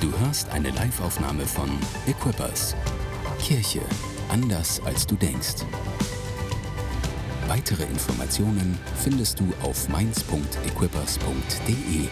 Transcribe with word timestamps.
Du 0.00 0.16
hörst 0.20 0.48
eine 0.50 0.70
Liveaufnahme 0.70 1.44
von 1.44 1.68
Equippers. 2.06 2.76
Kirche 3.40 3.80
anders 4.28 4.80
als 4.84 5.08
du 5.08 5.16
denkst. 5.16 5.64
Weitere 7.48 7.82
Informationen 7.82 8.78
findest 9.02 9.40
du 9.40 9.52
auf 9.60 9.88
mainz.equippers.de. 9.88 12.06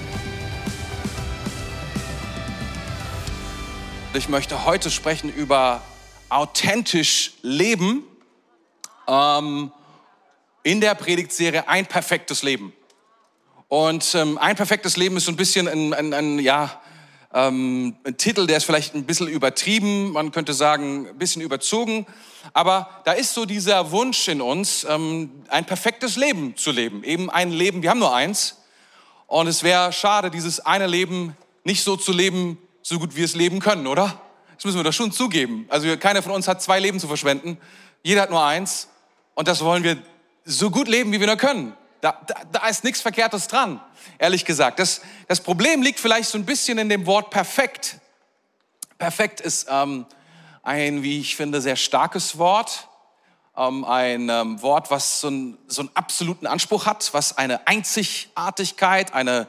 Ich 4.15 4.29
möchte 4.29 4.65
heute 4.65 4.91
sprechen 4.91 5.33
über 5.33 5.81
authentisch 6.29 7.35
leben 7.43 8.03
ähm, 9.07 9.71
in 10.65 10.81
der 10.81 10.97
Predigtserie 10.97 11.69
Ein 11.69 11.87
perfektes 11.87 12.43
Leben. 12.43 12.73
Und 13.69 14.13
ähm, 14.17 14.39
ein 14.39 14.57
perfektes 14.57 14.97
Leben 14.97 15.19
ist 15.19 15.27
so 15.27 15.31
ein 15.31 15.37
bisschen 15.37 15.69
ein, 15.69 15.95
ein, 15.95 16.13
ein 16.13 16.41
ja, 16.41 16.81
ähm, 17.37 17.97
ein 18.05 18.17
Titel, 18.17 18.47
der 18.47 18.57
ist 18.57 18.65
vielleicht 18.65 18.95
ein 18.95 19.05
bisschen 19.05 19.29
übertrieben, 19.29 20.13
man 20.13 20.33
könnte 20.33 20.55
sagen, 20.55 21.07
ein 21.07 21.19
bisschen 21.19 21.43
überzogen. 21.43 22.07
Aber 22.55 22.89
da 23.05 23.13
ist 23.13 23.35
so 23.35 23.45
dieser 23.45 23.91
Wunsch 23.91 24.27
in 24.29 24.41
uns, 24.41 24.87
ähm, 24.89 25.31
ein 25.49 25.67
perfektes 25.67 26.17
Leben 26.17 26.57
zu 26.57 26.71
leben. 26.71 27.05
Eben 27.05 27.29
ein 27.29 27.53
Leben, 27.53 27.83
wir 27.83 27.91
haben 27.91 27.99
nur 27.99 28.15
eins. 28.15 28.63
Und 29.27 29.49
es 29.49 29.63
wäre 29.63 29.93
schade, 29.93 30.31
dieses 30.31 30.61
eine 30.61 30.87
Leben 30.87 31.37
nicht 31.63 31.85
so 31.85 31.97
zu 31.97 32.11
leben, 32.11 32.57
so 32.81 32.99
gut 32.99 33.15
wir 33.17 33.27
es 33.27 33.35
leben 33.35 33.61
können, 33.61 33.87
oder? 33.87 34.19
Das 34.55 34.65
müssen 34.65 34.79
wir 34.79 34.85
doch 34.85 34.95
schon 34.95 35.13
zugeben. 35.13 35.67
Also 35.69 35.95
keiner 35.99 36.23
von 36.23 36.33
uns 36.33 36.49
hat 36.49 36.63
zwei 36.63 36.81
Leben 36.81 36.99
zu 36.99 37.07
verschwenden. 37.07 37.59
Jeder 38.03 38.23
hat 38.23 38.31
nur 38.31 38.43
eins. 38.43 38.89
Und 39.35 39.47
das 39.47 39.63
wollen 39.63 39.85
wir 39.85 39.99
so 40.47 40.71
gut 40.71 40.89
leben, 40.89 41.13
wie 41.13 41.21
wir 41.21 41.27
nur 41.27 41.37
können. 41.37 41.75
Da, 42.01 42.21
da, 42.27 42.35
da 42.53 42.69
ist 42.69 42.85
nichts 42.85 43.01
Verkehrtes 43.01 43.49
dran, 43.49 43.81
ehrlich 44.19 44.45
gesagt. 44.45 44.79
Das, 44.79 45.01
das 45.29 45.41
Problem 45.41 45.83
liegt 45.83 45.99
vielleicht 45.99 46.29
so 46.29 46.39
ein 46.39 46.45
bisschen 46.45 46.79
in 46.79 46.89
dem 46.89 47.07
Wort 47.07 47.31
perfekt. 47.31 47.99
Perfekt 48.99 49.41
ist 49.41 49.67
ähm, 49.71 50.07
ein, 50.63 51.03
wie 51.03 51.21
ich 51.21 51.37
finde, 51.37 51.61
sehr 51.61 51.77
starkes 51.77 52.39
Wort. 52.39 52.89
Ähm, 53.57 53.85
ein 53.85 54.29
ähm, 54.29 54.61
Wort, 54.63 54.91
was 54.91 55.21
so, 55.21 55.29
ein, 55.29 55.59
so 55.67 55.83
einen 55.83 55.91
absoluten 55.95 56.47
Anspruch 56.47 56.87
hat, 56.87 57.13
was 57.15 57.39
eine 57.39 57.67
Einzigartigkeit, 57.67 59.15
eine, 59.15 59.47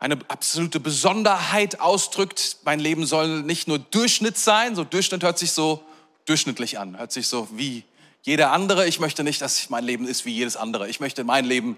eine 0.00 0.18
absolute 0.28 0.80
Besonderheit 0.80 1.80
ausdrückt. 1.80 2.58
Mein 2.64 2.80
Leben 2.80 3.04
soll 3.04 3.42
nicht 3.42 3.68
nur 3.68 3.78
Durchschnitt 3.78 4.38
sein, 4.38 4.74
so 4.74 4.84
Durchschnitt 4.84 5.22
hört 5.22 5.38
sich 5.38 5.52
so 5.52 5.84
durchschnittlich 6.24 6.78
an, 6.78 6.96
hört 6.98 7.12
sich 7.12 7.28
so 7.28 7.48
wie 7.52 7.84
jeder 8.22 8.52
andere. 8.52 8.86
Ich 8.86 9.00
möchte 9.00 9.24
nicht, 9.24 9.42
dass 9.42 9.68
mein 9.68 9.84
Leben 9.84 10.06
ist 10.06 10.24
wie 10.24 10.32
jedes 10.32 10.56
andere. 10.56 10.88
Ich 10.88 11.00
möchte 11.00 11.24
mein 11.24 11.44
Leben 11.44 11.76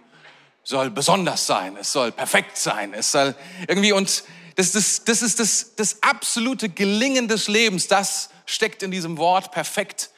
soll 0.63 0.91
besonders 0.91 1.47
sein, 1.47 1.77
es 1.77 1.93
soll 1.93 2.11
perfekt 2.11 2.57
sein, 2.57 2.95
es 2.95 3.13
soll 3.13 3.35
irgendwie 3.69 3.93
und 3.93 4.25
das, 4.57 4.73
das, 4.73 5.05
das 5.05 5.21
ist 5.21 5.39
das, 5.41 5.75
das 5.77 6.03
absolute 6.03 6.69
Gelingen 6.69 7.29
des 7.29 7.49
Lebens, 7.49 7.87
das 7.87 8.31
steckt 8.47 8.83
in 8.83 8.91
diesem 8.91 9.19
Wort 9.19 9.51
perfekt. 9.51 10.11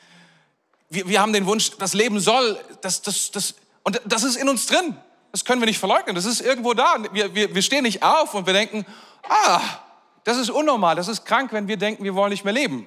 Wir, 0.88 1.08
wir 1.08 1.20
haben 1.20 1.32
den 1.32 1.46
Wunsch, 1.46 1.70
das 1.78 1.94
Leben 1.94 2.20
soll, 2.20 2.58
das, 2.80 3.02
das, 3.02 3.32
das, 3.32 3.54
und 3.82 4.00
das 4.04 4.22
ist 4.22 4.36
in 4.36 4.48
uns 4.48 4.66
drin. 4.66 4.96
Das 5.32 5.44
können 5.44 5.60
wir 5.60 5.66
nicht 5.66 5.78
verleugnen, 5.78 6.14
das 6.14 6.24
ist 6.24 6.40
irgendwo 6.40 6.74
da. 6.74 6.96
Wir, 7.12 7.34
wir, 7.34 7.54
wir 7.54 7.62
stehen 7.62 7.82
nicht 7.82 8.02
auf 8.02 8.34
und 8.34 8.46
wir 8.46 8.52
denken, 8.54 8.86
ah, 9.28 9.60
das 10.24 10.38
ist 10.38 10.50
unnormal, 10.50 10.94
das 10.96 11.08
ist 11.08 11.24
krank, 11.24 11.52
wenn 11.52 11.66
wir 11.66 11.76
denken, 11.76 12.04
wir 12.04 12.14
wollen 12.14 12.30
nicht 12.30 12.44
mehr 12.44 12.54
leben. 12.54 12.86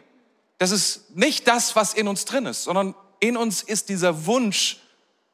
Das 0.60 0.72
ist 0.72 1.16
nicht 1.16 1.48
das, 1.48 1.76
was 1.76 1.94
in 1.94 2.08
uns 2.08 2.26
drin 2.26 2.46
ist, 2.46 2.64
sondern 2.64 2.96
in 3.20 3.38
uns 3.38 3.62
ist 3.62 3.90
dieser 3.90 4.26
Wunsch, 4.26 4.78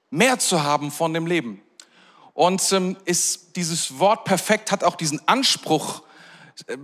mehr 0.09 0.39
zu 0.39 0.63
haben 0.63 0.91
von 0.91 1.13
dem 1.13 1.25
Leben. 1.25 1.61
Und 2.33 2.71
ähm, 2.71 2.97
ist 3.05 3.55
dieses 3.55 3.99
Wort 3.99 4.25
perfekt 4.25 4.71
hat 4.71 4.83
auch 4.83 4.95
diesen 4.95 5.25
Anspruch, 5.27 6.03
äh, 6.67 6.77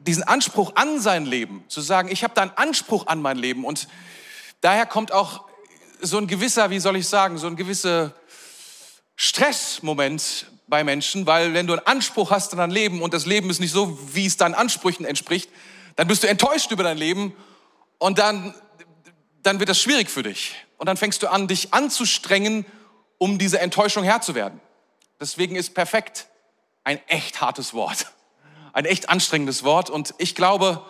diesen 0.00 0.22
Anspruch 0.22 0.72
an 0.76 1.00
sein 1.00 1.26
Leben, 1.26 1.64
zu 1.68 1.80
sagen, 1.80 2.08
ich 2.10 2.24
habe 2.24 2.34
da 2.34 2.42
einen 2.42 2.52
Anspruch 2.56 3.06
an 3.06 3.20
mein 3.20 3.36
Leben. 3.36 3.64
Und 3.64 3.88
daher 4.60 4.86
kommt 4.86 5.12
auch 5.12 5.44
so 6.00 6.18
ein 6.18 6.26
gewisser, 6.26 6.70
wie 6.70 6.78
soll 6.78 6.96
ich 6.96 7.06
sagen, 7.06 7.38
so 7.38 7.46
ein 7.46 7.56
gewisser 7.56 8.14
Stressmoment 9.16 10.46
bei 10.68 10.84
Menschen, 10.84 11.26
weil 11.26 11.54
wenn 11.54 11.66
du 11.66 11.72
einen 11.74 11.86
Anspruch 11.86 12.30
hast 12.30 12.52
an 12.52 12.58
dein 12.58 12.70
Leben 12.70 13.02
und 13.02 13.14
das 13.14 13.26
Leben 13.26 13.50
ist 13.50 13.60
nicht 13.60 13.72
so, 13.72 13.98
wie 14.14 14.26
es 14.26 14.36
deinen 14.36 14.54
Ansprüchen 14.54 15.04
entspricht, 15.04 15.50
dann 15.96 16.06
bist 16.06 16.22
du 16.22 16.28
enttäuscht 16.28 16.70
über 16.70 16.84
dein 16.84 16.98
Leben 16.98 17.34
und 17.98 18.18
dann, 18.18 18.54
dann 19.48 19.60
wird 19.60 19.70
das 19.70 19.80
schwierig 19.80 20.10
für 20.10 20.22
dich. 20.22 20.54
Und 20.76 20.88
dann 20.88 20.98
fängst 20.98 21.22
du 21.22 21.28
an, 21.28 21.48
dich 21.48 21.72
anzustrengen, 21.72 22.66
um 23.16 23.38
diese 23.38 23.60
Enttäuschung 23.60 24.04
Herr 24.04 24.20
zu 24.20 24.34
werden. 24.34 24.60
Deswegen 25.18 25.56
ist 25.56 25.74
perfekt 25.74 26.26
ein 26.84 27.00
echt 27.08 27.40
hartes 27.40 27.72
Wort, 27.72 28.12
ein 28.74 28.84
echt 28.84 29.08
anstrengendes 29.08 29.64
Wort. 29.64 29.88
Und 29.88 30.14
ich 30.18 30.34
glaube, 30.34 30.84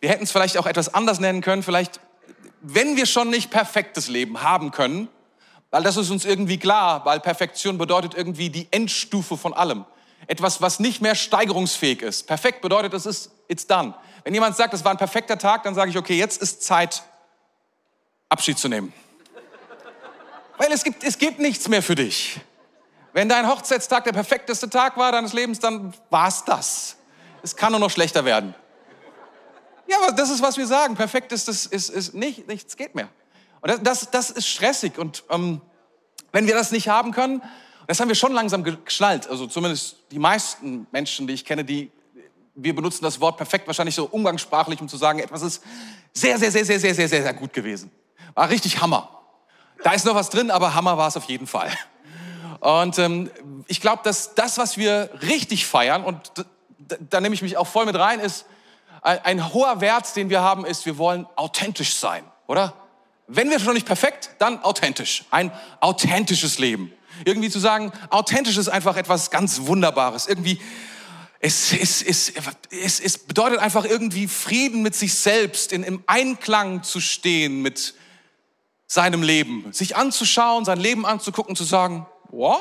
wir 0.00 0.08
hätten 0.08 0.24
es 0.24 0.32
vielleicht 0.32 0.56
auch 0.56 0.64
etwas 0.64 0.94
anders 0.94 1.20
nennen 1.20 1.42
können. 1.42 1.62
Vielleicht, 1.62 2.00
wenn 2.62 2.96
wir 2.96 3.04
schon 3.04 3.28
nicht 3.28 3.50
perfektes 3.50 4.08
Leben 4.08 4.42
haben 4.42 4.70
können, 4.70 5.08
weil 5.70 5.82
das 5.82 5.98
ist 5.98 6.08
uns 6.08 6.24
irgendwie 6.24 6.58
klar, 6.58 7.04
weil 7.04 7.20
Perfektion 7.20 7.76
bedeutet 7.76 8.14
irgendwie 8.14 8.48
die 8.48 8.66
Endstufe 8.70 9.36
von 9.36 9.52
allem. 9.52 9.84
Etwas, 10.26 10.62
was 10.62 10.80
nicht 10.80 11.02
mehr 11.02 11.14
steigerungsfähig 11.14 12.00
ist. 12.00 12.26
Perfekt 12.26 12.62
bedeutet, 12.62 12.94
es 12.94 13.04
ist, 13.04 13.30
it's 13.46 13.66
done. 13.66 13.94
Wenn 14.24 14.32
jemand 14.32 14.56
sagt, 14.56 14.72
es 14.72 14.84
war 14.84 14.90
ein 14.90 14.98
perfekter 14.98 15.36
Tag, 15.36 15.64
dann 15.64 15.74
sage 15.74 15.90
ich, 15.90 15.98
okay, 15.98 16.16
jetzt 16.16 16.40
ist 16.40 16.62
Zeit, 16.62 17.02
Abschied 18.30 18.58
zu 18.58 18.68
nehmen. 18.68 18.92
Weil 20.56 20.72
es 20.72 20.82
gibt, 20.82 21.04
es 21.04 21.18
gibt 21.18 21.38
nichts 21.38 21.68
mehr 21.68 21.82
für 21.82 21.94
dich. 21.94 22.40
Wenn 23.12 23.28
dein 23.28 23.46
Hochzeitstag 23.48 24.04
der 24.04 24.12
perfekteste 24.12 24.70
Tag 24.70 24.96
war 24.96 25.12
deines 25.12 25.32
Lebens, 25.32 25.58
dann 25.58 25.92
war 26.08 26.28
es 26.28 26.44
das. 26.44 26.96
Es 27.42 27.56
kann 27.56 27.72
nur 27.72 27.80
noch 27.80 27.90
schlechter 27.90 28.24
werden. 28.24 28.54
Ja, 29.86 29.98
aber 30.02 30.12
das 30.12 30.30
ist, 30.30 30.40
was 30.40 30.56
wir 30.56 30.66
sagen. 30.66 30.94
Perfekt 30.94 31.32
ist, 31.32 31.48
ist, 31.48 31.66
ist, 31.66 31.90
ist 31.90 32.14
nicht, 32.14 32.46
nichts 32.46 32.76
geht 32.76 32.94
mehr. 32.94 33.08
Und 33.60 33.70
das, 33.70 33.82
das, 33.82 34.10
das 34.10 34.30
ist 34.30 34.46
stressig. 34.46 34.96
Und 34.96 35.24
ähm, 35.28 35.60
wenn 36.32 36.46
wir 36.46 36.54
das 36.54 36.70
nicht 36.70 36.88
haben 36.88 37.10
können, 37.10 37.42
das 37.86 37.98
haben 37.98 38.08
wir 38.08 38.14
schon 38.14 38.32
langsam 38.32 38.62
geschnallt, 38.62 39.28
also 39.28 39.48
zumindest 39.48 39.96
die 40.12 40.20
meisten 40.20 40.86
Menschen, 40.92 41.26
die 41.26 41.34
ich 41.34 41.44
kenne, 41.44 41.64
die, 41.64 41.90
wir 42.54 42.72
benutzen 42.72 43.02
das 43.02 43.20
Wort 43.20 43.36
perfekt 43.36 43.66
wahrscheinlich 43.66 43.96
so 43.96 44.04
umgangssprachlich, 44.04 44.80
um 44.80 44.88
zu 44.88 44.96
sagen, 44.96 45.18
etwas 45.18 45.42
ist 45.42 45.60
sehr, 46.12 46.38
sehr, 46.38 46.52
sehr, 46.52 46.64
sehr, 46.64 46.78
sehr, 46.78 46.94
sehr, 46.94 47.08
sehr, 47.08 47.22
sehr 47.22 47.34
gut 47.34 47.52
gewesen. 47.52 47.90
War 48.34 48.48
richtig 48.50 48.80
Hammer. 48.80 49.08
Da 49.82 49.92
ist 49.92 50.04
noch 50.04 50.14
was 50.14 50.30
drin, 50.30 50.50
aber 50.50 50.74
Hammer 50.74 50.98
war 50.98 51.08
es 51.08 51.16
auf 51.16 51.24
jeden 51.24 51.46
Fall. 51.46 51.70
Und 52.60 52.98
ähm, 52.98 53.30
ich 53.66 53.80
glaube, 53.80 54.02
dass 54.04 54.34
das, 54.34 54.58
was 54.58 54.76
wir 54.76 55.10
richtig 55.22 55.66
feiern, 55.66 56.04
und 56.04 56.32
da, 56.78 56.96
da 57.08 57.20
nehme 57.20 57.34
ich 57.34 57.42
mich 57.42 57.56
auch 57.56 57.66
voll 57.66 57.86
mit 57.86 57.96
rein, 57.96 58.20
ist, 58.20 58.44
ein, 59.02 59.18
ein 59.24 59.54
hoher 59.54 59.80
Wert, 59.80 60.14
den 60.16 60.28
wir 60.28 60.42
haben, 60.42 60.66
ist, 60.66 60.84
wir 60.84 60.98
wollen 60.98 61.26
authentisch 61.36 61.94
sein, 61.94 62.24
oder? 62.46 62.74
Wenn 63.26 63.48
wir 63.48 63.60
schon 63.60 63.74
nicht 63.74 63.86
perfekt, 63.86 64.30
dann 64.38 64.62
authentisch. 64.62 65.24
Ein 65.30 65.52
authentisches 65.80 66.58
Leben. 66.58 66.92
Irgendwie 67.24 67.48
zu 67.48 67.60
sagen, 67.60 67.92
authentisch 68.10 68.56
ist 68.56 68.68
einfach 68.68 68.96
etwas 68.96 69.30
ganz 69.30 69.60
Wunderbares. 69.62 70.26
Irgendwie, 70.26 70.60
es, 71.38 71.72
es, 71.72 72.02
es, 72.02 72.32
es, 72.70 73.00
es 73.00 73.18
bedeutet 73.18 73.60
einfach 73.60 73.84
irgendwie 73.84 74.26
Frieden 74.26 74.82
mit 74.82 74.94
sich 74.94 75.14
selbst, 75.14 75.72
in, 75.72 75.84
im 75.84 76.02
Einklang 76.06 76.82
zu 76.82 77.00
stehen 77.00 77.62
mit 77.62 77.94
seinem 78.90 79.22
Leben. 79.22 79.72
Sich 79.72 79.94
anzuschauen, 79.94 80.64
sein 80.64 80.80
Leben 80.80 81.06
anzugucken, 81.06 81.54
zu 81.54 81.62
sagen, 81.62 82.08
ja, 82.32 82.56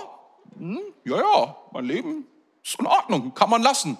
hm, 0.55 0.79
ja, 1.03 1.17
ja, 1.17 1.57
mein 1.71 1.85
Leben 1.85 2.27
ist 2.63 2.79
in 2.79 2.85
Ordnung, 2.85 3.33
kann 3.33 3.49
man 3.49 3.63
lassen. 3.63 3.97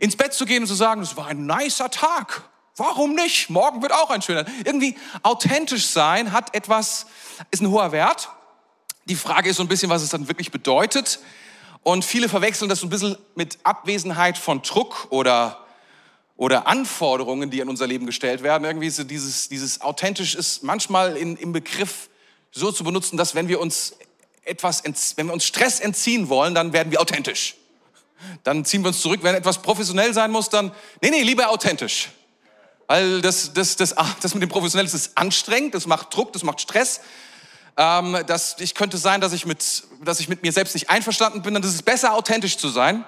Ins 0.00 0.16
Bett 0.16 0.34
zu 0.34 0.46
gehen 0.46 0.64
und 0.64 0.66
zu 0.66 0.74
sagen, 0.74 1.00
es 1.00 1.16
war 1.16 1.28
ein 1.28 1.46
nicer 1.46 1.92
Tag. 1.92 2.42
Warum 2.76 3.14
nicht? 3.14 3.50
Morgen 3.50 3.82
wird 3.82 3.92
auch 3.92 4.10
ein 4.10 4.20
schöner. 4.20 4.44
Irgendwie 4.64 4.96
authentisch 5.22 5.86
sein 5.86 6.32
hat 6.32 6.52
etwas, 6.56 7.06
ist 7.52 7.62
ein 7.62 7.70
hoher 7.70 7.92
Wert. 7.92 8.30
Die 9.04 9.14
Frage 9.14 9.50
ist 9.50 9.58
so 9.58 9.62
ein 9.62 9.68
bisschen, 9.68 9.90
was 9.90 10.02
es 10.02 10.08
dann 10.08 10.26
wirklich 10.26 10.50
bedeutet. 10.50 11.20
Und 11.84 12.04
viele 12.04 12.28
verwechseln 12.28 12.68
das 12.68 12.80
so 12.80 12.86
ein 12.88 12.90
bisschen 12.90 13.16
mit 13.36 13.58
Abwesenheit 13.62 14.38
von 14.38 14.62
Druck 14.62 15.06
oder, 15.10 15.63
oder 16.36 16.66
Anforderungen, 16.66 17.50
die 17.50 17.60
in 17.60 17.68
unser 17.68 17.86
Leben 17.86 18.06
gestellt 18.06 18.42
werden. 18.42 18.64
Irgendwie 18.64 18.90
so 18.90 19.04
dieses, 19.04 19.48
dieses 19.48 19.80
authentisch 19.80 20.34
ist 20.34 20.62
manchmal 20.62 21.16
in, 21.16 21.36
im 21.36 21.52
Begriff 21.52 22.08
so 22.50 22.72
zu 22.72 22.84
benutzen, 22.84 23.16
dass 23.16 23.34
wenn 23.34 23.48
wir 23.48 23.60
uns 23.60 23.96
etwas, 24.44 24.82
wenn 25.16 25.26
wir 25.26 25.32
uns 25.32 25.44
Stress 25.44 25.80
entziehen 25.80 26.28
wollen, 26.28 26.54
dann 26.54 26.72
werden 26.72 26.90
wir 26.90 27.00
authentisch. 27.00 27.56
Dann 28.42 28.64
ziehen 28.64 28.82
wir 28.82 28.88
uns 28.88 29.00
zurück. 29.00 29.20
Wenn 29.22 29.34
etwas 29.34 29.62
professionell 29.62 30.12
sein 30.12 30.30
muss, 30.30 30.48
dann, 30.48 30.72
nee, 31.00 31.10
nee, 31.10 31.22
lieber 31.22 31.50
authentisch. 31.50 32.10
Weil 32.86 33.22
das, 33.22 33.52
das, 33.52 33.76
das, 33.76 33.96
ah, 33.96 34.14
das 34.20 34.34
mit 34.34 34.42
dem 34.42 34.50
Professionellen 34.50 34.92
ist 34.92 35.16
anstrengend, 35.16 35.74
das 35.74 35.86
macht 35.86 36.14
Druck, 36.14 36.32
das 36.32 36.42
macht 36.42 36.60
Stress. 36.60 37.00
Ähm, 37.76 38.18
das, 38.26 38.56
ich 38.58 38.74
könnte 38.74 38.98
sein, 38.98 39.20
dass 39.20 39.32
ich, 39.32 39.46
mit, 39.46 39.84
dass 40.02 40.20
ich 40.20 40.28
mit 40.28 40.42
mir 40.42 40.52
selbst 40.52 40.74
nicht 40.74 40.90
einverstanden 40.90 41.42
bin, 41.42 41.54
dann 41.54 41.62
ist 41.62 41.74
es 41.74 41.82
besser, 41.82 42.14
authentisch 42.14 42.56
zu 42.58 42.68
sein. 42.68 43.04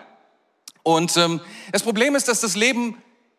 Und 0.82 1.17
ähm, 1.17 1.40
das 1.72 1.82
Problem 1.82 2.14
ist, 2.14 2.29
dass 2.29 2.40
das 2.40 2.56
Leben 2.56 2.96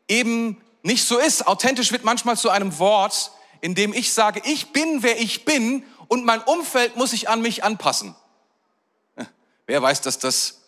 eben 0.07 0.61
nicht 0.83 1.05
so 1.05 1.17
ist. 1.17 1.47
Authentisch 1.47 1.91
wird 1.91 2.03
manchmal 2.03 2.37
zu 2.37 2.49
einem 2.49 2.79
Wort, 2.79 3.31
in 3.61 3.75
dem 3.75 3.93
ich 3.93 4.13
sage, 4.13 4.41
ich 4.45 4.71
bin, 4.71 5.03
wer 5.03 5.19
ich 5.19 5.45
bin 5.45 5.83
und 6.07 6.25
mein 6.25 6.41
Umfeld 6.41 6.95
muss 6.95 7.11
sich 7.11 7.29
an 7.29 7.41
mich 7.41 7.63
anpassen. 7.63 8.15
Wer 9.65 9.81
weiß, 9.81 10.01
dass 10.01 10.19
das 10.19 10.61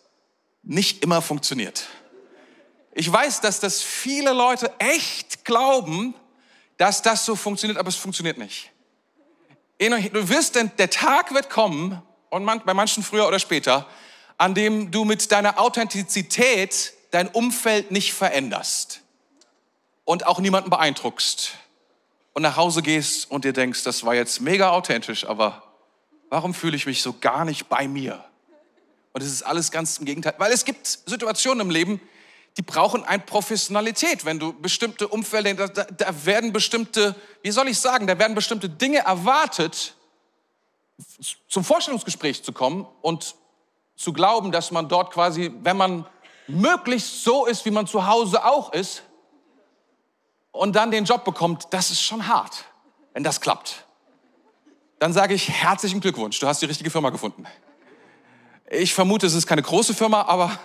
nicht 0.62 1.02
immer 1.02 1.22
funktioniert. 1.22 1.86
Ich 2.92 3.10
weiß, 3.10 3.40
dass 3.40 3.60
das 3.60 3.80
viele 3.80 4.32
Leute 4.32 4.72
echt 4.78 5.44
glauben, 5.44 6.14
dass 6.76 7.00
das 7.00 7.24
so 7.24 7.34
funktioniert, 7.34 7.78
aber 7.78 7.88
es 7.88 7.96
funktioniert 7.96 8.36
nicht. 8.36 8.70
Du 9.78 10.28
wirst, 10.28 10.56
denn 10.56 10.70
der 10.76 10.90
Tag 10.90 11.32
wird 11.32 11.48
kommen, 11.48 12.02
und 12.28 12.44
man, 12.44 12.62
bei 12.64 12.74
manchen 12.74 13.02
früher 13.02 13.26
oder 13.26 13.38
später, 13.38 13.86
an 14.36 14.54
dem 14.54 14.90
du 14.90 15.04
mit 15.04 15.32
deiner 15.32 15.58
Authentizität 15.58 16.92
dein 17.10 17.28
Umfeld 17.28 17.90
nicht 17.90 18.12
veränderst 18.12 19.00
und 20.10 20.26
auch 20.26 20.40
niemanden 20.40 20.70
beeindruckst 20.70 21.52
und 22.32 22.42
nach 22.42 22.56
Hause 22.56 22.82
gehst 22.82 23.30
und 23.30 23.44
dir 23.44 23.52
denkst, 23.52 23.84
das 23.84 24.04
war 24.04 24.12
jetzt 24.12 24.40
mega 24.40 24.70
authentisch, 24.70 25.24
aber 25.24 25.62
warum 26.30 26.52
fühle 26.52 26.74
ich 26.74 26.84
mich 26.84 27.00
so 27.00 27.14
gar 27.20 27.44
nicht 27.44 27.68
bei 27.68 27.86
mir? 27.86 28.24
Und 29.12 29.22
es 29.22 29.30
ist 29.30 29.44
alles 29.44 29.70
ganz 29.70 29.98
im 29.98 30.06
Gegenteil, 30.06 30.34
weil 30.38 30.50
es 30.50 30.64
gibt 30.64 30.84
Situationen 30.84 31.60
im 31.60 31.70
Leben, 31.70 32.00
die 32.56 32.62
brauchen 32.62 33.04
eine 33.04 33.22
Professionalität. 33.22 34.24
Wenn 34.24 34.40
du 34.40 34.52
bestimmte 34.52 35.06
Umfelder, 35.06 35.54
da, 35.54 35.68
da, 35.68 35.84
da 35.84 36.26
werden 36.26 36.52
bestimmte, 36.52 37.14
wie 37.42 37.52
soll 37.52 37.68
ich 37.68 37.78
sagen, 37.78 38.08
da 38.08 38.18
werden 38.18 38.34
bestimmte 38.34 38.68
Dinge 38.68 38.98
erwartet, 38.98 39.94
zum 41.48 41.62
Vorstellungsgespräch 41.62 42.42
zu 42.42 42.52
kommen 42.52 42.84
und 43.00 43.36
zu 43.94 44.12
glauben, 44.12 44.50
dass 44.50 44.72
man 44.72 44.88
dort 44.88 45.12
quasi, 45.12 45.52
wenn 45.62 45.76
man 45.76 46.04
möglichst 46.48 47.22
so 47.22 47.46
ist, 47.46 47.64
wie 47.64 47.70
man 47.70 47.86
zu 47.86 48.08
Hause 48.08 48.44
auch 48.44 48.72
ist, 48.72 49.04
und 50.52 50.76
dann 50.76 50.90
den 50.90 51.04
Job 51.04 51.24
bekommt, 51.24 51.68
das 51.70 51.90
ist 51.90 52.02
schon 52.02 52.26
hart, 52.26 52.64
wenn 53.12 53.24
das 53.24 53.40
klappt. 53.40 53.86
Dann 54.98 55.12
sage 55.12 55.34
ich 55.34 55.48
herzlichen 55.48 56.00
Glückwunsch, 56.00 56.38
du 56.38 56.46
hast 56.46 56.60
die 56.60 56.66
richtige 56.66 56.90
Firma 56.90 57.10
gefunden. 57.10 57.46
Ich 58.70 58.94
vermute, 58.94 59.26
es 59.26 59.34
ist 59.34 59.46
keine 59.46 59.62
große 59.62 59.94
Firma, 59.94 60.22
aber 60.22 60.58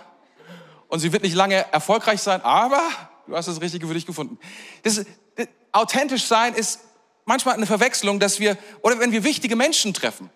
und 0.88 1.00
sie 1.00 1.12
wird 1.12 1.24
nicht 1.24 1.36
lange 1.36 1.72
erfolgreich 1.72 2.22
sein, 2.22 2.42
aber 2.42 2.82
du 3.28 3.36
hast 3.36 3.48
das 3.48 3.62
Richtige 3.62 3.88
für 3.88 3.94
dich 3.94 4.06
gefunden. 4.06 4.38
Das, 4.84 5.04
das, 5.36 5.48
authentisch 5.72 6.26
sein 6.26 6.54
ist 6.54 6.82
manchmal 7.26 7.56
eine 7.56 7.66
Verwechslung, 7.66 8.20
dass 8.20 8.40
wir, 8.40 8.58
oder 8.82 9.00
wenn 9.00 9.12
wir 9.12 9.24
wichtige 9.24 9.56
Menschen 9.56 9.94
treffen, 9.94 10.30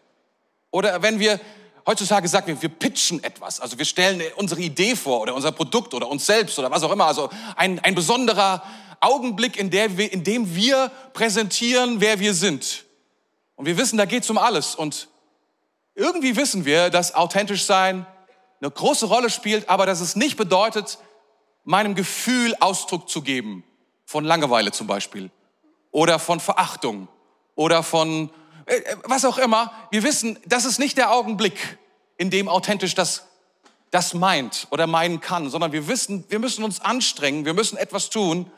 oder 0.72 1.02
wenn 1.02 1.20
wir, 1.20 1.40
heutzutage 1.86 2.28
sagen 2.28 2.48
wir, 2.48 2.62
wir 2.62 2.70
pitchen 2.70 3.24
etwas, 3.24 3.60
also 3.60 3.78
wir 3.78 3.86
stellen 3.86 4.22
unsere 4.36 4.62
Idee 4.62 4.96
vor 4.96 5.22
oder 5.22 5.34
unser 5.34 5.52
Produkt 5.52 5.94
oder 5.94 6.08
uns 6.08 6.26
selbst 6.26 6.60
oder 6.60 6.70
was 6.72 6.84
auch 6.84 6.92
immer, 6.92 7.06
also 7.06 7.30
ein, 7.56 7.80
ein 7.80 7.96
besonderer 7.96 8.64
Augenblick, 9.02 9.58
in, 9.58 9.70
der 9.70 9.98
wir, 9.98 10.12
in 10.12 10.24
dem 10.24 10.56
wir 10.56 10.92
präsentieren, 11.14 12.02
wer 12.02 12.20
wir 12.20 12.34
sind. 12.34 12.86
Und 13.56 13.66
wir 13.66 13.78
wissen, 13.78 13.98
da 13.98 14.06
geht 14.06 14.24
es 14.24 14.30
um 14.30 14.38
alles. 14.38 14.76
Und 14.76 15.08
irgendwie 15.96 16.36
wissen 16.36 16.66
wir, 16.66 16.90
dass 16.90 17.16
authentisch 17.16 17.66
sein 17.66 18.06
eine 18.62 18.72
große 18.72 19.06
Rolle 19.06 19.30
spielt, 19.30 19.70
aber 19.70 19.86
dass 19.86 20.02
es 20.02 20.16
nicht 20.16 20.38
bedeutet, 20.38 20.98
meinem 21.64 21.96
Gefühl 21.96 22.56
Ausdruck 22.60 23.10
zu 23.10 23.22
geben. 23.22 23.64
Von 24.06 24.26
Langeweile 24.26 24.72
zum 24.72 24.88
Beispiel. 24.88 25.30
Oder 25.92 26.20
von 26.20 26.40
Verachtung. 26.40 27.08
Oder 27.56 27.84
von 27.84 28.30
äh, 28.70 28.76
äh, 28.78 28.96
was 29.04 29.26
auch 29.26 29.38
immer. 29.38 29.72
Wir 29.92 30.04
wissen, 30.04 30.38
das 30.46 30.66
ist 30.66 30.80
nicht 30.80 30.98
der 30.98 31.12
Augenblick, 31.12 31.78
in 32.18 32.30
dem 32.30 32.48
authentisch 32.48 32.96
das, 32.96 33.26
das 33.92 34.14
meint 34.14 34.68
oder 34.70 34.88
meinen 34.88 35.20
kann, 35.20 35.50
sondern 35.50 35.72
wir 35.72 35.88
wissen, 35.88 36.24
wir 36.30 36.40
müssen 36.40 36.64
uns 36.64 36.80
anstrengen, 36.80 37.46
wir 37.46 37.54
müssen 37.54 37.78
etwas 37.78 38.10
tun. 38.10 38.52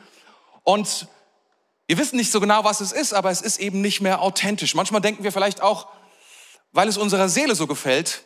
Und 0.64 1.08
wir 1.88 1.98
wissen 1.98 2.16
nicht 2.18 2.32
so 2.32 2.40
genau, 2.40 2.64
was 2.64 2.82
es 2.82 2.92
ist, 2.92 3.14
aber 3.14 3.32
es 3.32 3.42
ist 3.42 3.60
eben 3.60 3.82
nicht 3.82 4.02
mehr 4.02 4.22
authentisch. 4.22 4.76
Manchmal 4.76 5.02
denken 5.02 5.24
wir 5.24 5.32
vielleicht 5.32 5.62
auch, 5.62 5.88
weil 6.72 6.88
es 6.88 6.98
unserer 6.98 7.30
Seele 7.30 7.56
so 7.56 7.68
gefällt, 7.68 8.24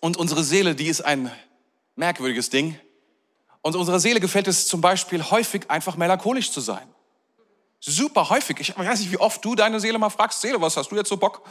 und 0.00 0.16
unsere 0.16 0.44
Seele, 0.44 0.74
die 0.74 0.86
ist 0.86 1.00
ein 1.00 1.30
merkwürdiges 1.96 2.50
Ding. 2.50 2.78
Und 3.62 3.74
unserer 3.74 3.98
Seele 3.98 4.20
gefällt 4.20 4.46
es 4.46 4.68
zum 4.68 4.80
Beispiel 4.80 5.22
häufig 5.22 5.68
einfach 5.68 5.96
melancholisch 5.96 6.52
zu 6.52 6.60
sein. 6.60 6.86
Super 7.80 8.30
häufig. 8.30 8.60
Ich 8.60 8.78
weiß 8.78 9.00
nicht, 9.00 9.10
wie 9.10 9.18
oft 9.18 9.44
du 9.44 9.54
deine 9.54 9.80
Seele 9.80 9.98
mal 9.98 10.10
fragst, 10.10 10.40
Seele, 10.40 10.60
was 10.60 10.76
hast 10.76 10.90
du 10.90 10.96
jetzt 10.96 11.08
so 11.08 11.16
Bock? 11.16 11.42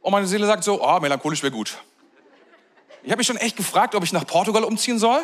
Und 0.00 0.12
meine 0.12 0.26
Seele 0.26 0.46
sagt 0.46 0.64
so, 0.64 0.82
oh, 0.82 1.00
melancholisch 1.00 1.42
wäre 1.42 1.52
gut. 1.52 1.78
Ich 3.02 3.10
habe 3.10 3.18
mich 3.18 3.26
schon 3.26 3.38
echt 3.38 3.56
gefragt, 3.56 3.94
ob 3.94 4.04
ich 4.04 4.12
nach 4.12 4.26
Portugal 4.26 4.64
umziehen 4.64 4.98
soll. 4.98 5.22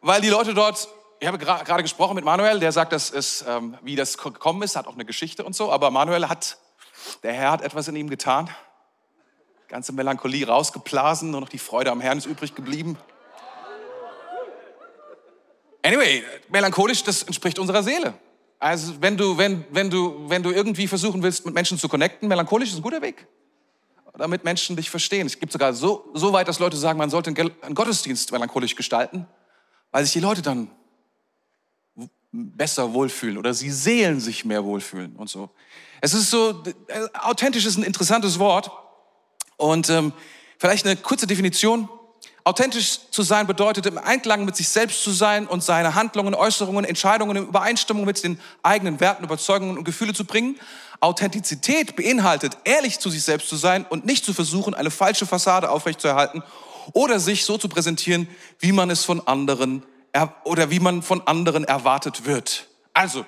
Weil 0.00 0.20
die 0.20 0.28
Leute 0.28 0.54
dort, 0.54 0.88
ich 1.18 1.26
habe 1.26 1.38
gerade 1.38 1.82
gesprochen 1.82 2.14
mit 2.14 2.24
Manuel, 2.24 2.60
der 2.60 2.72
sagt, 2.72 2.92
dass 2.92 3.10
es, 3.10 3.44
ähm, 3.48 3.76
wie 3.82 3.96
das 3.96 4.18
gekommen 4.18 4.62
ist, 4.62 4.76
hat 4.76 4.86
auch 4.86 4.94
eine 4.94 5.04
Geschichte 5.04 5.44
und 5.44 5.54
so. 5.54 5.72
Aber 5.72 5.90
Manuel 5.90 6.28
hat, 6.28 6.58
der 7.22 7.32
Herr 7.32 7.50
hat 7.52 7.62
etwas 7.62 7.88
in 7.88 7.96
ihm 7.96 8.10
getan 8.10 8.50
ganze 9.68 9.92
Melancholie 9.92 10.46
rausgeblasen, 10.46 11.30
nur 11.30 11.40
noch 11.40 11.48
die 11.48 11.58
Freude 11.58 11.90
am 11.90 12.00
Herrn 12.00 12.18
ist 12.18 12.26
übrig 12.26 12.54
geblieben. 12.54 12.96
Anyway, 15.82 16.24
melancholisch, 16.48 17.02
das 17.04 17.22
entspricht 17.22 17.58
unserer 17.58 17.82
Seele. 17.82 18.14
Also 18.58 18.94
wenn 19.00 19.16
du, 19.16 19.36
wenn, 19.38 19.64
wenn 19.70 19.90
du, 19.90 20.28
wenn 20.28 20.42
du 20.42 20.50
irgendwie 20.50 20.88
versuchen 20.88 21.22
willst, 21.22 21.44
mit 21.44 21.54
Menschen 21.54 21.78
zu 21.78 21.88
connecten, 21.88 22.28
melancholisch 22.28 22.70
ist 22.70 22.76
ein 22.76 22.82
guter 22.82 23.02
Weg. 23.02 23.26
Damit 24.18 24.44
Menschen 24.44 24.76
dich 24.76 24.88
verstehen. 24.88 25.26
Es 25.26 25.38
gibt 25.38 25.52
sogar 25.52 25.74
so, 25.74 26.08
so 26.14 26.32
weit, 26.32 26.48
dass 26.48 26.58
Leute 26.58 26.76
sagen, 26.76 26.98
man 26.98 27.10
sollte 27.10 27.30
einen 27.30 27.74
Gottesdienst 27.74 28.32
melancholisch 28.32 28.74
gestalten, 28.74 29.26
weil 29.90 30.04
sich 30.04 30.14
die 30.14 30.20
Leute 30.20 30.40
dann 30.40 30.70
besser 32.36 32.92
wohlfühlen 32.92 33.38
oder 33.38 33.54
sie 33.54 33.70
Seelen 33.70 34.20
sich 34.20 34.44
mehr 34.44 34.64
wohlfühlen 34.64 35.16
und 35.16 35.28
so. 35.28 35.50
Es 36.00 36.14
ist 36.14 36.30
so, 36.30 36.62
authentisch 37.14 37.66
ist 37.66 37.76
ein 37.76 37.82
interessantes 37.82 38.38
Wort. 38.38 38.70
Und 39.56 39.88
ähm, 39.90 40.12
vielleicht 40.58 40.86
eine 40.86 40.96
kurze 40.96 41.26
Definition. 41.26 41.88
Authentisch 42.44 43.00
zu 43.10 43.22
sein 43.22 43.46
bedeutet, 43.46 43.86
im 43.86 43.98
Einklang 43.98 44.44
mit 44.44 44.54
sich 44.54 44.68
selbst 44.68 45.02
zu 45.02 45.10
sein 45.10 45.48
und 45.48 45.64
seine 45.64 45.96
Handlungen, 45.96 46.34
Äußerungen, 46.34 46.84
Entscheidungen 46.84 47.36
in 47.36 47.48
Übereinstimmung 47.48 48.04
mit 48.04 48.22
den 48.22 48.38
eigenen 48.62 49.00
Werten, 49.00 49.24
Überzeugungen 49.24 49.76
und 49.78 49.84
Gefühle 49.84 50.14
zu 50.14 50.24
bringen. 50.24 50.56
Authentizität 51.00 51.96
beinhaltet, 51.96 52.56
ehrlich 52.64 53.00
zu 53.00 53.10
sich 53.10 53.22
selbst 53.22 53.48
zu 53.48 53.56
sein 53.56 53.84
und 53.88 54.06
nicht 54.06 54.24
zu 54.24 54.32
versuchen, 54.32 54.74
eine 54.74 54.90
falsche 54.90 55.26
Fassade 55.26 55.70
aufrechtzuerhalten 55.70 56.42
oder 56.92 57.18
sich 57.18 57.44
so 57.44 57.58
zu 57.58 57.68
präsentieren, 57.68 58.28
wie 58.60 58.72
man 58.72 58.90
es 58.90 59.04
von 59.04 59.26
anderen 59.26 59.82
oder 60.44 60.70
wie 60.70 60.80
man 60.80 61.02
von 61.02 61.26
anderen 61.26 61.64
erwartet 61.64 62.24
wird. 62.24 62.68
Also, 62.92 63.24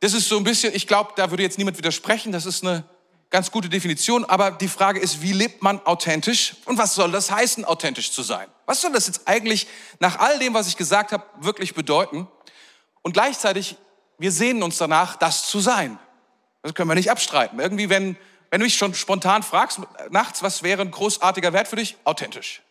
das 0.00 0.12
ist 0.12 0.28
so 0.28 0.36
ein 0.36 0.44
bisschen, 0.44 0.74
ich 0.74 0.86
glaube, 0.86 1.12
da 1.16 1.30
würde 1.30 1.42
jetzt 1.42 1.58
niemand 1.58 1.78
widersprechen, 1.78 2.32
das 2.32 2.46
ist 2.46 2.64
eine 2.64 2.84
ganz 3.30 3.50
gute 3.50 3.68
Definition, 3.68 4.24
aber 4.24 4.50
die 4.50 4.68
Frage 4.68 5.00
ist, 5.00 5.22
wie 5.22 5.32
lebt 5.32 5.62
man 5.62 5.84
authentisch 5.84 6.56
und 6.64 6.78
was 6.78 6.94
soll 6.94 7.10
das 7.10 7.30
heißen, 7.30 7.64
authentisch 7.64 8.12
zu 8.12 8.22
sein? 8.22 8.48
Was 8.66 8.80
soll 8.80 8.92
das 8.92 9.06
jetzt 9.06 9.26
eigentlich 9.26 9.66
nach 9.98 10.18
all 10.18 10.38
dem, 10.38 10.54
was 10.54 10.68
ich 10.68 10.76
gesagt 10.76 11.12
habe, 11.12 11.24
wirklich 11.40 11.74
bedeuten? 11.74 12.28
Und 13.02 13.12
gleichzeitig, 13.12 13.76
wir 14.18 14.32
sehnen 14.32 14.62
uns 14.62 14.78
danach, 14.78 15.16
das 15.16 15.48
zu 15.48 15.60
sein. 15.60 15.98
Das 16.62 16.74
können 16.74 16.90
wir 16.90 16.94
nicht 16.94 17.10
abstreiten. 17.10 17.60
Irgendwie, 17.60 17.88
wenn, 17.88 18.16
wenn 18.50 18.60
du 18.60 18.64
mich 18.64 18.76
schon 18.76 18.94
spontan 18.94 19.42
fragst, 19.42 19.80
nachts, 20.10 20.42
was 20.42 20.62
wäre 20.62 20.82
ein 20.82 20.90
großartiger 20.90 21.52
Wert 21.52 21.68
für 21.68 21.76
dich? 21.76 21.96
Authentisch. 22.04 22.62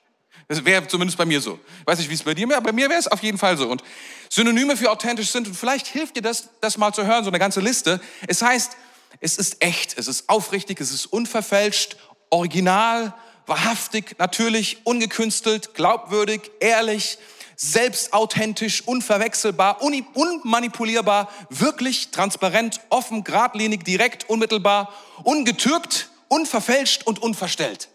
Das 0.48 0.64
wäre 0.64 0.88
zumindest 0.88 1.18
bei 1.18 1.25
mir 1.25 1.42
so. 1.42 1.60
Weiß 1.86 1.98
nicht, 1.98 2.10
wie 2.10 2.14
es 2.14 2.24
bei 2.24 2.34
dir 2.34 2.48
wäre, 2.48 2.62
bei 2.62 2.72
mir 2.72 2.90
wäre 2.90 3.00
es 3.00 3.08
auf 3.08 3.24
jeden 3.24 3.38
Fall 3.38 3.58
so. 3.58 3.68
Und 3.68 3.84
Synonyme 4.30 4.78
für 4.78 4.92
authentisch 4.92 5.32
sind, 5.32 5.48
und 5.48 5.56
vielleicht 5.56 5.88
hilft 5.88 6.16
dir 6.16 6.22
das, 6.22 6.50
das 6.62 6.78
mal 6.78 6.94
zu 6.94 7.06
hören, 7.06 7.24
so 7.24 7.32
eine 7.32 7.40
ganze 7.40 7.62
Liste. 7.62 8.00
Es 8.28 8.42
heißt, 8.42 8.78
es 9.22 9.38
ist 9.38 9.64
echt, 9.64 9.98
es 9.98 10.08
ist 10.08 10.30
aufrichtig, 10.30 10.80
es 10.82 10.92
ist 10.92 11.08
unverfälscht, 11.08 11.98
original, 12.30 13.14
wahrhaftig, 13.48 14.16
natürlich, 14.20 14.78
ungekünstelt, 14.84 15.74
glaubwürdig, 15.74 16.52
ehrlich, 16.60 17.18
selbstauthentisch, 17.56 18.82
unverwechselbar, 18.86 19.82
unmanipulierbar, 19.82 21.32
wirklich, 21.50 22.12
transparent, 22.12 22.82
offen, 22.90 23.24
geradlinig, 23.24 23.84
direkt, 23.84 24.30
unmittelbar, 24.30 24.94
ungetürkt, 25.24 26.10
unverfälscht 26.28 27.04
und 27.04 27.22
unverstellt. 27.22 27.90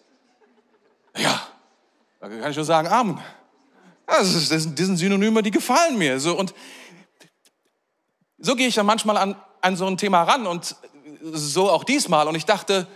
Ja, 1.17 1.47
da 2.21 2.29
kann 2.29 2.51
ich 2.51 2.57
nur 2.57 2.65
sagen, 2.65 2.89
Amen. 2.89 3.21
Das, 4.07 4.35
ist, 4.35 4.51
das 4.51 4.65
sind 4.65 4.97
Synonyme, 4.97 5.43
die 5.43 5.51
gefallen 5.51 5.97
mir. 5.97 6.19
So, 6.19 6.37
und 6.37 6.53
so 8.39 8.57
gehe 8.57 8.67
ich 8.67 8.75
dann 8.75 8.87
manchmal 8.87 9.17
an, 9.17 9.37
an 9.61 9.77
so 9.77 9.87
ein 9.87 9.97
Thema 9.97 10.23
ran 10.25 10.47
und 10.47 10.77
so 11.23 11.71
auch 11.71 11.85
diesmal. 11.85 12.27
Und 12.27 12.35
ich 12.35 12.45
dachte, 12.45 12.87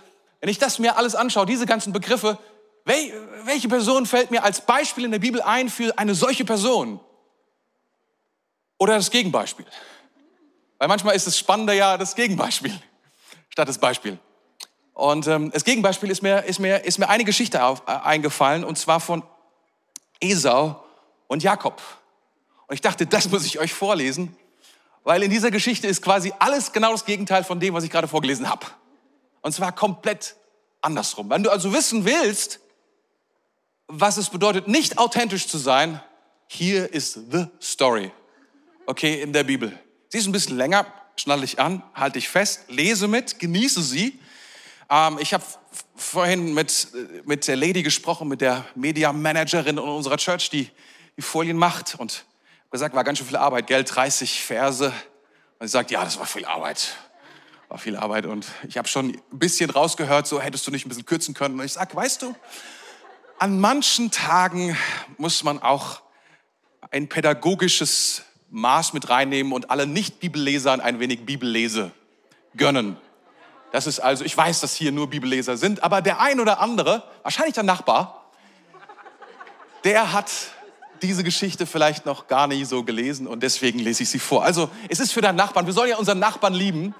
wenn 0.41 0.49
ich 0.49 0.59
das 0.59 0.79
mir 0.79 0.97
alles 0.97 1.15
anschaue, 1.15 1.47
diese 1.47 1.67
ganzen 1.67 1.93
Begriffe, 1.93 2.39
welche 2.85 3.69
Person 3.69 4.07
fällt 4.07 4.31
mir 4.31 4.45
als 4.45 4.61
Beispiel 4.61 5.05
in 5.05 5.11
der 5.11 5.19
Bibel 5.19 5.41
ein 5.41 5.69
für 5.69 5.97
eine 5.99 6.15
solche 6.15 6.45
Person? 6.45 7.01
Oder 8.79 8.97
das 8.97 9.11
Gegenbeispiel? 9.11 9.67
Weil 10.79 10.89
manchmal 10.89 11.15
ist 11.15 11.27
es 11.27 11.39
spannender 11.39 11.73
ja 11.73 11.97
das 11.97 12.15
Gegenbeispiel 12.15 12.79
statt 13.49 13.69
das 13.69 13.79
Beispiel. 13.79 14.19
Und 14.95 15.27
ähm, 15.27 15.51
das 15.51 15.65
Gegenbeispiel 15.65 16.11
ist 16.11 16.23
mir, 16.23 16.45
ist 16.45 16.61
mir, 16.61 16.85
ist 16.85 16.99
mir 16.99 17.09
eine 17.09 17.25
Geschichte 17.25 17.65
auf, 17.65 17.83
äh, 17.87 17.91
eingefallen, 17.91 18.65
und 18.65 18.79
zwar 18.79 19.01
von 19.01 19.25
Esau 20.21 20.83
und 21.27 21.43
Jakob. 21.43 21.83
Und 22.69 22.75
ich 22.75 22.81
dachte, 22.81 23.05
das 23.07 23.29
muss 23.29 23.45
ich 23.45 23.59
euch 23.59 23.75
vorlesen, 23.75 24.37
weil 25.03 25.23
in 25.23 25.31
dieser 25.31 25.51
Geschichte 25.51 25.87
ist 25.87 26.01
quasi 26.01 26.33
alles 26.39 26.73
genau 26.73 26.93
das 26.93 27.05
Gegenteil 27.05 27.45
von 27.45 27.61
dem, 27.61 27.75
was 27.75 27.85
ich 27.85 27.91
gerade 27.91 28.09
vorgelesen 28.09 28.49
habe. 28.49 28.67
Und 29.43 29.53
zwar 29.53 29.73
komplett 29.73 30.37
andersrum. 30.81 31.29
Wenn 31.29 31.43
du 31.43 31.51
also 31.51 31.73
wissen 31.73 32.05
willst, 32.05 32.61
was 33.89 34.17
es 34.17 34.31
bedeutet, 34.31 34.69
nicht 34.69 34.99
authentisch 34.99 35.49
zu 35.49 35.59
sein, 35.59 36.01
hier 36.47 36.93
ist 36.93 37.19
the 37.33 37.47
story. 37.61 38.13
Okay, 38.87 39.21
in 39.21 39.33
der 39.33 39.45
Bibel. 39.45 39.79
Sie 40.09 40.19
ist 40.19 40.27
ein 40.27 40.33
bisschen 40.33 40.57
länger, 40.57 40.87
schnall 41.17 41.41
dich 41.41 41.59
an, 41.59 41.83
halte 41.95 42.19
dich 42.19 42.29
fest, 42.29 42.65
lese 42.69 43.09
mit, 43.09 43.39
genieße 43.39 43.83
sie. 43.83 44.19
Ähm, 44.91 45.19
ich 45.21 45.35
habe 45.35 45.45
vorhin 45.97 46.55
mit, 46.55 46.89
mit 47.25 47.47
der 47.47 47.57
Lady 47.57 47.83
gesprochen, 47.83 48.29
mit 48.29 48.41
der 48.41 48.65
Media 48.75 49.13
Managerin 49.13 49.79
unserer 49.79 50.17
Church, 50.17 50.51
die 50.51 50.71
die 51.17 51.23
Folien 51.23 51.57
macht 51.57 51.95
und 51.99 52.25
gesagt, 52.71 52.95
war 52.95 53.05
ganz 53.05 53.19
schön 53.19 53.27
viel 53.27 53.37
Arbeit, 53.37 53.67
Geld, 53.67 53.95
30 53.95 54.43
Verse. 54.43 54.93
Und 55.59 55.69
sie 55.69 55.73
sagt, 55.73 55.91
ja, 55.91 56.05
das 56.05 56.19
war 56.19 56.27
viel 56.27 56.45
Arbeit. 56.45 56.97
War 57.69 57.79
viel 57.79 57.97
Arbeit 57.97 58.27
und 58.27 58.47
ich 58.69 58.77
habe 58.77 58.89
schon 58.89 59.11
ein 59.11 59.39
bisschen 59.39 59.71
rausgehört, 59.71 60.27
so 60.27 60.41
hättest 60.41 60.67
du 60.67 60.71
nicht 60.71 60.85
ein 60.85 60.89
bisschen 60.89 61.07
kürzen 61.07 61.35
können. 61.35 61.59
Und 61.59 61.65
ich 61.65 61.73
sage, 61.73 61.95
weißt 61.95 62.23
du, 62.23 62.35
an 63.39 63.61
manchen 63.61 64.11
Tagen 64.11 64.77
muss 65.17 65.45
man 65.45 65.63
auch 65.63 66.03
ein 66.91 67.09
pädagogisches 67.09 68.23
Maß 68.51 68.93
mit 68.93 69.09
reinnehmen 69.09 69.53
und 69.53 69.71
alle 69.71 69.87
Nicht-Bibellesern 69.87 70.81
ein 70.81 71.01
wenig 71.01 71.25
Bibellese 71.27 71.91
gönnen. 72.57 72.97
Das 73.75 73.89
ist 73.89 73.99
also, 73.99 74.25
ich 74.25 74.37
weiß, 74.37 74.61
dass 74.61 74.77
hier 74.77 74.93
nur 74.93 75.11
Bibelleser 75.11 75.57
sind, 75.57 75.83
aber 75.83 76.01
der 76.01 76.21
ein 76.21 76.39
oder 76.39 76.61
andere, 76.61 77.03
wahrscheinlich 77.25 77.55
der 77.55 77.65
Nachbar, 77.65 78.25
der 79.83 80.13
hat 80.13 80.31
diese 81.03 81.25
Geschichte 81.25 81.67
vielleicht 81.67 82.07
noch 82.07 82.29
gar 82.29 82.47
nie 82.47 82.65
so 82.65 82.85
gelesen 82.85 83.27
und 83.27 83.43
deswegen 83.43 83.81
lese 83.81 84.05
ich 84.05 84.11
sie 84.11 84.21
vor. 84.21 84.45
Also, 84.45 84.71
es 84.89 85.01
ist 85.01 85.13
für 85.13 85.23
deinen 85.23 85.35
Nachbarn, 85.35 85.67
wir 85.67 85.73
sollen 85.73 85.91
ja 85.91 85.97
unseren 85.97 86.21
Nachbarn 86.21 86.55
lieben, 86.55 86.95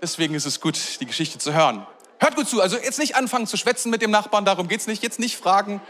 deswegen 0.00 0.34
ist 0.34 0.46
es 0.46 0.60
gut, 0.60 0.78
die 1.00 1.06
Geschichte 1.06 1.38
zu 1.38 1.54
hören. 1.54 1.84
Hört 2.20 2.36
gut 2.36 2.48
zu, 2.48 2.62
also 2.62 2.76
jetzt 2.76 3.00
nicht 3.00 3.16
anfangen 3.16 3.48
zu 3.48 3.56
schwätzen 3.56 3.90
mit 3.90 4.00
dem 4.00 4.12
Nachbarn, 4.12 4.44
darum 4.44 4.68
geht 4.68 4.78
es 4.78 4.86
nicht. 4.86 5.02
Jetzt 5.02 5.18
nicht 5.18 5.36
fragen, 5.36 5.82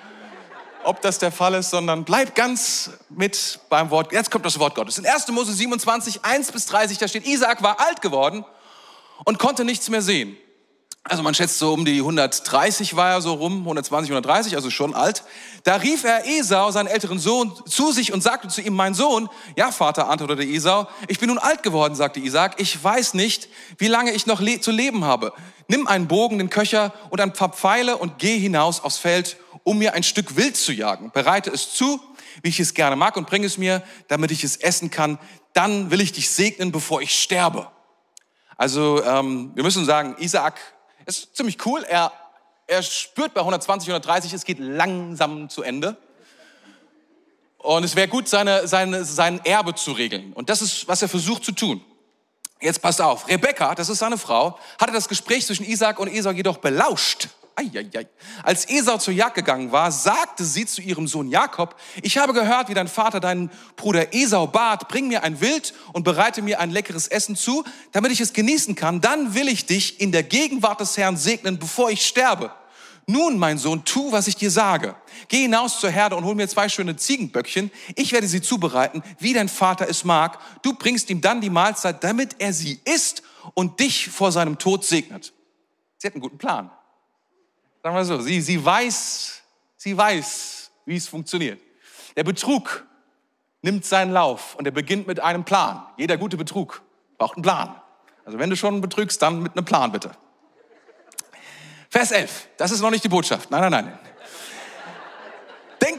ob 0.83 1.03
das 1.03 1.19
der 1.19 1.31
Fall 1.31 1.53
ist, 1.53 1.69
sondern 1.69 2.05
bleibt 2.05 2.35
ganz 2.35 2.93
mit 3.11 3.61
beim 3.69 3.91
Wort. 3.91 4.13
Jetzt 4.13 4.31
kommt 4.31 4.47
das 4.47 4.59
Wort 4.59 4.77
Gottes. 4.77 4.97
In 4.97 5.05
1. 5.05 5.29
Mose 5.29 5.53
27, 5.53 6.25
1 6.25 6.53
bis 6.53 6.65
30, 6.65 6.97
da 6.97 7.07
steht, 7.07 7.27
Isaac 7.27 7.63
war 7.63 7.81
alt 7.81 8.01
geworden 8.01 8.47
und 9.25 9.39
konnte 9.39 9.65
nichts 9.65 9.89
mehr 9.89 10.03
sehen. 10.03 10.37
Also 11.03 11.23
man 11.23 11.35
schätzt 11.35 11.59
so 11.59 11.73
um 11.73 11.87
die 11.87 11.99
130 11.99 12.95
war 12.95 13.11
er 13.11 13.23
so 13.23 13.33
rum, 13.33 13.61
120, 13.61 14.11
130, 14.11 14.55
also 14.55 14.71
schon 14.71 14.95
alt. 14.95 15.25
Da 15.65 15.77
rief 15.77 16.05
er 16.05 16.27
Esau, 16.27 16.71
seinen 16.71 16.89
älteren 16.89 17.19
Sohn, 17.19 17.53
zu 17.67 17.91
sich 17.91 18.13
und 18.13 18.23
sagte 18.23 18.49
zu 18.49 18.61
ihm, 18.61 18.75
mein 18.75 18.93
Sohn, 18.93 19.31
ja 19.57 19.73
Vater, 19.73 20.11
antwortete 20.11 20.45
Esau, 20.45 20.87
ich 21.09 21.19
bin 21.19 21.29
nun 21.29 21.39
alt 21.39 21.63
geworden, 21.63 21.95
sagte 21.95 22.21
Isaac, 22.21 22.61
ich 22.61 22.85
weiß 22.85 23.15
nicht, 23.15 23.49
wie 23.79 23.89
lange 23.89 24.13
ich 24.13 24.27
noch 24.27 24.41
le 24.41 24.61
zu 24.61 24.71
leben 24.71 25.05
habe. 25.05 25.33
Nimm 25.69 25.87
einen 25.87 26.07
Bogen, 26.07 26.39
den 26.39 26.51
Köcher 26.51 26.93
und 27.09 27.21
ein 27.21 27.33
paar 27.33 27.49
Pfeile 27.49 27.97
und 27.97 28.19
geh 28.19 28.39
hinaus 28.39 28.85
aufs 28.85 28.99
Feld, 28.99 29.39
um 29.65 29.79
mir 29.79 29.95
ein 29.95 30.03
Stück 30.03 30.37
Wild 30.37 30.57
zu 30.57 30.73
jagen. 30.73 31.13
Bereite 31.13 31.51
es 31.51 31.73
zu, 31.73 31.99
wie 32.43 32.51
ich 32.51 32.61
es 32.61 32.75
gerne 32.75 32.97
mag 32.97 33.17
und 33.17 33.27
bring 33.27 33.43
es 33.43 33.57
mir, 33.57 33.83
damit 34.09 34.31
ich 34.31 34.45
es 34.45 34.57
essen 34.57 34.91
kann. 34.91 35.19
Dann 35.55 35.91
will 35.91 36.03
ich 36.03 36.13
dich 36.13 36.29
segnen, 36.29 36.73
bevor 36.73 37.01
ich 37.01 37.19
sterbe. 37.19 37.69
Also 38.61 39.03
ähm, 39.03 39.53
wir 39.55 39.63
müssen 39.63 39.87
sagen, 39.87 40.17
Isaac 40.19 40.61
ist 41.07 41.35
ziemlich 41.35 41.65
cool. 41.65 41.83
Er, 41.89 42.13
er 42.67 42.83
spürt 42.83 43.33
bei 43.33 43.41
120, 43.41 43.89
130, 43.89 44.35
es 44.35 44.45
geht 44.45 44.59
langsam 44.59 45.49
zu 45.49 45.63
Ende. 45.63 45.97
Und 47.57 47.85
es 47.85 47.97
wäre 47.97 48.07
gut, 48.07 48.29
seine, 48.29 48.69
seine, 48.69 49.07
sein 49.07 49.43
Erbe 49.47 49.75
zu 49.75 49.93
regeln. 49.93 50.35
Und 50.35 50.51
das 50.51 50.61
ist, 50.61 50.87
was 50.87 51.01
er 51.01 51.09
versucht 51.09 51.43
zu 51.43 51.53
tun. 51.53 51.83
Jetzt 52.61 52.83
passt 52.83 53.01
auf. 53.01 53.27
Rebecca, 53.29 53.75
das 53.75 53.89
ist 53.89 54.01
seine 54.01 54.19
Frau, 54.19 54.59
hatte 54.79 54.93
das 54.93 55.09
Gespräch 55.09 55.47
zwischen 55.47 55.65
Isaac 55.65 55.99
und 55.99 56.09
Esau 56.09 56.31
jedoch 56.31 56.59
belauscht. 56.59 57.29
Eieiei. 57.57 58.09
Als 58.43 58.69
Esau 58.69 58.99
zur 58.99 59.15
Jagd 59.15 59.35
gegangen 59.35 59.73
war, 59.73 59.93
sagte 59.93 60.45
sie 60.45 60.67
zu 60.67 60.81
ihrem 60.81 61.07
Sohn 61.07 61.29
Jakob, 61.29 61.77
ich 62.03 62.19
habe 62.19 62.33
gehört, 62.33 62.69
wie 62.69 62.75
dein 62.75 62.89
Vater 62.89 63.21
deinen 63.21 63.51
Bruder 63.77 64.15
Esau 64.15 64.47
bat, 64.47 64.89
bring 64.89 65.09
mir 65.09 65.23
ein 65.23 65.41
Wild 65.41 65.75
und 65.93 66.05
bereite 66.05 66.43
mir 66.43 66.61
ein 66.61 66.71
leckeres 66.71 67.09
Essen 67.09 67.37
zu, 67.37 67.65
damit 67.93 68.13
ich 68.13 68.21
es 68.21 68.33
genießen 68.33 68.75
kann. 68.75 69.01
Dann 69.01 69.35
will 69.35 69.49
ich 69.49 69.67
dich 69.67 70.01
in 70.01 70.13
der 70.13 70.23
Gegenwart 70.23 70.81
des 70.81 70.97
Herrn 70.97 71.17
segnen, 71.17 71.59
bevor 71.59 71.91
ich 71.91 72.07
sterbe. 72.07 72.51
Nun, 73.07 73.39
mein 73.39 73.59
Sohn, 73.59 73.85
tu, 73.85 74.13
was 74.13 74.29
ich 74.29 74.37
dir 74.37 74.53
sage. 74.53 74.95
Geh 75.29 75.39
hinaus 75.39 75.81
zur 75.81 75.91
Herde 75.91 76.15
und 76.15 76.25
hol 76.25 76.37
mir 76.37 76.49
zwei 76.49 76.69
schöne 76.69 76.97
Ziegenböckchen. 76.97 77.73
Ich 77.97 78.13
werde 78.13 78.29
sie 78.29 78.41
zubereiten, 78.41 79.03
wie 79.19 79.33
dein 79.33 79.49
Vater 79.49 79.89
es 79.89 80.05
mag. 80.05 80.39
Du 80.63 80.75
bringst 80.75 81.11
ihm 81.11 81.21
dann 81.21 81.41
die 81.41 81.51
Mahlzeit, 81.51 82.05
damit 82.05 82.37
er 82.39 82.53
sie 82.53 82.81
isst 82.85 83.23
und 83.55 83.81
dich 83.81 84.09
vor 84.09 84.31
seinem 84.31 84.59
Tod 84.59 84.85
segnet. 84.85 85.33
Sie 85.99 86.07
hat 86.07 86.15
einen 86.15 86.23
guten 86.23 86.39
Plan. 86.39 86.71
Sagen 87.83 87.97
wir 87.97 88.05
so, 88.05 88.21
sie, 88.21 88.41
sie 88.41 88.63
weiß, 88.63 89.43
sie 89.77 89.97
weiß, 89.97 90.71
wie 90.85 90.97
es 90.97 91.09
funktioniert. 91.09 91.61
Der 92.17 92.25
Betrug 92.25 92.87
nimmt 93.63 93.85
seinen 93.85 94.13
Lauf 94.13 94.55
und 94.57 94.67
er 94.67 94.73
beginnt 94.73 95.07
mit 95.07 95.21
einem 95.21 95.45
Plan. 95.45 95.87
Jeder 95.97 96.17
gute 96.17 96.37
Betrug 96.37 96.83
braucht 97.19 97.37
einen 97.37 97.43
Plan. 97.43 97.81
Also 98.25 98.39
wenn 98.39 98.51
du 98.51 98.57
schon 98.57 98.81
betrügst, 98.81 99.21
dann 99.23 99.43
mit 99.43 99.57
einem 99.57 99.65
Plan 99.65 99.93
bitte. 99.93 100.11
Vers 101.89 102.13
11, 102.13 102.49
das 102.57 102.71
ist 102.71 102.81
noch 102.81 102.91
nicht 102.91 103.03
die 103.03 103.09
Botschaft. 103.09 103.51
Nein, 103.51 103.63
nein, 103.63 103.85
nein. 103.85 103.99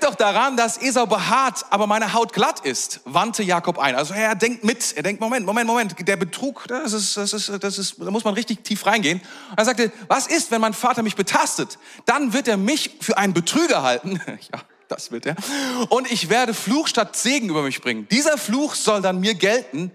Denk 0.02 0.14
doch 0.14 0.18
daran, 0.18 0.58
dass 0.58 0.82
Esau 0.82 1.06
behaart, 1.06 1.64
aber 1.70 1.86
meine 1.86 2.14
Haut 2.14 2.34
glatt 2.34 2.62
ist, 2.62 3.02
wandte 3.06 3.44
Jakob 3.44 3.78
ein. 3.78 3.94
Also 3.94 4.16
er 4.16 4.34
denkt 4.34 4.64
mit, 4.64 4.98
er 4.98 5.04
denkt, 5.04 5.22
Moment, 5.22 5.46
Moment, 5.46 5.68
Moment, 5.68 5.96
der 6.08 6.16
Betrug, 6.16 6.66
das 6.68 6.94
ist, 6.94 7.18
das 7.18 7.34
ist, 7.34 7.64
das 7.64 7.78
ist, 7.78 7.98
da 8.00 8.10
muss 8.10 8.24
man 8.24 8.34
richtig 8.34 8.64
tief 8.64 8.88
reingehen. 8.88 9.22
Er 9.56 9.64
sagte, 9.64 9.92
was 10.08 10.26
ist, 10.26 10.50
wenn 10.50 10.60
mein 10.60 10.74
Vater 10.74 11.04
mich 11.04 11.16
betastet? 11.16 11.78
Dann 12.06 12.34
wird 12.34 12.48
er 12.48 12.58
mich 12.58 12.98
für 13.00 13.16
einen 13.20 13.36
Betrüger 13.36 13.84
halten. 13.84 14.20
ja, 14.52 14.62
das 14.88 15.12
wird 15.12 15.28
er. 15.28 15.36
Und 15.90 16.12
ich 16.12 16.30
werde 16.30 16.56
Fluch 16.56 16.88
statt 16.88 17.16
Segen 17.16 17.50
über 17.50 17.62
mich 17.62 17.80
bringen. 17.80 18.08
Dieser 18.10 18.40
Fluch 18.40 18.74
soll 18.74 19.04
dann 19.04 19.20
mir 19.20 19.36
gelten. 19.36 19.92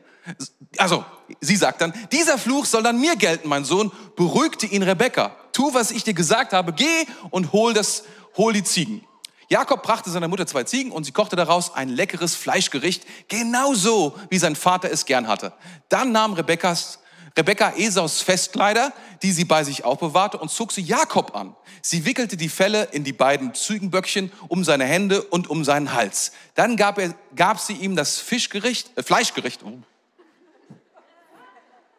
Also, 0.78 1.04
sie 1.40 1.56
sagt 1.56 1.80
dann, 1.80 1.92
dieser 2.12 2.38
Fluch 2.38 2.66
soll 2.66 2.84
dann 2.84 3.00
mir 3.00 3.16
gelten, 3.16 3.48
mein 3.48 3.64
Sohn. 3.64 3.90
Beruhigte 4.14 4.66
ihn 4.66 4.84
Rebekka. 4.84 5.34
Tu, 5.52 5.75
was 5.75 5.90
ich 5.90 6.04
dir 6.04 6.14
gesagt 6.14 6.52
habe. 6.52 6.72
Geh 6.72 7.06
und 7.30 7.50
hol 7.52 7.75
das, 7.75 8.04
hol 8.36 8.52
die 8.52 8.62
Ziegen. 8.62 9.05
Jakob 9.49 9.83
brachte 9.83 10.11
seiner 10.11 10.29
Mutter 10.29 10.47
zwei 10.47 10.65
Ziegen 10.65 10.91
und 10.91 11.05
sie 11.05 11.12
kochte 11.12 11.37
daraus 11.37 11.75
ein 11.75 11.88
leckeres 11.88 12.35
Fleischgericht, 12.35 13.05
genauso 13.29 14.19
wie 14.29 14.38
sein 14.38 14.57
Vater 14.57 14.91
es 14.91 15.07
gern 15.07 15.29
hatte. 15.29 15.53
Dann 15.88 16.11
nahm 16.11 16.33
Rebekkas, 16.33 16.99
Rebekka 17.37 17.75
Esaus 17.76 18.23
Festkleider, 18.23 18.93
die 19.23 19.31
sie 19.31 19.45
bei 19.45 19.62
sich 19.62 19.85
aufbewahrte, 19.85 20.38
und 20.38 20.50
zog 20.50 20.73
sie 20.73 20.83
Jakob 20.83 21.37
an. 21.37 21.55
Sie 21.81 22.05
wickelte 22.05 22.37
die 22.37 22.49
Felle 22.49 22.88
in 22.93 23.05
die 23.05 23.12
beiden 23.12 23.55
Ziegenböckchen 23.55 24.33
um 24.49 24.65
seine 24.65 24.85
Hände 24.85 25.23
und 25.23 25.49
um 25.49 25.65
seinen 25.65 25.93
Hals. 25.93 26.33
Dann 26.55 26.76
gab, 26.76 26.99
er, 26.99 27.15
gab 27.37 27.61
sie 27.61 27.75
ihm 27.75 27.95
das 27.95 28.19
Fischgericht, 28.19 28.91
äh, 28.97 29.03
Fleischgericht. 29.03 29.62
Oh. 29.65 29.79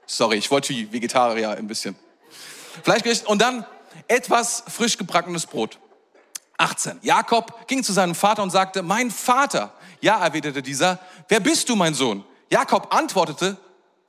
Sorry, 0.05 0.37
ich 0.37 0.51
wollte 0.51 0.69
wie 0.69 0.91
Vegetarier 0.91 1.51
ein 1.51 1.67
bisschen. 1.67 1.95
Fleischgericht 2.83 3.25
und 3.25 3.41
dann 3.41 3.65
etwas 4.07 4.63
frisch 4.67 4.97
gebackenes 4.97 5.45
Brot. 5.45 5.79
18. 6.57 6.99
Jakob 7.01 7.67
ging 7.67 7.83
zu 7.83 7.93
seinem 7.93 8.15
Vater 8.15 8.43
und 8.43 8.49
sagte, 8.49 8.81
mein 8.81 9.11
Vater. 9.11 9.73
Ja, 10.01 10.23
erwiderte 10.23 10.61
dieser, 10.61 10.99
wer 11.27 11.39
bist 11.39 11.69
du, 11.69 11.75
mein 11.75 11.93
Sohn? 11.93 12.23
Jakob 12.49 12.93
antwortete, 12.93 13.57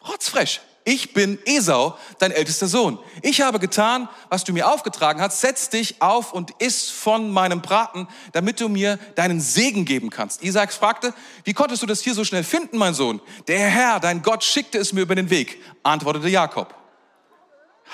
rotzfresh, 0.06 0.60
ich 0.84 1.12
bin 1.12 1.38
Esau, 1.44 1.98
dein 2.18 2.30
ältester 2.30 2.66
Sohn. 2.66 2.98
Ich 3.20 3.42
habe 3.42 3.58
getan, 3.58 4.08
was 4.30 4.44
du 4.44 4.54
mir 4.54 4.68
aufgetragen 4.68 5.20
hast. 5.20 5.42
Setz 5.42 5.68
dich 5.68 6.00
auf 6.00 6.32
und 6.32 6.52
iss 6.60 6.88
von 6.88 7.30
meinem 7.30 7.60
Braten, 7.60 8.08
damit 8.32 8.58
du 8.58 8.70
mir 8.70 8.98
deinen 9.14 9.38
Segen 9.38 9.84
geben 9.84 10.08
kannst. 10.08 10.42
Isaac 10.42 10.72
fragte, 10.72 11.12
wie 11.44 11.52
konntest 11.52 11.82
du 11.82 11.86
das 11.86 12.00
hier 12.00 12.14
so 12.14 12.24
schnell 12.24 12.42
finden, 12.42 12.78
mein 12.78 12.94
Sohn? 12.94 13.20
Der 13.48 13.68
Herr, 13.68 14.00
dein 14.00 14.22
Gott, 14.22 14.42
schickte 14.42 14.78
es 14.78 14.94
mir 14.94 15.02
über 15.02 15.14
den 15.14 15.28
Weg, 15.28 15.62
antwortete 15.82 16.28
Jakob. 16.28 16.74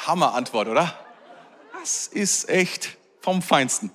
Hammer 0.06 0.34
Antwort, 0.34 0.68
oder? 0.68 0.96
Das 1.80 2.06
ist 2.06 2.48
echt 2.48 2.96
vom 3.20 3.42
Feinsten. 3.42 3.90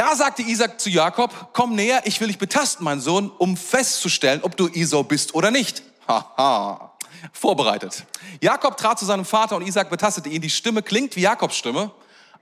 Da 0.00 0.16
sagte 0.16 0.40
Isaac 0.40 0.80
zu 0.80 0.88
Jakob, 0.88 1.50
komm 1.52 1.74
näher, 1.74 2.00
ich 2.06 2.18
will 2.22 2.28
dich 2.28 2.38
betasten, 2.38 2.84
mein 2.84 3.02
Sohn, 3.02 3.30
um 3.36 3.54
festzustellen, 3.54 4.40
ob 4.42 4.56
du 4.56 4.66
Esau 4.68 5.02
bist 5.02 5.34
oder 5.34 5.50
nicht. 5.50 5.82
Haha, 6.08 6.96
vorbereitet. 7.34 8.06
Jakob 8.40 8.78
trat 8.78 8.98
zu 8.98 9.04
seinem 9.04 9.26
Vater 9.26 9.56
und 9.56 9.66
Isaac 9.66 9.90
betastete 9.90 10.30
ihn. 10.30 10.40
Die 10.40 10.48
Stimme 10.48 10.82
klingt 10.82 11.16
wie 11.16 11.20
Jakobs 11.20 11.54
Stimme, 11.54 11.90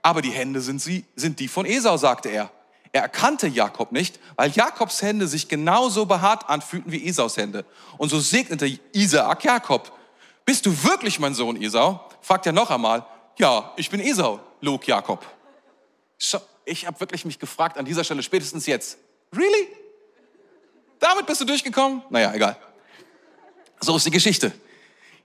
aber 0.01 0.21
die 0.21 0.29
Hände 0.29 0.61
sind, 0.61 0.81
sie, 0.81 1.03
sind 1.17 1.41
die 1.41 1.49
von 1.49 1.65
Esau, 1.65 1.97
sagte 1.97 2.29
er. 2.29 2.49
Er 2.93 3.01
erkannte 3.01 3.47
Jakob 3.47 3.91
nicht, 3.91 4.21
weil 4.37 4.51
Jakobs 4.51 5.01
Hände 5.01 5.27
sich 5.27 5.49
genauso 5.49 6.05
behaart 6.05 6.47
anfühlten 6.47 6.93
wie 6.93 7.05
Esaus 7.09 7.35
Hände. 7.35 7.65
Und 7.97 8.07
so 8.07 8.21
segnete 8.21 8.79
Isaak 8.93 9.43
Jakob. 9.43 9.91
Bist 10.45 10.65
du 10.65 10.83
wirklich 10.85 11.19
mein 11.19 11.33
Sohn 11.33 11.61
Esau? 11.61 12.09
fragt 12.21 12.45
er 12.45 12.53
noch 12.53 12.71
einmal. 12.71 13.05
Ja, 13.37 13.73
ich 13.75 13.89
bin 13.89 13.99
Esau, 13.99 14.39
log 14.61 14.87
Jakob. 14.87 15.25
Ich 16.65 16.85
habe 16.85 16.99
wirklich 16.99 17.25
mich 17.25 17.39
gefragt 17.39 17.77
an 17.77 17.85
dieser 17.85 18.03
Stelle, 18.03 18.23
spätestens 18.23 18.65
jetzt. 18.65 18.97
Really? 19.35 19.67
Damit 20.99 21.25
bist 21.25 21.41
du 21.41 21.45
durchgekommen? 21.45 22.03
Naja, 22.09 22.33
egal. 22.33 22.57
So 23.79 23.95
ist 23.95 24.05
die 24.05 24.11
Geschichte. 24.11 24.51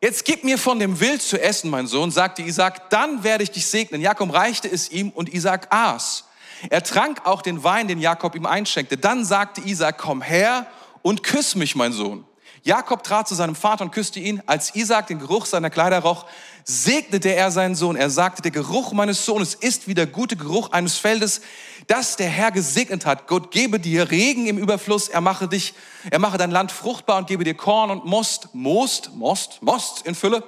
Jetzt 0.01 0.25
gib 0.25 0.45
mir 0.45 0.59
von 0.59 0.79
dem 0.79 1.01
Wild 1.01 1.23
zu 1.23 1.41
essen, 1.41 1.71
mein 1.71 1.87
Sohn, 1.87 2.11
sagte 2.11 2.43
Isaac, 2.43 2.91
dann 2.91 3.25
werde 3.25 3.43
ich 3.43 3.51
dich 3.51 3.67
segnen. 3.67 4.01
Jakob 4.01 4.33
reichte 4.33 4.69
es 4.69 4.91
ihm 4.91 5.11
und 5.11 5.33
Isaac 5.33 5.69
aß. 5.71 6.25
Er 6.71 6.83
trank 6.83 7.27
auch 7.27 7.43
den 7.43 7.65
Wein, 7.65 7.89
den 7.89 7.99
Jakob 7.99 8.35
ihm 8.35 8.47
einschenkte. 8.47 8.97
Dann 8.97 9.25
sagte 9.25 9.63
Isaac, 9.63 9.99
komm 9.99 10.23
her 10.23 10.67
und 11.03 11.23
küss 11.23 11.55
mich, 11.55 11.75
mein 11.75 11.93
Sohn. 11.93 12.25
Jakob 12.65 13.03
trat 13.03 13.29
zu 13.29 13.35
seinem 13.35 13.55
Vater 13.55 13.85
und 13.85 13.91
küsste 13.91 14.21
ihn. 14.21 14.43
Als 14.47 14.75
Isaac 14.75 15.09
den 15.09 15.19
Geruch 15.19 15.45
seiner 15.45 15.69
Kleider 15.69 15.99
roch, 15.99 16.25
segnete 16.65 17.29
er 17.29 17.51
seinen 17.51 17.75
Sohn. 17.75 17.95
Er 17.95 18.09
sagte, 18.09 18.41
der 18.41 18.53
Geruch 18.53 18.93
meines 18.93 19.27
Sohnes 19.27 19.55
ist 19.55 19.87
wie 19.87 19.93
der 19.93 20.07
gute 20.07 20.35
Geruch 20.35 20.73
eines 20.73 20.97
Feldes, 20.97 21.43
das 21.89 22.17
der 22.17 22.31
Herr 22.31 22.53
gesegnet 22.53 23.05
hat. 23.05 23.27
Gott 23.27 23.51
gebe 23.51 23.79
dir 23.79 24.11
Regen 24.11 24.47
im 24.47 24.57
Überfluss. 24.57 25.09
Er 25.09 25.21
mache 25.21 25.47
dich, 25.47 25.75
er 26.11 26.19
mache 26.19 26.39
dein 26.39 26.51
Land 26.51 26.73
fruchtbar 26.73 27.19
und 27.19 27.27
gebe 27.27 27.45
dir 27.45 27.55
Korn 27.55 27.91
und 27.91 28.07
Most, 28.07 28.49
Most, 28.55 29.15
Most, 29.15 29.63
Most 29.63 30.07
in 30.07 30.15
Fülle. 30.15 30.43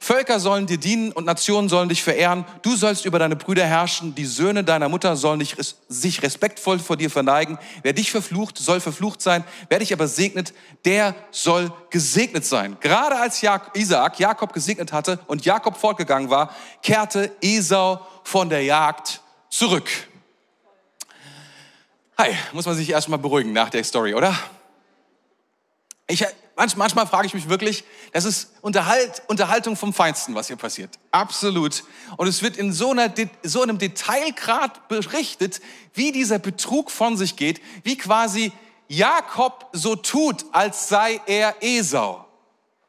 Völker 0.00 0.38
sollen 0.38 0.66
dir 0.66 0.78
dienen 0.78 1.10
und 1.10 1.24
Nationen 1.24 1.68
sollen 1.68 1.88
dich 1.88 2.02
verehren. 2.02 2.44
Du 2.62 2.76
sollst 2.76 3.04
über 3.04 3.18
deine 3.18 3.34
Brüder 3.34 3.66
herrschen. 3.66 4.14
Die 4.14 4.26
Söhne 4.26 4.62
deiner 4.62 4.88
Mutter 4.88 5.16
sollen 5.16 5.40
dich, 5.40 5.56
sich 5.88 6.22
respektvoll 6.22 6.78
vor 6.78 6.96
dir 6.96 7.10
verneigen. 7.10 7.58
Wer 7.82 7.92
dich 7.92 8.10
verflucht, 8.10 8.58
soll 8.58 8.80
verflucht 8.80 9.20
sein. 9.20 9.44
Wer 9.68 9.80
dich 9.80 9.92
aber 9.92 10.06
segnet, 10.06 10.54
der 10.84 11.14
soll 11.32 11.72
gesegnet 11.90 12.44
sein. 12.44 12.76
Gerade 12.80 13.16
als 13.16 13.42
Isaac 13.74 14.20
Jakob 14.20 14.52
gesegnet 14.52 14.92
hatte 14.92 15.18
und 15.26 15.44
Jakob 15.44 15.76
fortgegangen 15.76 16.30
war, 16.30 16.54
kehrte 16.82 17.32
Esau 17.42 18.06
von 18.22 18.48
der 18.48 18.62
Jagd 18.62 19.20
zurück. 19.50 19.90
Hi, 22.16 22.30
muss 22.52 22.66
man 22.66 22.76
sich 22.76 22.90
erstmal 22.90 23.18
beruhigen 23.18 23.52
nach 23.52 23.70
der 23.70 23.82
Story, 23.84 24.14
oder? 24.14 24.36
Ich, 26.08 26.24
manchmal, 26.58 26.84
manchmal 26.84 27.06
frage 27.06 27.26
ich 27.26 27.34
mich 27.34 27.48
wirklich, 27.48 27.84
das 28.12 28.24
ist 28.24 28.52
Unterhalt, 28.60 29.22
Unterhaltung 29.28 29.76
vom 29.76 29.94
Feinsten, 29.94 30.34
was 30.34 30.48
hier 30.48 30.56
passiert. 30.56 30.98
Absolut. 31.10 31.84
Und 32.16 32.26
es 32.26 32.42
wird 32.42 32.56
in 32.56 32.72
so, 32.72 32.90
einer, 32.90 33.12
so 33.42 33.62
einem 33.62 33.78
Detailgrad 33.78 34.88
berichtet, 34.88 35.60
wie 35.94 36.12
dieser 36.12 36.38
Betrug 36.38 36.90
von 36.90 37.16
sich 37.16 37.36
geht, 37.36 37.62
wie 37.84 37.96
quasi 37.96 38.52
Jakob 38.88 39.68
so 39.72 39.96
tut, 39.96 40.44
als 40.52 40.88
sei 40.88 41.20
er 41.26 41.54
Esau. 41.60 42.26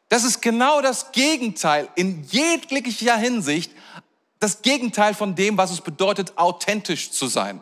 Das 0.10 0.24
ist 0.24 0.42
genau 0.42 0.82
das 0.82 1.12
Gegenteil 1.12 1.88
in 1.96 2.24
jeglicher 2.24 3.16
Hinsicht, 3.16 3.72
das 4.40 4.62
Gegenteil 4.62 5.14
von 5.14 5.36
dem, 5.36 5.58
was 5.58 5.72
es 5.72 5.82
bedeutet, 5.82 6.38
authentisch 6.38 7.12
zu 7.12 7.28
sein. 7.28 7.62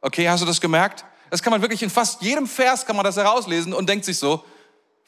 Okay, 0.00 0.28
hast 0.28 0.42
du 0.42 0.46
das 0.46 0.60
gemerkt? 0.60 1.04
Das 1.30 1.42
kann 1.42 1.50
man 1.50 1.60
wirklich 1.60 1.82
in 1.82 1.90
fast 1.90 2.22
jedem 2.22 2.46
Vers 2.46 2.86
kann 2.86 2.94
man 2.96 3.04
das 3.04 3.16
herauslesen 3.16 3.74
und 3.74 3.88
denkt 3.88 4.04
sich 4.04 4.18
so, 4.18 4.44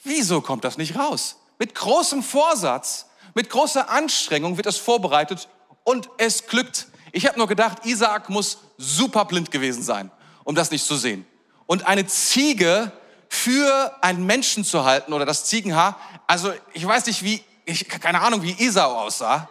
Wieso 0.03 0.41
kommt 0.41 0.65
das 0.65 0.79
nicht 0.79 0.97
raus? 0.97 1.37
Mit 1.59 1.75
großem 1.75 2.23
Vorsatz, 2.23 3.07
mit 3.35 3.51
großer 3.51 3.91
Anstrengung 3.91 4.57
wird 4.57 4.67
das 4.67 4.79
vorbereitet 4.79 5.49
und 5.85 6.09
es 6.19 6.47
glückt. 6.47 6.87
Ich 7.13 7.27
habe 7.27 7.39
nur 7.39 7.49
gedacht, 7.49 7.85
Isaak 7.85 8.29
muss 8.31 8.59
super 8.79 9.25
blind 9.25 9.51
gewesen 9.51 9.83
sein, 9.83 10.11
um 10.45 10.55
das 10.55 10.71
nicht 10.71 10.87
zu 10.87 10.97
sehen. 10.97 11.27
Und 11.67 11.87
eine 11.87 12.07
Ziege 12.07 12.93
für 13.29 13.97
einen 14.01 14.27
Menschen 14.27 14.65
zu 14.65 14.85
halten 14.85 15.13
oder 15.13 15.25
das 15.25 15.45
Ziegenhaar, 15.45 15.97
also 16.27 16.53
ich 16.73 16.87
weiß 16.87 17.07
nicht, 17.07 17.23
wie, 17.23 17.43
ich, 17.65 17.89
keine 17.89 18.21
Ahnung, 18.21 18.43
wie 18.43 18.53
Isau 18.53 18.99
aussah. 18.99 19.49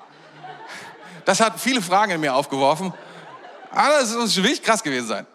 Das 1.26 1.40
hat 1.40 1.60
viele 1.60 1.82
Fragen 1.82 2.14
in 2.14 2.22
mir 2.22 2.34
aufgeworfen. 2.34 2.94
Aber 3.72 4.00
das 4.00 4.14
muss 4.16 4.36
wirklich 4.36 4.64
krass 4.64 4.82
gewesen 4.82 5.08
sein. 5.08 5.28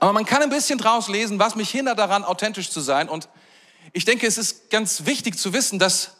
Aber 0.00 0.12
man 0.12 0.24
kann 0.24 0.42
ein 0.42 0.50
bisschen 0.50 0.78
draus 0.78 1.08
lesen, 1.08 1.38
was 1.38 1.54
mich 1.54 1.70
hindert 1.70 1.98
daran, 1.98 2.24
authentisch 2.24 2.70
zu 2.70 2.80
sein. 2.80 3.08
Und 3.08 3.28
ich 3.94 4.04
denke, 4.04 4.26
es 4.26 4.36
ist 4.36 4.70
ganz 4.70 5.06
wichtig 5.06 5.38
zu 5.38 5.52
wissen, 5.52 5.78
dass, 5.78 6.16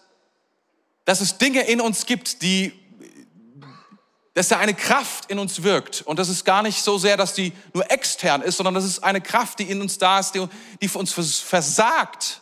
dass 1.04 1.20
es 1.20 1.38
Dinge 1.38 1.62
in 1.62 1.80
uns 1.80 2.06
gibt, 2.06 2.40
die, 2.40 2.72
dass 4.32 4.48
da 4.48 4.58
eine 4.58 4.74
Kraft 4.74 5.28
in 5.28 5.40
uns 5.40 5.64
wirkt. 5.64 6.00
Und 6.02 6.20
das 6.20 6.28
ist 6.28 6.44
gar 6.44 6.62
nicht 6.62 6.82
so 6.82 6.98
sehr, 6.98 7.16
dass 7.16 7.34
die 7.34 7.52
nur 7.74 7.90
extern 7.90 8.42
ist, 8.42 8.56
sondern 8.56 8.74
das 8.74 8.84
ist 8.84 9.00
eine 9.00 9.20
Kraft, 9.20 9.58
die 9.58 9.64
in 9.64 9.80
uns 9.80 9.98
da 9.98 10.20
ist, 10.20 10.32
die, 10.32 10.46
die 10.80 10.88
für 10.88 11.00
uns 11.00 11.12
versagt, 11.12 12.40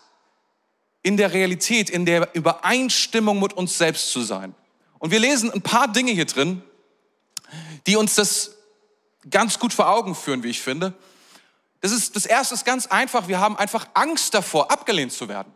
in 1.02 1.16
der 1.16 1.32
Realität, 1.32 1.88
in 1.90 2.04
der 2.04 2.34
Übereinstimmung 2.34 3.40
mit 3.40 3.54
uns 3.54 3.76
selbst 3.76 4.12
zu 4.12 4.22
sein. 4.22 4.54
Und 4.98 5.10
wir 5.10 5.18
lesen 5.18 5.50
ein 5.50 5.62
paar 5.62 5.90
Dinge 5.90 6.12
hier 6.12 6.26
drin, 6.26 6.62
die 7.86 7.96
uns 7.96 8.14
das 8.14 8.52
ganz 9.30 9.58
gut 9.58 9.72
vor 9.72 9.88
Augen 9.88 10.14
führen, 10.14 10.42
wie 10.42 10.50
ich 10.50 10.60
finde. 10.60 10.92
Das 11.82 11.90
ist, 11.90 12.14
das 12.16 12.26
erste 12.26 12.54
ist 12.54 12.64
ganz 12.64 12.86
einfach. 12.86 13.28
Wir 13.28 13.40
haben 13.40 13.58
einfach 13.58 13.88
Angst 13.92 14.32
davor, 14.34 14.70
abgelehnt 14.70 15.12
zu 15.12 15.28
werden. 15.28 15.52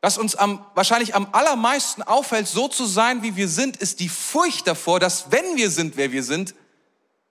Was 0.00 0.18
uns 0.18 0.34
am, 0.34 0.64
wahrscheinlich 0.74 1.14
am 1.14 1.28
allermeisten 1.32 2.02
auffällt, 2.02 2.48
so 2.48 2.66
zu 2.66 2.86
sein, 2.86 3.22
wie 3.22 3.36
wir 3.36 3.48
sind, 3.48 3.76
ist 3.76 4.00
die 4.00 4.08
Furcht 4.08 4.66
davor, 4.66 4.98
dass 4.98 5.30
wenn 5.30 5.56
wir 5.56 5.70
sind, 5.70 5.96
wer 5.96 6.12
wir 6.12 6.22
sind, 6.22 6.54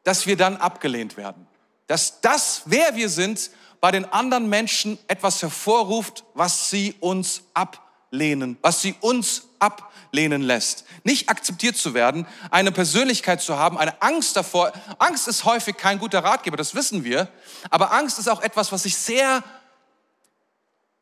dass 0.03 0.27
wir 0.27 0.37
dann 0.37 0.57
abgelehnt 0.57 1.17
werden. 1.17 1.47
Dass 1.87 2.21
das, 2.21 2.61
wer 2.65 2.95
wir 2.95 3.09
sind, 3.09 3.49
bei 3.81 3.91
den 3.91 4.05
anderen 4.05 4.47
Menschen 4.47 4.99
etwas 5.07 5.41
hervorruft, 5.41 6.23
was 6.35 6.69
sie 6.69 6.95
uns 6.99 7.41
ablehnen, 7.53 8.57
was 8.61 8.81
sie 8.81 8.95
uns 8.99 9.47
ablehnen 9.65 10.41
lässt. 10.41 10.85
Nicht 11.03 11.29
akzeptiert 11.29 11.75
zu 11.75 11.93
werden, 11.93 12.27
eine 12.51 12.71
Persönlichkeit 12.71 13.41
zu 13.41 13.57
haben, 13.57 13.77
eine 13.77 14.01
Angst 14.01 14.35
davor. 14.35 14.71
Angst 14.99 15.27
ist 15.27 15.45
häufig 15.45 15.77
kein 15.77 15.99
guter 15.99 16.23
Ratgeber, 16.23 16.57
das 16.57 16.75
wissen 16.75 17.03
wir. 17.03 17.27
Aber 17.69 17.91
Angst 17.91 18.19
ist 18.19 18.29
auch 18.29 18.41
etwas, 18.41 18.71
was 18.71 18.83
sich 18.83 18.95
sehr, 18.97 19.43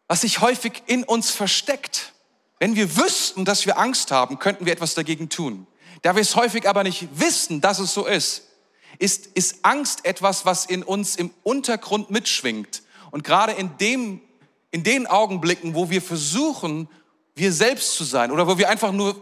was 0.08 0.22
sich 0.22 0.42
häufig 0.42 0.84
in 0.88 1.04
uns 1.04 1.32
versteckt. 1.32 2.14
Wenn 2.60 2.76
wir 2.76 2.96
wüssten, 2.98 3.46
dass 3.46 3.66
wir 3.66 3.78
Angst 3.78 4.12
haben, 4.12 4.40
könnten 4.40 4.66
wir 4.66 4.74
etwas 4.74 4.94
dagegen 4.94 5.30
tun. 5.30 5.68
Da 6.02 6.16
wir 6.16 6.22
es 6.22 6.36
häufig 6.36 6.68
aber 6.68 6.84
nicht 6.84 7.08
wissen, 7.20 7.62
dass 7.62 7.80
es 7.80 7.94
so 7.94 8.06
ist, 8.06 8.44
ist, 9.00 9.28
ist 9.28 9.60
Angst 9.64 10.06
etwas, 10.06 10.46
was 10.46 10.66
in 10.66 10.84
uns 10.84 11.16
im 11.16 11.32
Untergrund 11.44 12.10
mitschwingt. 12.10 12.84
Und 13.12 13.24
gerade 13.24 13.54
in 13.54 13.78
dem, 13.78 14.22
in 14.72 14.84
den 14.84 15.08
Augenblicken, 15.08 15.76
wo 15.76 15.90
wir 15.90 16.02
versuchen, 16.02 16.90
wir 17.36 17.52
selbst 17.52 17.96
zu 17.96 18.04
sein 18.04 18.32
oder 18.32 18.48
wo 18.48 18.58
wir 18.58 18.70
einfach 18.70 18.92
nur 18.92 19.16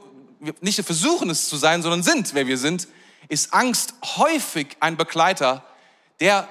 nicht 0.59 0.83
versuchen 0.83 1.29
es 1.29 1.47
zu 1.47 1.57
sein, 1.57 1.81
sondern 1.81 2.03
sind, 2.03 2.33
wer 2.33 2.47
wir 2.47 2.57
sind, 2.57 2.87
ist 3.29 3.53
Angst 3.53 3.93
häufig 4.17 4.75
ein 4.79 4.97
Begleiter, 4.97 5.63
der, 6.19 6.47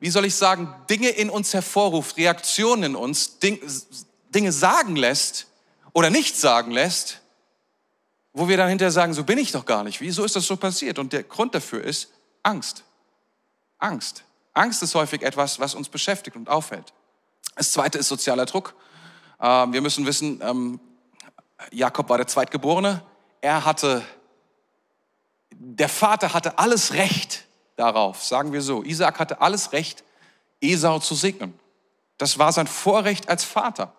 wie 0.00 0.10
soll 0.10 0.24
ich 0.24 0.34
sagen, 0.34 0.74
Dinge 0.88 1.10
in 1.10 1.30
uns 1.30 1.52
hervorruft, 1.52 2.16
Reaktionen 2.16 2.84
in 2.84 2.96
uns, 2.96 3.38
Dinge 3.38 4.52
sagen 4.52 4.96
lässt 4.96 5.46
oder 5.92 6.10
nicht 6.10 6.36
sagen 6.36 6.72
lässt, 6.72 7.20
wo 8.32 8.48
wir 8.48 8.56
dann 8.56 8.68
hinterher 8.68 8.92
sagen, 8.92 9.12
so 9.12 9.24
bin 9.24 9.38
ich 9.38 9.52
doch 9.52 9.66
gar 9.66 9.84
nicht. 9.84 10.00
Wieso 10.00 10.24
ist 10.24 10.34
das 10.34 10.46
so 10.46 10.56
passiert? 10.56 10.98
Und 10.98 11.12
der 11.12 11.22
Grund 11.22 11.54
dafür 11.54 11.84
ist 11.84 12.08
Angst. 12.42 12.82
Angst. 13.78 14.24
Angst 14.54 14.82
ist 14.82 14.94
häufig 14.94 15.22
etwas, 15.22 15.60
was 15.60 15.74
uns 15.74 15.88
beschäftigt 15.88 16.36
und 16.36 16.48
auffällt. 16.48 16.92
Das 17.56 17.72
zweite 17.72 17.98
ist 17.98 18.08
sozialer 18.08 18.46
Druck. 18.46 18.74
Ähm, 19.42 19.72
wir 19.72 19.80
müssen 19.80 20.06
wissen, 20.06 20.40
ähm, 20.40 20.78
Jakob 21.72 22.08
war 22.08 22.16
der 22.16 22.28
Zweitgeborene. 22.28 23.02
Er 23.40 23.64
hatte, 23.64 24.02
der 25.50 25.88
Vater 25.88 26.32
hatte 26.32 26.58
alles 26.58 26.92
Recht 26.92 27.44
darauf, 27.76 28.22
sagen 28.22 28.52
wir 28.52 28.62
so. 28.62 28.84
Isaac 28.84 29.18
hatte 29.18 29.40
alles 29.40 29.72
Recht, 29.72 30.04
Esau 30.60 31.00
zu 31.00 31.16
segnen. 31.16 31.58
Das 32.18 32.38
war 32.38 32.52
sein 32.52 32.68
Vorrecht 32.68 33.28
als 33.28 33.42
Vater, 33.42 33.92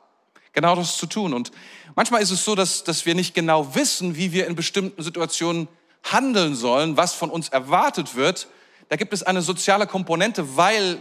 genau 0.53 0.77
das 0.77 0.95
zu 0.95 1.07
tun. 1.07 1.33
Und 1.33 1.51
manchmal 1.93 2.21
ist 2.21 2.31
es 2.31 2.45
so, 2.45 2.55
dass, 2.55 2.85
dass 2.85 3.05
wir 3.05 3.13
nicht 3.13 3.33
genau 3.33 3.75
wissen, 3.75 4.15
wie 4.15 4.31
wir 4.31 4.47
in 4.47 4.55
bestimmten 4.55 5.03
Situationen 5.03 5.67
handeln 6.03 6.55
sollen, 6.55 6.95
was 6.95 7.13
von 7.13 7.29
uns 7.29 7.49
erwartet 7.49 8.15
wird. 8.15 8.47
Da 8.87 8.95
gibt 8.95 9.11
es 9.11 9.23
eine 9.23 9.41
soziale 9.41 9.87
Komponente, 9.87 10.55
weil 10.55 10.99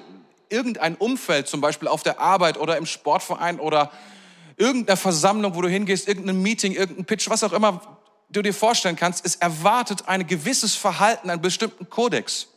irgendein 0.49 0.97
Umfeld, 0.97 1.47
zum 1.47 1.61
Beispiel 1.61 1.87
auf 1.87 2.03
der 2.03 2.19
Arbeit 2.19 2.59
oder 2.59 2.77
im 2.77 2.87
Sportverein 2.87 3.61
oder 3.61 3.93
irgendeiner 4.57 4.97
Versammlung, 4.97 5.55
wo 5.55 5.63
du 5.63 5.69
hingehst, 5.69 6.09
irgendein 6.09 6.41
Meeting, 6.43 6.73
irgendein 6.73 7.05
Pitch, 7.05 7.29
was 7.29 7.43
auch 7.45 7.53
immer 7.53 7.99
du 8.31 8.43
dir 8.43 8.55
vorstellen 8.55 8.97
kannst, 8.97 9.25
es 9.27 9.37
erwartet 9.37 10.09
ein 10.09 10.27
gewisses 10.27 10.75
Verhalten, 10.75 11.31
einen 11.31 11.43
bestimmten 11.43 11.89
Kodex. 11.91 12.49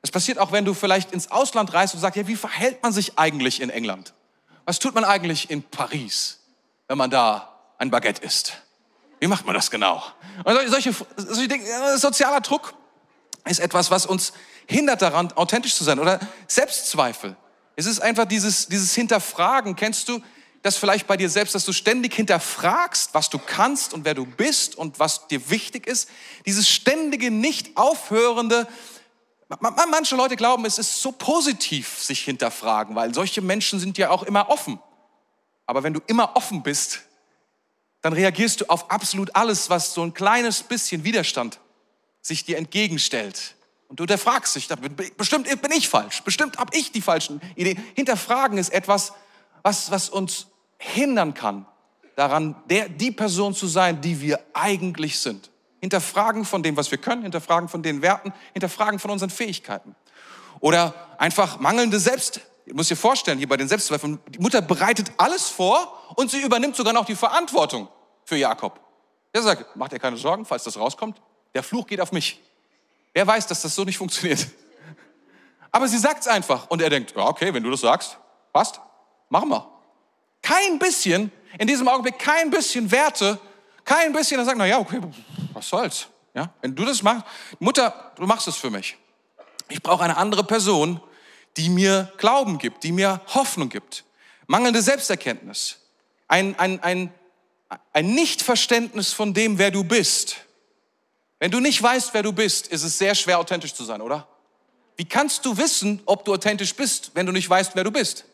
Das 0.00 0.10
passiert 0.10 0.38
auch, 0.38 0.50
wenn 0.50 0.64
du 0.64 0.74
vielleicht 0.74 1.12
ins 1.12 1.30
Ausland 1.30 1.72
reist 1.72 1.94
und 1.94 2.00
sagst, 2.00 2.16
ja, 2.16 2.26
wie 2.26 2.36
verhält 2.36 2.82
man 2.82 2.92
sich 2.92 3.18
eigentlich 3.18 3.60
in 3.60 3.70
England? 3.70 4.14
Was 4.64 4.78
tut 4.78 4.94
man 4.94 5.04
eigentlich 5.04 5.50
in 5.50 5.62
Paris, 5.62 6.40
wenn 6.88 6.98
man 6.98 7.10
da 7.10 7.56
ein 7.78 7.90
Baguette 7.90 8.22
isst? 8.22 8.54
Wie 9.20 9.28
macht 9.28 9.46
man 9.46 9.54
das 9.54 9.70
genau? 9.70 10.02
Und 10.42 10.56
solche, 10.68 10.92
solche 11.16 11.48
Dinge, 11.48 11.64
sozialer 11.98 12.40
Druck 12.40 12.74
ist 13.44 13.60
etwas, 13.60 13.90
was 13.90 14.06
uns 14.06 14.32
hindert 14.66 15.02
daran, 15.02 15.32
authentisch 15.32 15.76
zu 15.76 15.84
sein 15.84 16.00
oder 16.00 16.18
Selbstzweifel. 16.48 17.36
Es 17.76 17.86
ist 17.86 18.00
einfach 18.00 18.24
dieses, 18.24 18.66
dieses 18.66 18.94
Hinterfragen. 18.94 19.76
Kennst 19.76 20.08
du, 20.08 20.20
das 20.62 20.76
vielleicht 20.76 21.08
bei 21.08 21.16
dir 21.16 21.28
selbst, 21.28 21.54
dass 21.54 21.64
du 21.64 21.72
ständig 21.72 22.14
hinterfragst, 22.14 23.14
was 23.14 23.30
du 23.30 23.38
kannst 23.38 23.92
und 23.92 24.04
wer 24.04 24.14
du 24.14 24.24
bist 24.24 24.76
und 24.76 24.98
was 25.00 25.26
dir 25.26 25.50
wichtig 25.50 25.86
ist. 25.86 26.08
Dieses 26.46 26.68
ständige, 26.68 27.30
nicht 27.30 27.76
aufhörende, 27.76 28.68
manche 29.60 30.16
Leute 30.16 30.36
glauben, 30.36 30.64
es 30.64 30.78
ist 30.78 31.02
so 31.02 31.12
positiv, 31.12 31.98
sich 31.98 32.20
hinterfragen, 32.20 32.94
weil 32.94 33.12
solche 33.12 33.42
Menschen 33.42 33.80
sind 33.80 33.98
ja 33.98 34.10
auch 34.10 34.22
immer 34.22 34.48
offen. 34.48 34.78
Aber 35.66 35.82
wenn 35.82 35.94
du 35.94 36.00
immer 36.06 36.36
offen 36.36 36.62
bist, 36.62 37.02
dann 38.00 38.12
reagierst 38.12 38.60
du 38.60 38.66
auf 38.66 38.90
absolut 38.90 39.34
alles, 39.34 39.68
was 39.68 39.94
so 39.94 40.02
ein 40.02 40.14
kleines 40.14 40.62
bisschen 40.62 41.04
Widerstand 41.04 41.60
sich 42.20 42.44
dir 42.44 42.56
entgegenstellt 42.56 43.56
Und 43.88 43.98
du 44.00 44.04
hinterfragst 44.04 44.56
dich, 44.56 44.68
bestimmt 45.16 45.48
bin 45.60 45.72
ich 45.72 45.88
falsch, 45.88 46.22
bestimmt 46.22 46.56
habe 46.58 46.76
ich 46.76 46.92
die 46.92 47.02
falschen 47.02 47.40
Ideen. 47.56 47.82
Hinterfragen 47.94 48.58
ist 48.58 48.72
etwas, 48.72 49.12
was, 49.62 49.90
was 49.90 50.08
uns 50.08 50.46
hindern 50.82 51.34
kann, 51.34 51.66
daran, 52.16 52.56
der, 52.68 52.88
die 52.88 53.12
Person 53.12 53.54
zu 53.54 53.66
sein, 53.66 54.00
die 54.00 54.20
wir 54.20 54.40
eigentlich 54.52 55.18
sind. 55.18 55.50
Hinterfragen 55.80 56.44
von 56.44 56.62
dem, 56.62 56.76
was 56.76 56.90
wir 56.90 56.98
können, 56.98 57.22
hinterfragen 57.22 57.68
von 57.68 57.82
den 57.82 58.02
Werten, 58.02 58.32
hinterfragen 58.52 58.98
von 58.98 59.10
unseren 59.10 59.30
Fähigkeiten. 59.30 59.94
Oder 60.60 60.94
einfach 61.18 61.58
mangelnde 61.60 61.98
Selbst, 61.98 62.40
ich 62.66 62.74
muss 62.74 62.88
dir 62.88 62.96
vorstellen, 62.96 63.38
hier 63.38 63.48
bei 63.48 63.56
den 63.56 63.68
Selbstzweifeln, 63.68 64.18
die 64.28 64.38
Mutter 64.38 64.60
bereitet 64.60 65.10
alles 65.16 65.48
vor 65.48 65.98
und 66.16 66.30
sie 66.30 66.40
übernimmt 66.42 66.76
sogar 66.76 66.92
noch 66.92 67.04
die 67.04 67.16
Verantwortung 67.16 67.88
für 68.24 68.36
Jakob. 68.36 68.80
Er 69.32 69.42
sagt, 69.42 69.76
macht 69.76 69.92
dir 69.92 69.98
keine 69.98 70.16
Sorgen, 70.16 70.44
falls 70.44 70.64
das 70.64 70.76
rauskommt, 70.76 71.20
der 71.54 71.62
Fluch 71.62 71.86
geht 71.86 72.00
auf 72.00 72.12
mich. 72.12 72.40
Wer 73.14 73.26
weiß, 73.26 73.46
dass 73.46 73.62
das 73.62 73.74
so 73.74 73.84
nicht 73.84 73.98
funktioniert. 73.98 74.46
Aber 75.72 75.88
sie 75.88 75.98
sagt 75.98 76.20
es 76.20 76.28
einfach 76.28 76.68
und 76.70 76.82
er 76.82 76.90
denkt, 76.90 77.14
ja, 77.16 77.26
okay, 77.26 77.52
wenn 77.52 77.62
du 77.62 77.70
das 77.70 77.80
sagst, 77.80 78.18
passt, 78.52 78.80
machen 79.28 79.48
wir. 79.48 79.71
Kein 80.42 80.78
bisschen, 80.78 81.30
in 81.58 81.66
diesem 81.66 81.88
Augenblick 81.88 82.18
kein 82.18 82.50
bisschen 82.50 82.90
Werte, 82.90 83.38
kein 83.84 84.12
bisschen, 84.12 84.38
er 84.38 84.44
sagt, 84.44 84.58
na 84.58 84.66
ja, 84.66 84.78
okay, 84.78 85.00
was 85.52 85.68
soll's. 85.68 86.08
Ja, 86.34 86.52
wenn 86.60 86.74
du 86.74 86.84
das 86.84 87.02
machst, 87.02 87.24
Mutter, 87.58 88.12
du 88.16 88.26
machst 88.26 88.48
es 88.48 88.56
für 88.56 88.70
mich. 88.70 88.96
Ich 89.68 89.82
brauche 89.82 90.02
eine 90.02 90.16
andere 90.16 90.44
Person, 90.44 91.00
die 91.56 91.68
mir 91.68 92.12
Glauben 92.16 92.58
gibt, 92.58 92.84
die 92.84 92.92
mir 92.92 93.20
Hoffnung 93.28 93.68
gibt. 93.68 94.04
Mangelnde 94.46 94.82
Selbsterkenntnis. 94.82 95.78
Ein, 96.28 96.58
ein, 96.58 96.82
ein, 96.82 97.12
ein 97.92 98.14
Nichtverständnis 98.14 99.12
von 99.12 99.34
dem, 99.34 99.58
wer 99.58 99.70
du 99.70 99.84
bist. 99.84 100.36
Wenn 101.38 101.50
du 101.50 101.60
nicht 101.60 101.82
weißt, 101.82 102.14
wer 102.14 102.22
du 102.22 102.32
bist, 102.32 102.68
ist 102.68 102.82
es 102.82 102.98
sehr 102.98 103.14
schwer, 103.14 103.38
authentisch 103.38 103.74
zu 103.74 103.84
sein, 103.84 104.00
oder? 104.00 104.26
Wie 104.96 105.04
kannst 105.04 105.44
du 105.44 105.56
wissen, 105.56 106.00
ob 106.06 106.24
du 106.24 106.32
authentisch 106.32 106.74
bist, 106.74 107.10
wenn 107.14 107.26
du 107.26 107.32
nicht 107.32 107.48
weißt, 107.48 107.74
wer 107.74 107.84
du 107.84 107.90
bist? 107.90 108.24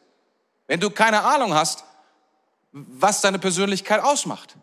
Wenn 0.67 0.81
du 0.81 0.91
keine 0.91 1.23
Ahnung 1.23 1.55
hast, 1.55 1.85
was 2.89 3.21
deine 3.21 3.39
Persönlichkeit 3.39 4.03
ausmacht, 4.03 4.57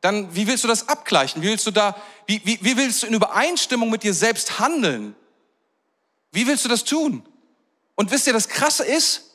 dann 0.00 0.34
wie 0.34 0.46
willst 0.46 0.64
du 0.64 0.68
das 0.68 0.88
abgleichen? 0.88 1.42
Wie 1.42 1.46
willst 1.46 1.66
du 1.66 1.70
da, 1.70 1.96
wie, 2.26 2.40
wie, 2.44 2.58
wie 2.62 2.76
willst 2.76 3.02
du 3.02 3.06
in 3.06 3.14
Übereinstimmung 3.14 3.88
mit 3.90 4.02
dir 4.02 4.14
selbst 4.14 4.58
handeln? 4.58 5.14
Wie 6.32 6.46
willst 6.46 6.64
du 6.64 6.68
das 6.68 6.84
tun? 6.84 7.26
Und 7.94 8.10
wisst 8.10 8.26
ihr, 8.26 8.32
das 8.32 8.48
Krasse 8.48 8.84
ist, 8.84 9.30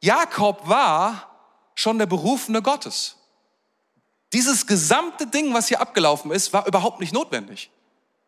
Jakob 0.00 0.68
war 0.68 1.30
schon 1.74 1.98
der 1.98 2.06
Berufene 2.06 2.60
Gottes. 2.60 3.16
Dieses 4.32 4.66
gesamte 4.66 5.26
Ding, 5.26 5.54
was 5.54 5.68
hier 5.68 5.80
abgelaufen 5.80 6.30
ist, 6.30 6.52
war 6.52 6.66
überhaupt 6.66 7.00
nicht 7.00 7.12
notwendig. 7.12 7.70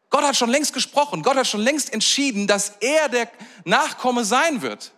Gott 0.09 0.23
hat 0.23 0.37
schon 0.37 0.51
längst 0.51 0.73
gesprochen. 0.73 1.23
Gott 1.23 1.37
hat 1.37 1.47
schon 1.47 1.61
längst 1.61 1.93
entschieden, 1.93 2.47
dass 2.47 2.75
er 2.81 3.09
der 3.09 3.29
Nachkomme 3.65 4.25
sein 4.25 4.63
wird. 4.63 4.93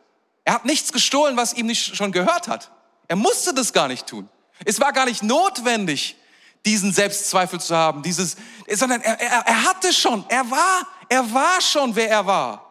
Er 0.44 0.54
hat 0.54 0.64
nichts 0.64 0.92
gestohlen, 0.92 1.37
was 1.37 1.54
ihm 1.54 1.66
nicht 1.66 1.96
schon 1.96 2.12
gehört 2.12 2.46
hat. 2.46 2.70
Er 3.08 3.16
musste 3.16 3.54
das 3.54 3.72
gar 3.72 3.88
nicht 3.88 4.06
tun. 4.06 4.28
Es 4.64 4.81
war 4.81 4.92
gar 4.92 5.07
nicht 5.07 5.23
notwendig, 5.23 6.16
diesen 6.64 6.92
Selbstzweifel 6.92 7.61
zu 7.61 7.75
haben, 7.75 8.03
dieses, 8.03 8.37
sondern 8.71 9.01
er, 9.01 9.21
er, 9.21 9.47
er 9.47 9.64
hatte 9.64 9.92
schon, 9.92 10.25
er 10.29 10.51
war, 10.51 10.87
er 11.09 11.33
war 11.33 11.61
schon, 11.61 11.94
wer 11.94 12.11
er 12.11 12.27
war. 12.27 12.64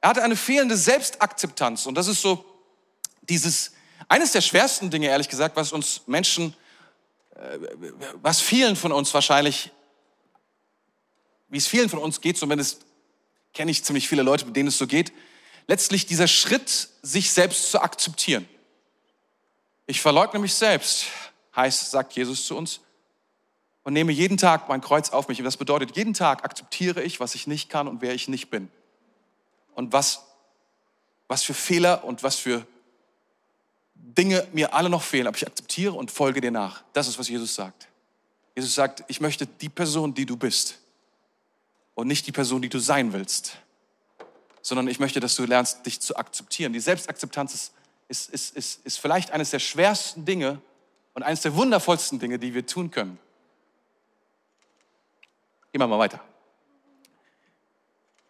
Er 0.00 0.10
hatte 0.10 0.22
eine 0.22 0.36
fehlende 0.36 0.76
Selbstakzeptanz 0.76 1.86
und 1.86 1.94
das 1.94 2.08
ist 2.08 2.22
so 2.22 2.44
dieses, 3.28 3.72
eines 4.08 4.32
der 4.32 4.40
schwersten 4.40 4.90
Dinge, 4.90 5.08
ehrlich 5.08 5.28
gesagt, 5.28 5.56
was 5.56 5.72
uns 5.72 6.02
Menschen, 6.06 6.54
äh, 7.34 7.58
was 8.22 8.40
vielen 8.40 8.76
von 8.76 8.92
uns 8.92 9.12
wahrscheinlich 9.12 9.70
wie 11.48 11.58
es 11.58 11.66
vielen 11.66 11.88
von 11.88 11.98
uns 11.98 12.20
geht, 12.20 12.38
zumindest 12.38 12.84
kenne 13.54 13.70
ich 13.70 13.84
ziemlich 13.84 14.08
viele 14.08 14.22
Leute, 14.22 14.44
mit 14.46 14.56
denen 14.56 14.68
es 14.68 14.78
so 14.78 14.86
geht, 14.86 15.12
letztlich 15.66 16.06
dieser 16.06 16.28
Schritt, 16.28 16.88
sich 17.02 17.30
selbst 17.30 17.70
zu 17.70 17.80
akzeptieren. 17.80 18.48
Ich 19.86 20.00
verleugne 20.00 20.40
mich 20.40 20.54
selbst, 20.54 21.06
heißt, 21.54 21.90
sagt 21.90 22.14
Jesus 22.14 22.46
zu 22.46 22.56
uns, 22.56 22.80
und 23.84 23.92
nehme 23.92 24.10
jeden 24.10 24.36
Tag 24.36 24.68
mein 24.68 24.80
Kreuz 24.80 25.10
auf 25.10 25.28
mich. 25.28 25.38
Und 25.38 25.44
das 25.44 25.56
bedeutet, 25.56 25.96
jeden 25.96 26.12
Tag 26.12 26.44
akzeptiere 26.44 27.02
ich, 27.02 27.20
was 27.20 27.36
ich 27.36 27.46
nicht 27.46 27.70
kann 27.70 27.86
und 27.86 28.02
wer 28.02 28.14
ich 28.14 28.26
nicht 28.26 28.50
bin. 28.50 28.68
Und 29.74 29.92
was, 29.92 30.24
was 31.28 31.44
für 31.44 31.54
Fehler 31.54 32.02
und 32.02 32.24
was 32.24 32.36
für 32.36 32.66
Dinge 33.94 34.46
mir 34.52 34.74
alle 34.74 34.90
noch 34.90 35.02
fehlen, 35.02 35.28
aber 35.28 35.36
ich 35.36 35.46
akzeptiere 35.46 35.92
und 35.92 36.10
folge 36.10 36.40
dir 36.40 36.50
nach. 36.50 36.82
Das 36.94 37.06
ist, 37.06 37.18
was 37.18 37.28
Jesus 37.28 37.54
sagt. 37.54 37.86
Jesus 38.56 38.74
sagt, 38.74 39.04
ich 39.06 39.20
möchte 39.20 39.46
die 39.46 39.68
Person, 39.68 40.14
die 40.14 40.26
du 40.26 40.36
bist, 40.36 40.78
und 41.96 42.06
nicht 42.08 42.26
die 42.26 42.32
Person, 42.32 42.62
die 42.62 42.68
du 42.68 42.78
sein 42.78 43.12
willst, 43.12 43.56
sondern 44.62 44.86
ich 44.86 45.00
möchte, 45.00 45.18
dass 45.18 45.34
du 45.34 45.44
lernst, 45.44 45.84
dich 45.86 46.00
zu 46.00 46.14
akzeptieren. 46.16 46.72
Die 46.72 46.80
Selbstakzeptanz 46.80 47.54
ist, 47.54 47.72
ist, 48.08 48.30
ist, 48.30 48.56
ist, 48.56 48.86
ist 48.86 48.98
vielleicht 48.98 49.30
eines 49.30 49.50
der 49.50 49.58
schwersten 49.58 50.24
Dinge 50.24 50.60
und 51.14 51.22
eines 51.22 51.40
der 51.40 51.54
wundervollsten 51.54 52.18
Dinge, 52.18 52.38
die 52.38 52.54
wir 52.54 52.66
tun 52.66 52.90
können. 52.90 53.18
Gehen 55.72 55.80
wir 55.80 55.86
mal 55.86 55.98
weiter. 55.98 56.20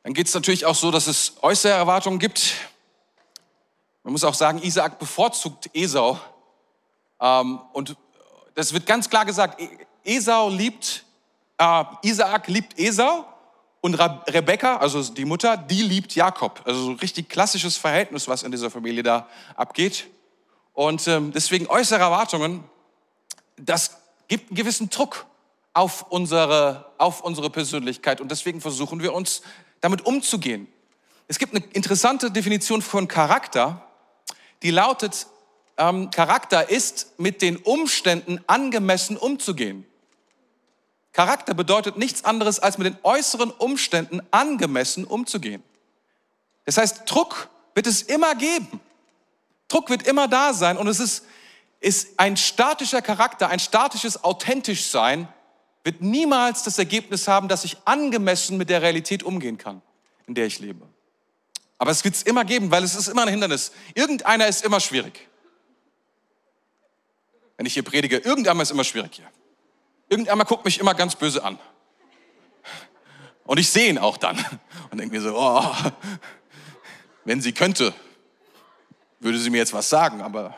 Dann 0.03 0.15
geht 0.15 0.29
es 0.29 0.35
natürlich 0.35 0.65
auch 0.65 0.75
so, 0.75 0.91
dass 0.91 1.09
es 1.09 1.35
äußere 1.43 1.73
Erwartungen 1.73 2.19
gibt. 2.19 2.55
Man 4.05 4.13
muss 4.13 4.25
auch 4.25 4.35
sagen, 4.35 4.63
Isaak 4.63 4.99
bevorzugt 4.99 5.69
Esau. 5.75 6.19
Ähm, 7.21 7.61
und 7.73 7.97
das 8.55 8.73
wird 8.73 8.87
ganz 8.87 9.11
klar 9.11 9.25
gesagt, 9.25 9.61
e-, 9.61 9.69
Esau 10.05 10.49
liebt, 10.49 11.05
äh, 11.59 11.85
Isaak 12.03 12.47
liebt 12.47 12.79
Esau 12.79 13.27
und 13.87 13.95
Rebecca, 13.95 14.79
also 14.79 15.01
die 15.03 15.25
Mutter, 15.25 15.57
die 15.57 15.83
liebt 15.83 16.15
Jakob. 16.17 16.61
Also 16.65 16.83
so 16.83 16.91
ein 16.91 16.97
richtig 16.97 17.29
klassisches 17.29 17.77
Verhältnis, 17.77 18.27
was 18.27 18.43
in 18.43 18.51
dieser 18.51 18.69
Familie 18.69 19.05
da 19.05 19.29
abgeht. 19.55 20.09
Und 20.73 21.07
ähm, 21.07 21.33
deswegen 21.33 21.69
äußere 21.69 22.01
Erwartungen, 22.01 22.65
das 23.57 23.97
gibt 24.27 24.51
einen 24.51 24.57
gewissen 24.57 24.91
Druck 24.91 25.25
auf 25.73 26.07
unsere, 26.11 26.87
auf 26.99 27.21
unsere 27.21 27.49
Persönlichkeit. 27.49 28.21
Und 28.21 28.31
deswegen 28.31 28.61
versuchen 28.61 29.03
wir 29.03 29.15
uns 29.15 29.43
damit 29.81 30.05
umzugehen. 30.05 30.67
Es 31.29 31.39
gibt 31.39 31.55
eine 31.55 31.65
interessante 31.73 32.33
Definition 32.33 32.83
von 32.83 33.07
Charakter, 33.07 33.87
die 34.63 34.73
lautet, 34.73 35.29
ähm, 35.79 36.11
Charakter 36.11 36.71
ist 36.71 37.19
mit 37.21 37.41
den 37.41 37.57
Umständen 37.57 38.41
angemessen 38.49 39.17
umzugehen. 39.17 39.87
Charakter 41.17 41.55
bedeutet 41.55 41.97
nichts 41.97 42.27
anderes, 42.27 42.59
als 42.59 42.77
mit 42.77 42.87
den 42.87 42.99
äußeren 43.03 43.51
Umständen 43.51 44.21
angemessen 44.33 45.07
umzugehen. 45.07 45.63
Das 46.67 46.77
heißt, 46.77 47.05
Druck 47.07 47.49
wird 47.75 47.87
es 47.87 48.03
immer 48.03 48.35
geben. 48.35 48.81
Druck 49.69 49.89
wird 49.89 50.07
immer 50.07 50.29
da 50.29 50.53
sein 50.53 50.77
und 50.77 50.89
es 50.89 51.01
ist, 51.01 51.25
ist 51.81 52.09
ein 52.19 52.37
statischer 52.37 53.01
Charakter, 53.01 53.49
ein 53.49 53.61
statisches 53.61 54.25
authentisch 54.25 54.89
sein, 54.89 55.27
wird 55.85 56.03
niemals 56.03 56.65
das 56.65 56.79
Ergebnis 56.79 57.27
haben, 57.29 57.49
dass 57.49 57.65
ich 57.65 57.79
angemessen 57.87 58.59
mit 58.59 58.69
der 58.69 58.83
Realität 58.83 59.23
umgehen 59.23 59.57
kann, 59.57 59.81
in 60.27 60.35
der 60.35 60.45
ich 60.45 60.59
lebe. 60.59 60.87
Aber 61.79 61.93
es 61.93 62.05
wird 62.05 62.15
es 62.15 62.25
immer 62.25 62.45
geben, 62.45 62.71
weil 62.71 62.85
es 62.85 62.95
ist 62.95 63.09
immer 63.09 63.23
ein 63.23 63.29
Hindernis. 63.29 63.73
Irgendeiner 63.95 64.49
ist 64.49 64.63
immer 64.67 64.81
schwierig. 64.81 65.27
Wenn 67.57 67.65
ich 67.65 67.73
hier 67.73 67.85
predige, 67.85 68.19
irgendeiner 68.19 68.61
ist 68.61 68.71
immer 68.71 68.85
schwierig 68.85 69.15
hier. 69.15 69.31
Irgendjemand 70.09 70.49
guckt 70.49 70.65
mich 70.65 70.79
immer 70.79 70.95
ganz 70.95 71.17
böse 71.17 71.43
an. 71.43 71.59
Und 73.45 73.59
ich 73.59 73.69
sehe 73.69 73.89
ihn 73.89 73.99
auch 73.99 74.17
dann 74.17 74.37
und 74.91 74.99
denke 74.99 75.15
mir 75.15 75.23
so, 75.23 75.37
oh, 75.37 75.75
wenn 77.25 77.41
sie 77.41 77.53
könnte, 77.53 77.95
würde 79.21 79.39
sie 79.39 79.51
mir 79.51 79.59
jetzt 79.59 79.73
was 79.73 79.89
sagen, 79.89 80.21
aber 80.21 80.57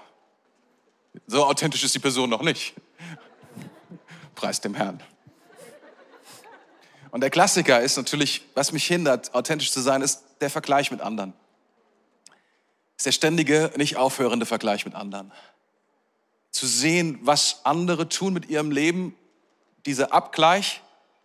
so 1.27 1.45
authentisch 1.45 1.85
ist 1.85 1.95
die 1.95 1.99
Person 1.99 2.31
noch 2.31 2.43
nicht. 2.43 2.75
Preis 4.35 4.61
dem 4.61 4.75
Herrn. 4.75 5.03
Und 7.11 7.23
der 7.23 7.31
Klassiker 7.31 7.81
ist 7.81 7.97
natürlich, 7.97 8.47
was 8.55 8.73
mich 8.73 8.87
hindert, 8.87 9.35
authentisch 9.35 9.73
zu 9.73 9.81
sein, 9.81 10.03
ist 10.03 10.25
der 10.41 10.51
Vergleich 10.51 10.91
mit 10.91 11.01
anderen. 11.01 11.33
Ist 12.97 13.07
der 13.07 13.13
ständige, 13.13 13.73
nicht 13.77 13.97
aufhörende 13.97 14.45
Vergleich 14.45 14.85
mit 14.85 14.95
anderen. 14.95 15.33
Zu 16.51 16.67
sehen, 16.67 17.19
was 17.23 17.65
andere 17.65 18.09
tun 18.09 18.35
mit 18.35 18.49
ihrem 18.51 18.71
Leben 18.71 19.15
dieser 19.87 20.13
Abgleich, 20.13 20.83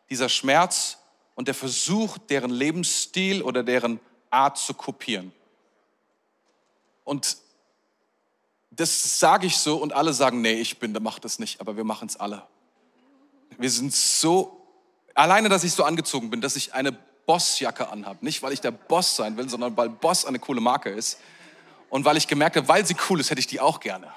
dieser 0.09 0.29
Schmerz 0.29 0.97
und 1.35 1.47
der 1.47 1.55
Versuch, 1.55 2.17
deren 2.17 2.51
Lebensstil 2.51 3.41
oder 3.41 3.63
deren 3.63 3.99
Art 4.29 4.57
zu 4.57 4.73
kopieren. 4.73 5.31
Und 7.03 7.37
das 8.71 9.19
sage 9.19 9.47
ich 9.47 9.57
so 9.57 9.77
und 9.77 9.93
alle 9.93 10.13
sagen, 10.13 10.41
nee, 10.41 10.53
ich 10.53 10.79
bin, 10.79 10.93
der 10.93 11.01
macht 11.01 11.25
das 11.25 11.39
nicht, 11.39 11.61
aber 11.61 11.77
wir 11.77 11.83
machen 11.83 12.07
es 12.07 12.17
alle. 12.17 12.43
Wir 13.57 13.69
sind 13.69 13.93
so, 13.93 14.65
alleine, 15.13 15.49
dass 15.49 15.63
ich 15.63 15.73
so 15.73 15.83
angezogen 15.83 16.29
bin, 16.29 16.41
dass 16.41 16.55
ich 16.55 16.73
eine 16.73 16.91
Bossjacke 17.25 17.89
anhabe. 17.89 18.25
Nicht, 18.25 18.41
weil 18.41 18.53
ich 18.53 18.61
der 18.61 18.71
Boss 18.71 19.15
sein 19.15 19.37
will, 19.37 19.47
sondern 19.47 19.77
weil 19.77 19.89
Boss 19.89 20.25
eine 20.25 20.39
coole 20.39 20.61
Marke 20.61 20.89
ist. 20.89 21.19
Und 21.89 22.05
weil 22.05 22.17
ich 22.17 22.27
gemerkt 22.27 22.55
habe, 22.55 22.67
weil 22.67 22.85
sie 22.85 22.95
cool 23.09 23.19
ist, 23.19 23.29
hätte 23.29 23.39
ich 23.39 23.47
die 23.47 23.59
auch 23.59 23.79
gerne. 23.79 24.11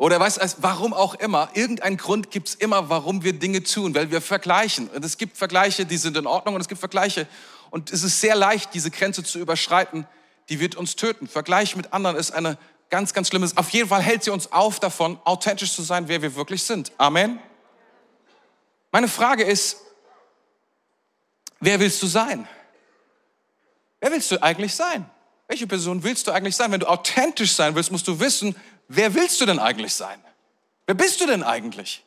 Oder 0.00 0.18
weißt 0.18 0.38
du, 0.38 0.46
warum 0.62 0.94
auch 0.94 1.12
immer, 1.16 1.50
irgendeinen 1.52 1.98
Grund 1.98 2.30
gibt 2.30 2.48
es 2.48 2.54
immer, 2.54 2.88
warum 2.88 3.22
wir 3.22 3.34
Dinge 3.34 3.62
tun, 3.62 3.94
weil 3.94 4.10
wir 4.10 4.22
vergleichen. 4.22 4.88
Und 4.88 5.04
es 5.04 5.18
gibt 5.18 5.36
Vergleiche, 5.36 5.84
die 5.84 5.98
sind 5.98 6.16
in 6.16 6.26
Ordnung 6.26 6.54
und 6.54 6.62
es 6.62 6.68
gibt 6.68 6.78
Vergleiche. 6.78 7.26
Und 7.68 7.92
es 7.92 8.02
ist 8.02 8.18
sehr 8.18 8.34
leicht, 8.34 8.72
diese 8.72 8.90
Grenze 8.90 9.22
zu 9.22 9.38
überschreiten, 9.38 10.06
die 10.48 10.58
wird 10.58 10.74
uns 10.74 10.96
töten. 10.96 11.28
Vergleich 11.28 11.76
mit 11.76 11.92
anderen 11.92 12.16
ist 12.16 12.30
eine 12.30 12.56
ganz, 12.88 13.12
ganz 13.12 13.28
schlimme. 13.28 13.46
Auf 13.56 13.68
jeden 13.68 13.90
Fall 13.90 14.00
hält 14.00 14.24
sie 14.24 14.30
uns 14.30 14.50
auf 14.52 14.80
davon, 14.80 15.20
authentisch 15.26 15.74
zu 15.74 15.82
sein, 15.82 16.08
wer 16.08 16.22
wir 16.22 16.34
wirklich 16.34 16.62
sind. 16.62 16.92
Amen. 16.96 17.38
Meine 18.92 19.06
Frage 19.06 19.44
ist, 19.44 19.82
wer 21.58 21.78
willst 21.78 22.02
du 22.02 22.06
sein? 22.06 22.48
Wer 24.00 24.12
willst 24.12 24.30
du 24.30 24.42
eigentlich 24.42 24.74
sein? 24.74 25.10
Welche 25.50 25.66
Person 25.66 26.04
willst 26.04 26.28
du 26.28 26.30
eigentlich 26.30 26.54
sein? 26.54 26.70
Wenn 26.70 26.78
du 26.78 26.88
authentisch 26.88 27.54
sein 27.54 27.74
willst, 27.74 27.90
musst 27.90 28.06
du 28.06 28.20
wissen, 28.20 28.54
wer 28.86 29.14
willst 29.14 29.40
du 29.40 29.46
denn 29.46 29.58
eigentlich 29.58 29.92
sein? 29.92 30.16
Wer 30.86 30.94
bist 30.94 31.20
du 31.20 31.26
denn 31.26 31.42
eigentlich? 31.42 32.04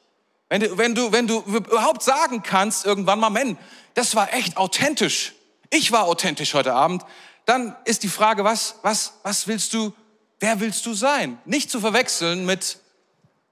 Wenn 0.48 0.62
du, 0.62 0.78
wenn 0.78 0.96
du, 0.96 1.12
wenn 1.12 1.28
du 1.28 1.40
überhaupt 1.42 2.04
sagen 2.04 2.42
kannst, 2.42 2.86
irgendwann 2.86 3.20
mal, 3.20 3.30
Mann, 3.30 3.58
das 3.96 4.16
war 4.16 4.34
echt 4.34 4.56
authentisch. 4.56 5.34
Ich 5.72 5.92
war 5.92 6.06
authentisch 6.06 6.54
heute 6.54 6.74
Abend. 6.74 7.04
Dann 7.44 7.76
ist 7.84 8.04
die 8.04 8.08
Frage, 8.08 8.46
was, 8.46 8.76
was, 8.82 9.16
was 9.24 9.46
willst 9.46 9.74
du, 9.74 9.92
wer 10.40 10.62
willst 10.62 10.86
du 10.86 10.94
sein? 10.94 11.38
Nicht 11.44 11.70
zu 11.70 11.82
verwechseln 11.82 12.46
mit, 12.46 12.78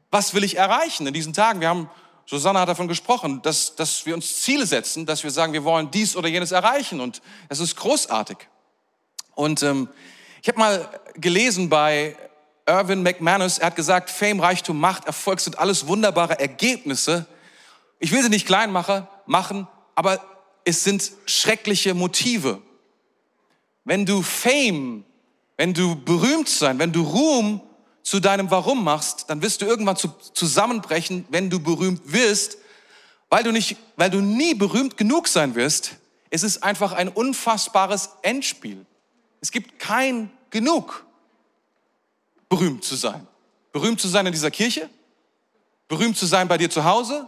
was 0.09 0.33
will 0.33 0.45
ich 0.45 0.55
erreichen 0.55 1.05
in 1.05 1.13
diesen 1.13 1.33
Tagen? 1.33 1.59
Wir 1.59 1.67
haben, 1.67 1.89
Susanne 2.25 2.61
hat 2.61 2.69
davon 2.69 2.87
gesprochen, 2.87 3.41
dass, 3.41 3.75
dass 3.75 4.05
wir 4.05 4.13
uns 4.15 4.39
Ziele 4.39 4.65
setzen, 4.65 5.05
dass 5.05 5.25
wir 5.25 5.31
sagen, 5.31 5.51
wir 5.51 5.65
wollen 5.65 5.91
dies 5.91 6.15
oder 6.15 6.29
jenes 6.29 6.53
erreichen. 6.53 7.01
Und 7.01 7.21
es 7.49 7.59
ist 7.59 7.75
großartig. 7.75 8.37
Und 9.35 9.63
ähm, 9.63 9.89
ich 10.41 10.47
habe 10.47 10.59
mal 10.59 10.89
gelesen 11.15 11.69
bei 11.69 12.15
Irvin 12.65 13.03
McManus, 13.03 13.57
er 13.57 13.67
hat 13.67 13.75
gesagt, 13.75 14.09
Fame, 14.09 14.39
Reichtum, 14.39 14.79
Macht, 14.79 15.05
Erfolg 15.05 15.39
sind 15.39 15.59
alles 15.59 15.87
wunderbare 15.87 16.39
Ergebnisse. 16.39 17.25
Ich 17.99 18.11
will 18.11 18.21
sie 18.23 18.29
nicht 18.29 18.47
klein 18.47 18.71
machen, 18.71 19.67
aber 19.95 20.19
es 20.63 20.83
sind 20.83 21.11
schreckliche 21.25 21.93
Motive. 21.93 22.61
Wenn 23.83 24.05
du 24.05 24.21
Fame, 24.21 25.03
wenn 25.57 25.73
du 25.73 25.95
berühmt 25.95 26.49
sein, 26.49 26.79
wenn 26.79 26.91
du 26.91 27.01
Ruhm 27.01 27.61
zu 28.03 28.19
deinem 28.19 28.49
Warum 28.51 28.83
machst, 28.83 29.25
dann 29.29 29.41
wirst 29.41 29.61
du 29.61 29.65
irgendwann 29.65 29.95
zu, 29.95 30.09
zusammenbrechen, 30.33 31.25
wenn 31.29 31.49
du 31.49 31.59
berühmt 31.59 32.01
wirst, 32.05 32.57
weil 33.29 33.43
du 33.43 33.51
nicht, 33.51 33.77
weil 33.95 34.09
du 34.09 34.21
nie 34.21 34.53
berühmt 34.53 34.97
genug 34.97 35.27
sein 35.27 35.55
wirst. 35.55 35.97
Es 36.29 36.43
ist 36.43 36.63
einfach 36.63 36.93
ein 36.93 37.09
unfassbares 37.09 38.09
Endspiel. 38.21 38.85
Es 39.41 39.51
gibt 39.51 39.79
kein 39.79 40.29
Genug 40.51 41.05
berühmt 42.47 42.83
zu 42.83 42.95
sein. 42.95 43.27
Berühmt 43.71 43.99
zu 43.99 44.07
sein 44.07 44.25
in 44.25 44.33
dieser 44.33 44.51
Kirche, 44.51 44.89
berühmt 45.87 46.17
zu 46.17 46.25
sein 46.25 46.47
bei 46.47 46.57
dir 46.57 46.69
zu 46.69 46.83
Hause, 46.83 47.27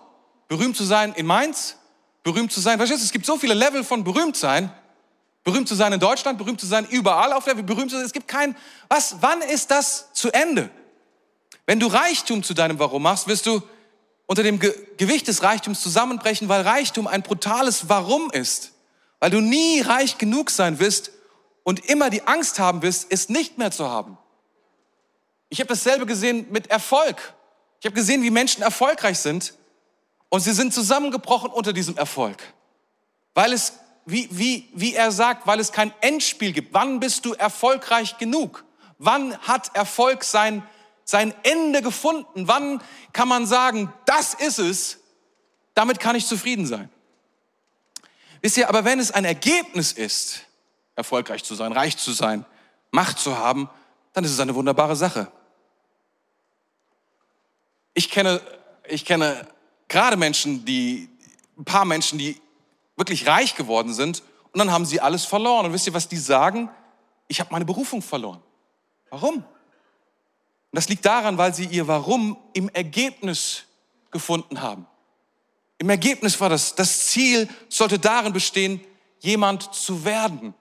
berühmt 0.49 0.76
zu 0.76 0.84
sein 0.84 1.13
in 1.13 1.26
Mainz, 1.26 1.78
berühmt 2.21 2.52
zu 2.52 2.60
sein. 2.60 2.78
Verstehst 2.78 3.02
du, 3.02 3.06
es 3.06 3.12
gibt 3.12 3.26
so 3.26 3.38
viele 3.38 3.54
Level 3.54 3.84
von 3.84 4.04
berühmt 4.04 4.36
sein. 4.36 4.71
Berühmt 5.45 5.67
zu 5.67 5.76
sein 5.76 5.93
in 5.93 5.99
Deutschland, 5.99 6.38
berühmt 6.38 6.60
zu 6.60 6.67
sein 6.67 6.86
überall 6.86 7.34
auf 7.34 7.45
der 7.45 7.56
Welt, 7.58 7.65
berühmt 7.65 7.89
zu 7.89 7.97
sein. 7.97 8.06
Es 8.06 8.13
gibt 8.13 8.28
kein, 8.28 8.56
was, 8.89 9.17
wann 9.21 9.41
ist 9.41 9.71
das 9.71 10.12
zu 10.13 10.32
Ende? 10.32 10.69
Wenn 11.65 11.80
du 11.80 11.88
Reichtum 11.88 12.43
zu 12.43 12.54
deinem 12.54 12.78
Warum 12.80 13.04
machst, 13.04 13.28
wirst 13.28 13.45
du 13.45 13.62
unter 14.26 14.43
dem 14.43 14.60
Ge 14.60 14.73
Gewicht 14.97 15.28
des 15.28 15.43
Reichtums 15.43 15.82
zusammenbrechen, 15.82 16.49
weil 16.49 16.62
Reichtum 16.62 17.08
ein 17.08 17.23
brutales 17.23 17.89
Warum 17.89 18.30
ist. 18.32 18.73
Weil 19.19 19.32
du 19.32 19.39
nie 19.39 19.80
reich 19.82 20.17
genug 20.17 20.49
sein 20.49 20.80
wirst 20.80 21.12
und 21.63 21.89
immer 21.89 22.10
die 22.10 22.28
Angst 22.28 22.60
haben 22.60 22.82
wirst, 22.82 23.08
es 23.10 23.30
nicht 23.30 23.58
mehr 23.58 23.71
zu 23.71 23.89
haben. 23.89 24.17
Ich 25.49 25.60
habe 25.60 25.67
dasselbe 25.67 26.06
gesehen 26.06 26.47
mit 26.52 26.67
Erfolg. 26.67 27.34
Ich 27.80 27.86
habe 27.86 27.95
gesehen, 27.95 28.23
wie 28.23 28.32
Menschen 28.32 28.63
erfolgreich 28.63 29.19
sind 29.19 29.54
und 30.30 30.39
sie 30.39 30.54
sind 30.54 30.73
zusammengebrochen 30.73 31.52
unter 31.52 31.73
diesem 31.73 31.97
Erfolg. 31.97 32.41
Weil 33.34 33.54
es, 33.54 33.73
wie, 34.06 34.28
wie, 34.32 34.69
wie 34.73 34.93
er 34.93 35.12
sagt, 35.12 35.47
weil 35.47 35.60
es 35.60 35.71
kein 35.71 35.93
Endspiel 36.02 36.54
gibt. 36.54 36.73
Wann 36.73 36.99
bist 36.99 37.26
du 37.26 37.34
erfolgreich 37.34 38.17
genug? 38.17 38.65
Wann 38.97 39.38
hat 39.39 39.76
Erfolg 39.76 40.23
sein, 40.23 40.63
sein 41.04 41.34
Ende 41.43 41.82
gefunden? 41.82 42.47
Wann 42.47 42.82
kann 43.12 43.28
man 43.28 43.45
sagen, 43.45 43.93
das 44.06 44.34
ist 44.34 44.60
es, 44.60 44.99
damit 45.73 45.99
kann 45.99 46.15
ich 46.15 46.26
zufrieden 46.26 46.65
sein? 46.65 46.89
Wisst 48.41 48.58
ihr, 48.58 48.69
aber 48.69 48.86
wenn 48.86 48.99
es 48.99 49.12
ein 49.12 49.26
Ergebnis 49.26 49.91
ist, 49.91 50.41
erfolgreich 50.95 51.43
zu 51.43 51.56
sein, 51.56 51.71
reich 51.71 51.97
zu 51.97 52.12
sein, 52.12 52.45
Macht 52.91 53.17
zu 53.17 53.38
haben, 53.38 53.69
dann 54.13 54.23
ist 54.23 54.32
es 54.32 54.39
eine 54.39 54.53
wunderbare 54.53 54.95
Sache. 54.95 55.32
Ich 57.95 58.10
kenne, 58.10 58.41
ich 58.88 59.03
kenne 59.03 59.47
gerade 59.88 60.17
Menschen, 60.17 60.65
die, 60.65 61.10
ein 61.58 61.65
paar 61.65 61.86
Menschen, 61.86 62.19
die 62.19 62.39
wirklich 62.95 63.27
reich 63.27 63.56
geworden 63.56 63.93
sind 63.93 64.21
und 64.51 64.60
dann 64.60 64.71
haben 64.71 64.86
sie 64.86 65.01
alles 65.01 65.25
verloren. 65.25 65.65
Und 65.65 65.73
wisst 65.73 65.88
ihr, 65.88 65.93
was 65.93 66.08
die 66.08 66.17
sagen? 66.17 66.69
Ich 67.27 67.39
habe 67.39 67.51
meine 67.51 67.65
Berufung 67.65 68.01
verloren. 68.01 68.41
Warum? 69.10 69.38
Und 69.38 69.45
das 70.71 70.89
liegt 70.89 71.06
daran, 71.06 71.38
weil 71.38 71.53
sie 71.53 71.65
ihr 71.65 71.88
Warum 71.88 72.38
im 72.53 72.69
Ergebnis 72.69 73.63
gefunden 74.12 74.62
haben. 74.62 74.88
Im 75.79 75.89
Ergebnis 75.89 76.39
war 76.39 76.49
das, 76.49 76.75
das 76.75 77.08
Ziel 77.08 77.49
sollte 77.69 77.99
darin 77.99 78.34
bestehen, 78.34 78.79
jemand 79.19 79.73
zu 79.73 80.06
werden. 80.06 80.53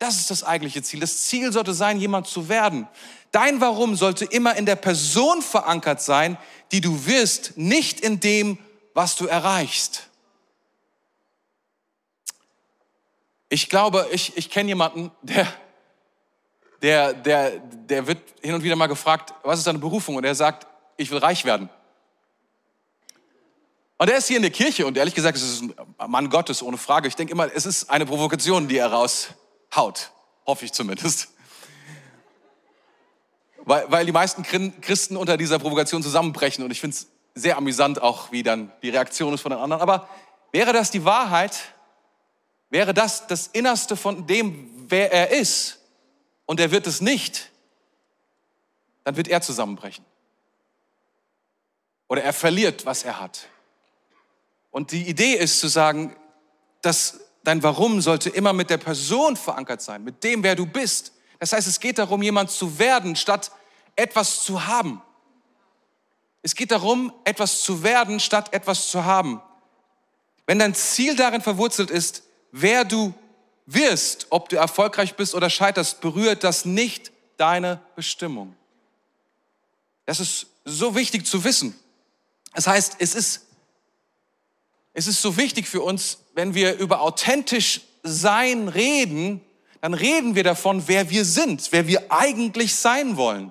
Das 0.00 0.16
ist 0.16 0.30
das 0.30 0.42
eigentliche 0.42 0.82
Ziel. 0.82 0.98
Das 0.98 1.24
Ziel 1.24 1.52
sollte 1.52 1.74
sein, 1.74 2.00
jemand 2.00 2.26
zu 2.26 2.48
werden. 2.48 2.88
Dein 3.32 3.60
Warum 3.60 3.96
sollte 3.96 4.24
immer 4.24 4.56
in 4.56 4.64
der 4.64 4.76
Person 4.76 5.42
verankert 5.42 6.00
sein, 6.00 6.38
die 6.72 6.80
du 6.80 7.04
wirst, 7.04 7.58
nicht 7.58 8.00
in 8.00 8.18
dem, 8.18 8.58
was 8.94 9.14
du 9.14 9.26
erreichst. 9.26 10.08
Ich 13.50 13.68
glaube, 13.68 14.08
ich, 14.10 14.36
ich 14.38 14.48
kenne 14.48 14.68
jemanden, 14.68 15.10
der, 15.20 15.46
der, 16.80 17.12
der, 17.12 17.58
der 17.58 18.06
wird 18.06 18.22
hin 18.40 18.54
und 18.54 18.62
wieder 18.62 18.76
mal 18.76 18.86
gefragt, 18.86 19.34
was 19.42 19.58
ist 19.58 19.66
deine 19.66 19.80
Berufung? 19.80 20.16
Und 20.16 20.24
er 20.24 20.34
sagt, 20.34 20.66
ich 20.96 21.10
will 21.10 21.18
reich 21.18 21.44
werden. 21.44 21.68
Und 23.98 24.08
er 24.08 24.16
ist 24.16 24.28
hier 24.28 24.36
in 24.36 24.42
der 24.42 24.50
Kirche 24.50 24.86
und 24.86 24.96
ehrlich 24.96 25.14
gesagt, 25.14 25.36
es 25.36 25.42
ist 25.42 25.62
ein 25.62 26.10
Mann 26.10 26.30
Gottes, 26.30 26.62
ohne 26.62 26.78
Frage. 26.78 27.06
Ich 27.06 27.16
denke 27.16 27.32
immer, 27.32 27.54
es 27.54 27.66
ist 27.66 27.90
eine 27.90 28.06
Provokation, 28.06 28.66
die 28.66 28.78
er 28.78 28.90
raushaut. 29.74 30.10
Hoffe 30.46 30.64
ich 30.64 30.72
zumindest. 30.72 31.28
Weil, 33.58 33.90
weil 33.90 34.06
die 34.06 34.12
meisten 34.12 34.42
Christen 34.42 35.16
unter 35.16 35.36
dieser 35.36 35.58
Provokation 35.58 36.02
zusammenbrechen 36.02 36.64
und 36.64 36.70
ich 36.70 36.80
finde 36.80 36.96
es 36.96 37.08
sehr 37.34 37.56
amüsant 37.56 38.02
auch, 38.02 38.32
wie 38.32 38.42
dann 38.42 38.72
die 38.82 38.90
Reaktion 38.90 39.34
ist 39.34 39.42
von 39.42 39.50
den 39.50 39.60
anderen. 39.60 39.82
Aber 39.82 40.08
wäre 40.50 40.72
das 40.72 40.90
die 40.90 41.04
Wahrheit, 41.04 41.56
wäre 42.70 42.94
das 42.94 43.26
das 43.26 43.46
Innerste 43.48 43.96
von 43.96 44.26
dem, 44.26 44.86
wer 44.88 45.12
er 45.12 45.30
ist, 45.30 45.78
und 46.46 46.58
er 46.58 46.72
wird 46.72 46.88
es 46.88 47.00
nicht, 47.00 47.50
dann 49.04 49.16
wird 49.16 49.28
er 49.28 49.40
zusammenbrechen. 49.40 50.04
Oder 52.08 52.24
er 52.24 52.32
verliert, 52.32 52.86
was 52.86 53.04
er 53.04 53.20
hat. 53.20 53.46
Und 54.72 54.90
die 54.90 55.08
Idee 55.08 55.34
ist 55.34 55.60
zu 55.60 55.68
sagen, 55.68 56.16
dass 56.82 57.20
dein 57.44 57.62
Warum 57.62 58.00
sollte 58.00 58.30
immer 58.30 58.52
mit 58.52 58.70
der 58.70 58.78
Person 58.78 59.36
verankert 59.36 59.82
sein, 59.82 60.04
mit 60.04 60.22
dem, 60.24 60.42
wer 60.42 60.54
du 60.54 60.66
bist. 60.66 61.12
Das 61.38 61.52
heißt, 61.52 61.66
es 61.66 61.80
geht 61.80 61.98
darum, 61.98 62.22
jemand 62.22 62.50
zu 62.50 62.78
werden, 62.78 63.16
statt 63.16 63.50
etwas 63.96 64.44
zu 64.44 64.66
haben. 64.66 65.02
Es 66.42 66.54
geht 66.54 66.70
darum, 66.70 67.12
etwas 67.24 67.62
zu 67.62 67.82
werden, 67.82 68.20
statt 68.20 68.52
etwas 68.52 68.88
zu 68.88 69.04
haben. 69.04 69.40
Wenn 70.46 70.58
dein 70.58 70.74
Ziel 70.74 71.16
darin 71.16 71.42
verwurzelt 71.42 71.90
ist, 71.90 72.22
wer 72.50 72.84
du 72.84 73.14
wirst, 73.66 74.26
ob 74.30 74.48
du 74.48 74.56
erfolgreich 74.56 75.14
bist 75.14 75.34
oder 75.34 75.48
scheiterst, 75.48 76.00
berührt 76.00 76.44
das 76.44 76.64
nicht 76.64 77.12
deine 77.36 77.80
Bestimmung. 77.94 78.56
Das 80.06 80.18
ist 80.18 80.46
so 80.64 80.94
wichtig 80.94 81.26
zu 81.26 81.44
wissen. 81.44 81.78
Das 82.54 82.66
heißt, 82.66 82.96
es 82.98 83.14
ist, 83.14 83.46
es 85.00 85.06
ist 85.06 85.22
so 85.22 85.38
wichtig 85.38 85.66
für 85.66 85.80
uns, 85.80 86.18
wenn 86.34 86.54
wir 86.54 86.76
über 86.76 87.00
authentisch 87.00 87.80
sein 88.02 88.68
reden, 88.68 89.40
dann 89.80 89.94
reden 89.94 90.34
wir 90.34 90.44
davon, 90.44 90.88
wer 90.88 91.08
wir 91.08 91.24
sind, 91.24 91.72
wer 91.72 91.86
wir 91.86 92.12
eigentlich 92.12 92.74
sein 92.74 93.16
wollen. 93.16 93.50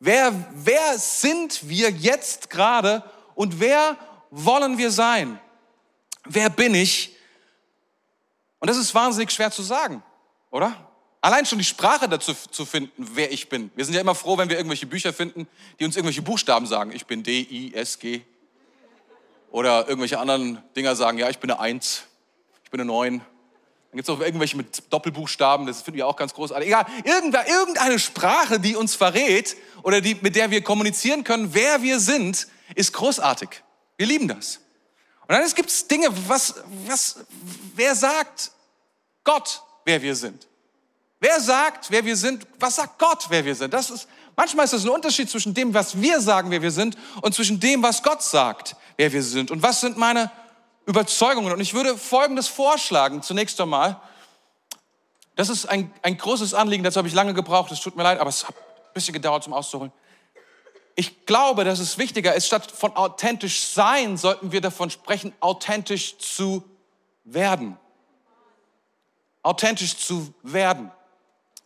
Wer, 0.00 0.34
wer 0.54 0.98
sind 0.98 1.68
wir 1.68 1.90
jetzt 1.90 2.50
gerade 2.50 3.04
und 3.36 3.60
wer 3.60 3.96
wollen 4.32 4.76
wir 4.76 4.90
sein? 4.90 5.38
Wer 6.24 6.50
bin 6.50 6.74
ich? 6.74 7.14
Und 8.58 8.68
das 8.68 8.76
ist 8.76 8.92
wahnsinnig 8.92 9.30
schwer 9.30 9.52
zu 9.52 9.62
sagen, 9.62 10.02
oder? 10.50 10.74
Allein 11.20 11.46
schon 11.46 11.58
die 11.58 11.64
Sprache 11.64 12.08
dazu 12.08 12.34
zu 12.50 12.66
finden, 12.66 13.06
wer 13.14 13.30
ich 13.30 13.48
bin. 13.48 13.70
Wir 13.76 13.84
sind 13.84 13.94
ja 13.94 14.00
immer 14.00 14.16
froh, 14.16 14.36
wenn 14.36 14.48
wir 14.48 14.56
irgendwelche 14.56 14.86
Bücher 14.86 15.12
finden, 15.12 15.46
die 15.78 15.84
uns 15.84 15.94
irgendwelche 15.94 16.22
Buchstaben 16.22 16.66
sagen. 16.66 16.90
Ich 16.90 17.06
bin 17.06 17.22
D, 17.22 17.46
I, 17.48 17.72
S, 17.72 18.00
G. 18.00 18.22
Oder 19.50 19.88
irgendwelche 19.88 20.18
anderen 20.18 20.62
Dinger 20.74 20.96
sagen, 20.96 21.18
ja, 21.18 21.28
ich 21.28 21.38
bin 21.38 21.50
eine 21.50 21.60
Eins, 21.60 22.04
ich 22.64 22.70
bin 22.70 22.80
eine 22.80 22.86
Neun. 22.86 23.18
Dann 23.18 23.96
gibt 23.96 24.08
es 24.08 24.14
auch 24.14 24.20
irgendwelche 24.20 24.56
mit 24.56 24.92
Doppelbuchstaben, 24.92 25.66
das 25.66 25.82
finden 25.82 25.98
wir 25.98 26.06
auch 26.06 26.16
ganz 26.16 26.34
großartig. 26.34 26.68
Egal, 26.68 26.86
irgendeine 27.04 27.98
Sprache, 27.98 28.60
die 28.60 28.76
uns 28.76 28.94
verrät 28.94 29.56
oder 29.82 30.00
die, 30.00 30.16
mit 30.20 30.36
der 30.36 30.50
wir 30.50 30.62
kommunizieren 30.62 31.24
können, 31.24 31.54
wer 31.54 31.82
wir 31.82 32.00
sind, 32.00 32.48
ist 32.74 32.92
großartig. 32.92 33.62
Wir 33.96 34.06
lieben 34.06 34.28
das. 34.28 34.60
Und 35.28 35.34
dann 35.34 35.48
gibt 35.54 35.70
es 35.70 35.88
Dinge, 35.88 36.08
was, 36.28 36.54
was, 36.86 37.24
wer 37.74 37.94
sagt 37.94 38.52
Gott, 39.24 39.62
wer 39.84 40.00
wir 40.02 40.14
sind? 40.14 40.46
Wer 41.18 41.40
sagt, 41.40 41.90
wer 41.90 42.04
wir 42.04 42.16
sind? 42.16 42.46
Was 42.60 42.76
sagt 42.76 42.98
Gott, 42.98 43.26
wer 43.30 43.44
wir 43.44 43.54
sind? 43.54 43.72
Das 43.72 43.90
ist, 43.90 44.06
manchmal 44.36 44.66
ist 44.66 44.74
das 44.74 44.84
ein 44.84 44.90
Unterschied 44.90 45.30
zwischen 45.30 45.54
dem, 45.54 45.72
was 45.72 46.00
wir 46.00 46.20
sagen, 46.20 46.50
wer 46.50 46.62
wir 46.62 46.70
sind, 46.70 46.96
und 47.22 47.34
zwischen 47.34 47.58
dem, 47.58 47.82
was 47.82 48.02
Gott 48.02 48.22
sagt, 48.22 48.76
wer 48.96 49.12
wir 49.12 49.22
sind. 49.22 49.50
Und 49.50 49.62
was 49.62 49.80
sind 49.80 49.96
meine 49.96 50.30
Überzeugungen? 50.86 51.52
Und 51.52 51.60
ich 51.60 51.74
würde 51.74 51.96
Folgendes 51.96 52.48
vorschlagen, 52.48 53.22
zunächst 53.22 53.60
einmal. 53.60 54.00
Das 55.34 55.48
ist 55.48 55.66
ein, 55.66 55.92
ein 56.02 56.16
großes 56.16 56.54
Anliegen, 56.54 56.82
dazu 56.82 56.98
habe 56.98 57.08
ich 57.08 57.14
lange 57.14 57.34
gebraucht, 57.34 57.70
es 57.70 57.80
tut 57.80 57.96
mir 57.96 58.02
leid, 58.02 58.20
aber 58.20 58.30
es 58.30 58.48
hat 58.48 58.54
ein 58.56 58.94
bisschen 58.94 59.12
gedauert 59.12 59.44
zum 59.44 59.52
Auszuholen. 59.52 59.92
Ich 60.94 61.26
glaube, 61.26 61.64
dass 61.64 61.78
es 61.78 61.98
wichtiger 61.98 62.34
ist, 62.34 62.46
statt 62.46 62.70
von 62.70 62.96
authentisch 62.96 63.66
sein, 63.66 64.16
sollten 64.16 64.50
wir 64.50 64.62
davon 64.62 64.88
sprechen, 64.88 65.34
authentisch 65.40 66.16
zu 66.16 66.64
werden. 67.24 67.76
Authentisch 69.42 69.98
zu 69.98 70.32
werden. 70.42 70.90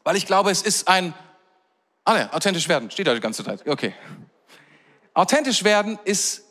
Weil 0.02 0.16
ich 0.16 0.26
glaube, 0.26 0.50
es 0.50 0.62
ist 0.62 0.88
ein, 0.88 1.14
ah 2.04 2.14
ne, 2.14 2.32
authentisch 2.32 2.68
werden, 2.68 2.90
steht 2.90 3.06
da 3.06 3.14
die 3.14 3.20
ganze 3.20 3.44
Zeit, 3.44 3.66
okay. 3.68 3.94
Authentisch 5.14 5.62
werden 5.62 5.98
ist, 6.04 6.42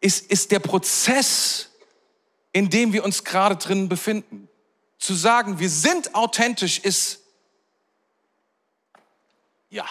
ist, 0.00 0.30
ist 0.30 0.50
der 0.50 0.60
Prozess, 0.60 1.70
in 2.52 2.70
dem 2.70 2.92
wir 2.92 3.04
uns 3.04 3.24
gerade 3.24 3.56
drin 3.56 3.88
befinden. 3.88 4.48
Zu 4.98 5.14
sagen, 5.14 5.58
wir 5.58 5.70
sind 5.70 6.14
authentisch, 6.14 6.78
ist, 6.80 7.20
ja, 9.70 9.84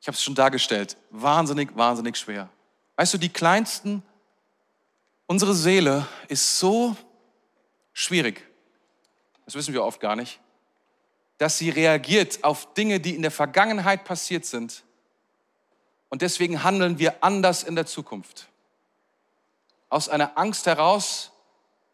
ich 0.00 0.06
habe 0.06 0.16
es 0.16 0.22
schon 0.22 0.34
dargestellt, 0.34 0.96
wahnsinnig, 1.10 1.76
wahnsinnig 1.76 2.16
schwer. 2.16 2.48
Weißt 2.96 3.14
du, 3.14 3.18
die 3.18 3.28
kleinsten, 3.28 4.02
unsere 5.26 5.54
Seele 5.54 6.06
ist 6.28 6.58
so 6.58 6.96
schwierig, 7.92 8.44
das 9.44 9.54
wissen 9.54 9.74
wir 9.74 9.84
oft 9.84 10.00
gar 10.00 10.16
nicht, 10.16 10.40
dass 11.38 11.58
sie 11.58 11.70
reagiert 11.70 12.44
auf 12.44 12.72
Dinge, 12.74 13.00
die 13.00 13.14
in 13.14 13.22
der 13.22 13.30
Vergangenheit 13.30 14.04
passiert 14.04 14.44
sind. 14.44 14.84
Und 16.08 16.22
deswegen 16.22 16.62
handeln 16.62 16.98
wir 16.98 17.24
anders 17.24 17.64
in 17.64 17.74
der 17.74 17.86
Zukunft. 17.86 18.48
Aus 19.92 20.08
einer 20.08 20.38
Angst 20.38 20.64
heraus, 20.64 21.32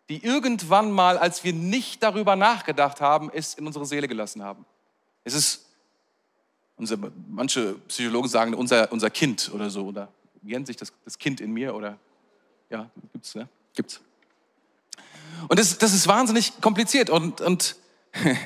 die 0.08 0.24
irgendwann 0.24 0.92
mal, 0.92 1.18
als 1.18 1.42
wir 1.42 1.52
nicht 1.52 2.00
darüber 2.00 2.36
nachgedacht 2.36 3.00
haben, 3.00 3.28
es 3.34 3.54
in 3.54 3.66
unsere 3.66 3.86
Seele 3.86 4.06
gelassen 4.06 4.44
haben. 4.44 4.64
Es 5.24 5.34
ist 5.34 5.66
unser, 6.76 6.96
manche 7.28 7.74
Psychologen 7.88 8.28
sagen 8.28 8.54
unser, 8.54 8.92
unser 8.92 9.10
Kind 9.10 9.50
oder 9.52 9.68
so, 9.68 9.86
oder 9.86 10.12
wie 10.42 10.52
nennt 10.52 10.68
sich 10.68 10.76
das, 10.76 10.92
das 11.04 11.18
Kind 11.18 11.40
in 11.40 11.50
mir 11.50 11.74
oder 11.74 11.98
ja, 12.70 12.88
gibt's, 13.12 13.34
ne? 13.34 13.48
Gibt's. 13.74 14.00
Und 15.48 15.58
das, 15.58 15.76
das 15.78 15.92
ist 15.92 16.06
wahnsinnig 16.06 16.60
kompliziert 16.60 17.10
und, 17.10 17.40
und 17.40 17.74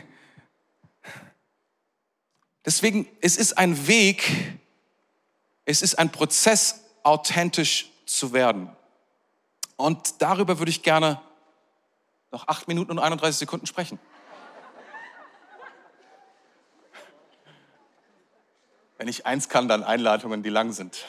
deswegen, 2.65 3.07
es 3.21 3.37
ist 3.37 3.59
ein 3.59 3.87
Weg, 3.87 4.59
es 5.67 5.83
ist 5.83 5.99
ein 5.99 6.11
Prozess, 6.11 6.81
authentisch 7.03 7.91
zu 8.07 8.33
werden. 8.33 8.71
Und 9.83 10.23
darüber 10.23 10.61
würde 10.61 10.71
ich 10.71 10.85
gerne 10.85 11.21
noch 12.31 12.47
acht 12.47 12.69
Minuten 12.69 12.93
und 12.93 13.01
31 13.01 13.37
Sekunden 13.37 13.67
sprechen. 13.67 13.99
Wenn 18.97 19.09
ich 19.09 19.27
eins 19.27 19.49
kann, 19.49 19.67
dann 19.67 19.83
Einladungen, 19.83 20.45
die 20.45 20.51
lang 20.51 20.71
sind. 20.71 21.05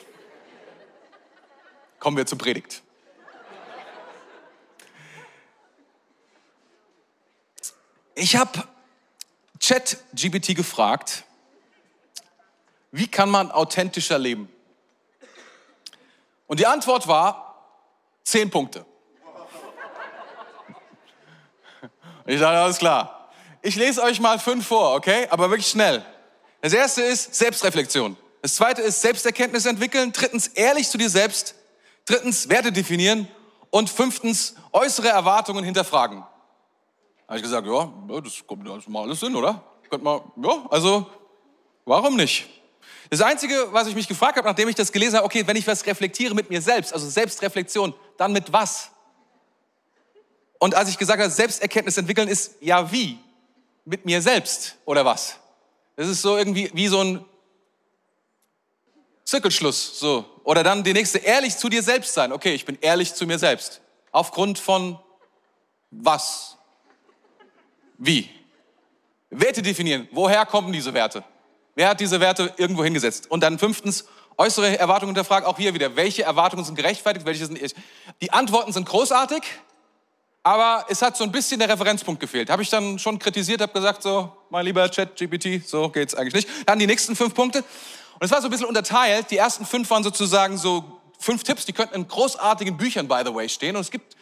Kommen 2.00 2.18
wir 2.18 2.26
zur 2.26 2.40
Predigt. 2.40 2.82
Ich 8.16 8.36
habe 8.36 8.68
ChatGPT 9.60 10.56
gefragt, 10.56 11.26
wie 12.90 13.08
kann 13.08 13.30
man 13.30 13.52
authentischer 13.52 14.18
leben? 14.18 14.52
Und 16.48 16.60
die 16.60 16.66
Antwort 16.66 17.08
war 17.08 17.53
zehn 18.24 18.50
Punkte. 18.50 18.86
Ich 22.26 22.40
sage, 22.40 22.58
alles 22.58 22.78
klar. 22.78 23.30
Ich 23.62 23.76
lese 23.76 24.02
euch 24.02 24.20
mal 24.20 24.40
fünf 24.40 24.68
vor, 24.68 24.96
okay? 24.96 25.28
Aber 25.30 25.50
wirklich 25.50 25.68
schnell. 25.68 26.06
Das 26.62 26.74
erste 26.74 27.02
ist 27.02 27.36
Selbstreflexion. 27.36 28.18
Das 28.42 28.56
zweite 28.56 28.82
ist 28.82 29.02
Selbsterkenntnis 29.02 29.66
entwickeln. 29.66 30.12
Drittens 30.14 30.48
ehrlich 30.48 30.90
zu 30.90 30.98
dir 30.98 31.10
selbst. 31.10 31.56
Drittens 32.06 32.50
Werte 32.50 32.72
definieren. 32.72 33.28
Und 33.70 33.90
fünftens 33.90 34.56
äußere 34.72 35.10
Erwartungen 35.10 35.64
hinterfragen. 35.64 36.24
Habe 37.28 37.38
ich 37.38 37.44
gesagt, 37.44 37.66
ja, 37.68 37.92
das 38.22 38.46
kommt 38.46 38.68
das 38.68 38.88
mal 38.88 39.04
alles 39.04 39.20
Sinn, 39.20 39.36
oder? 39.36 39.64
Könnte 39.90 40.04
man, 40.06 40.22
ja, 40.38 40.66
also 40.70 41.10
warum 41.86 42.16
nicht? 42.16 42.50
Das 43.10 43.22
Einzige, 43.22 43.68
was 43.72 43.88
ich 43.88 43.96
mich 43.96 44.08
gefragt 44.08 44.38
habe, 44.38 44.48
nachdem 44.48 44.70
ich 44.70 44.76
das 44.76 44.92
gelesen 44.92 45.18
habe, 45.18 45.26
okay, 45.26 45.46
wenn 45.46 45.56
ich 45.56 45.68
was 45.68 45.86
reflektiere 45.86 46.34
mit 46.34 46.50
mir 46.50 46.62
selbst, 46.62 46.94
also 46.94 47.10
Selbstreflexion, 47.10 47.94
dann 48.18 48.32
mit 48.34 48.52
was? 48.52 48.90
Und 50.60 50.76
als 50.76 50.90
ich 50.90 50.98
gesagt 50.98 51.22
habe, 51.22 51.30
Selbsterkenntnis 51.30 51.98
entwickeln 51.98 52.28
ist, 52.28 52.56
ja 52.62 52.92
wie? 52.92 53.20
Mit 53.86 54.06
mir 54.06 54.22
selbst 54.22 54.78
oder 54.86 55.04
was? 55.04 55.38
Das 55.96 56.08
ist 56.08 56.22
so 56.22 56.38
irgendwie 56.38 56.72
wie 56.74 56.88
so 56.88 57.04
ein 57.04 57.26
Zirkelschluss, 59.26 60.00
so. 60.00 60.26
Oder 60.44 60.64
dann 60.64 60.84
die 60.84 60.94
nächste, 60.94 61.20
ehrlich 61.20 61.58
zu 61.58 61.70
dir 61.70 61.84
selbst 61.84 62.14
sein. 62.14 62.32
Okay, 62.32 62.54
ich 62.54 62.66
bin 62.66 62.78
ehrlich 62.82 63.14
zu 63.14 63.26
mir 63.26 63.40
selbst. 63.40 63.82
Aufgrund 64.12 64.60
von 64.60 65.00
was? 65.92 66.58
Wie? 67.98 68.30
Werte 69.30 69.62
definieren. 69.62 70.08
Woher 70.12 70.46
kommen 70.46 70.72
diese 70.72 70.94
Werte? 70.94 71.24
Wer 71.76 71.90
hat 71.90 72.00
diese 72.00 72.20
Werte 72.20 72.54
irgendwo 72.58 72.84
hingesetzt? 72.84 73.30
Und 73.32 73.42
dann 73.42 73.58
fünftens, 73.58 74.06
äußere 74.38 74.80
Erwartungen 74.80 75.16
hinterfragen. 75.16 75.48
Auch 75.48 75.58
hier 75.58 75.74
wieder, 75.74 75.96
welche 75.96 76.24
Erwartungen 76.24 76.64
sind 76.64 76.76
gerechtfertigt, 76.76 77.26
welche 77.26 77.46
sind 77.46 77.62
nicht? 77.62 77.76
Die 78.22 78.32
Antworten 78.32 78.72
sind 78.72 78.88
großartig, 78.88 79.44
aber 80.44 80.86
es 80.90 81.02
hat 81.02 81.16
so 81.18 81.24
ein 81.24 81.32
bisschen 81.32 81.60
der 81.60 81.70
Referenzpunkt 81.70 82.20
gefehlt. 82.20 82.50
Habe 82.50 82.62
ich 82.62 82.70
dann 82.70 83.00
schon 83.00 83.18
kritisiert, 83.18 83.62
habe 83.62 83.74
gesagt, 83.74 84.04
so, 84.04 84.32
mein 84.50 84.66
lieber 84.66 84.90
Chat, 84.92 85.16
GPT, 85.16 85.66
so 85.66 85.90
geht's 85.90 86.14
eigentlich 86.14 86.34
nicht. 86.34 86.50
Dann 86.68 86.80
die 86.80 86.88
nächsten 86.88 87.16
fünf 87.16 87.34
Punkte. 87.34 87.60
Und 87.60 88.26
es 88.26 88.32
war 88.32 88.42
so 88.42 88.48
ein 88.48 88.52
bisschen 88.52 88.68
unterteilt. 88.68 89.32
Die 89.32 89.38
ersten 89.38 89.66
fünf 89.66 89.90
waren 89.90 90.04
sozusagen 90.04 90.58
so 90.58 91.00
fünf 91.18 91.44
Tipps, 91.44 91.66
die 91.66 91.74
könnten 91.74 91.96
in 91.96 92.08
großartigen 92.08 92.78
Büchern, 92.78 93.08
by 93.08 93.22
the 93.26 93.34
way, 93.34 93.48
stehen. 93.48 93.76
Und 93.76 93.82
es 93.82 93.92
gibt, 93.92 94.16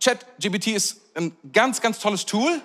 Chat 0.00 0.26
GPT 0.40 0.68
ist 0.68 1.00
ein 1.14 1.36
ganz, 1.52 1.80
ganz 1.80 2.00
tolles 2.00 2.26
Tool, 2.26 2.60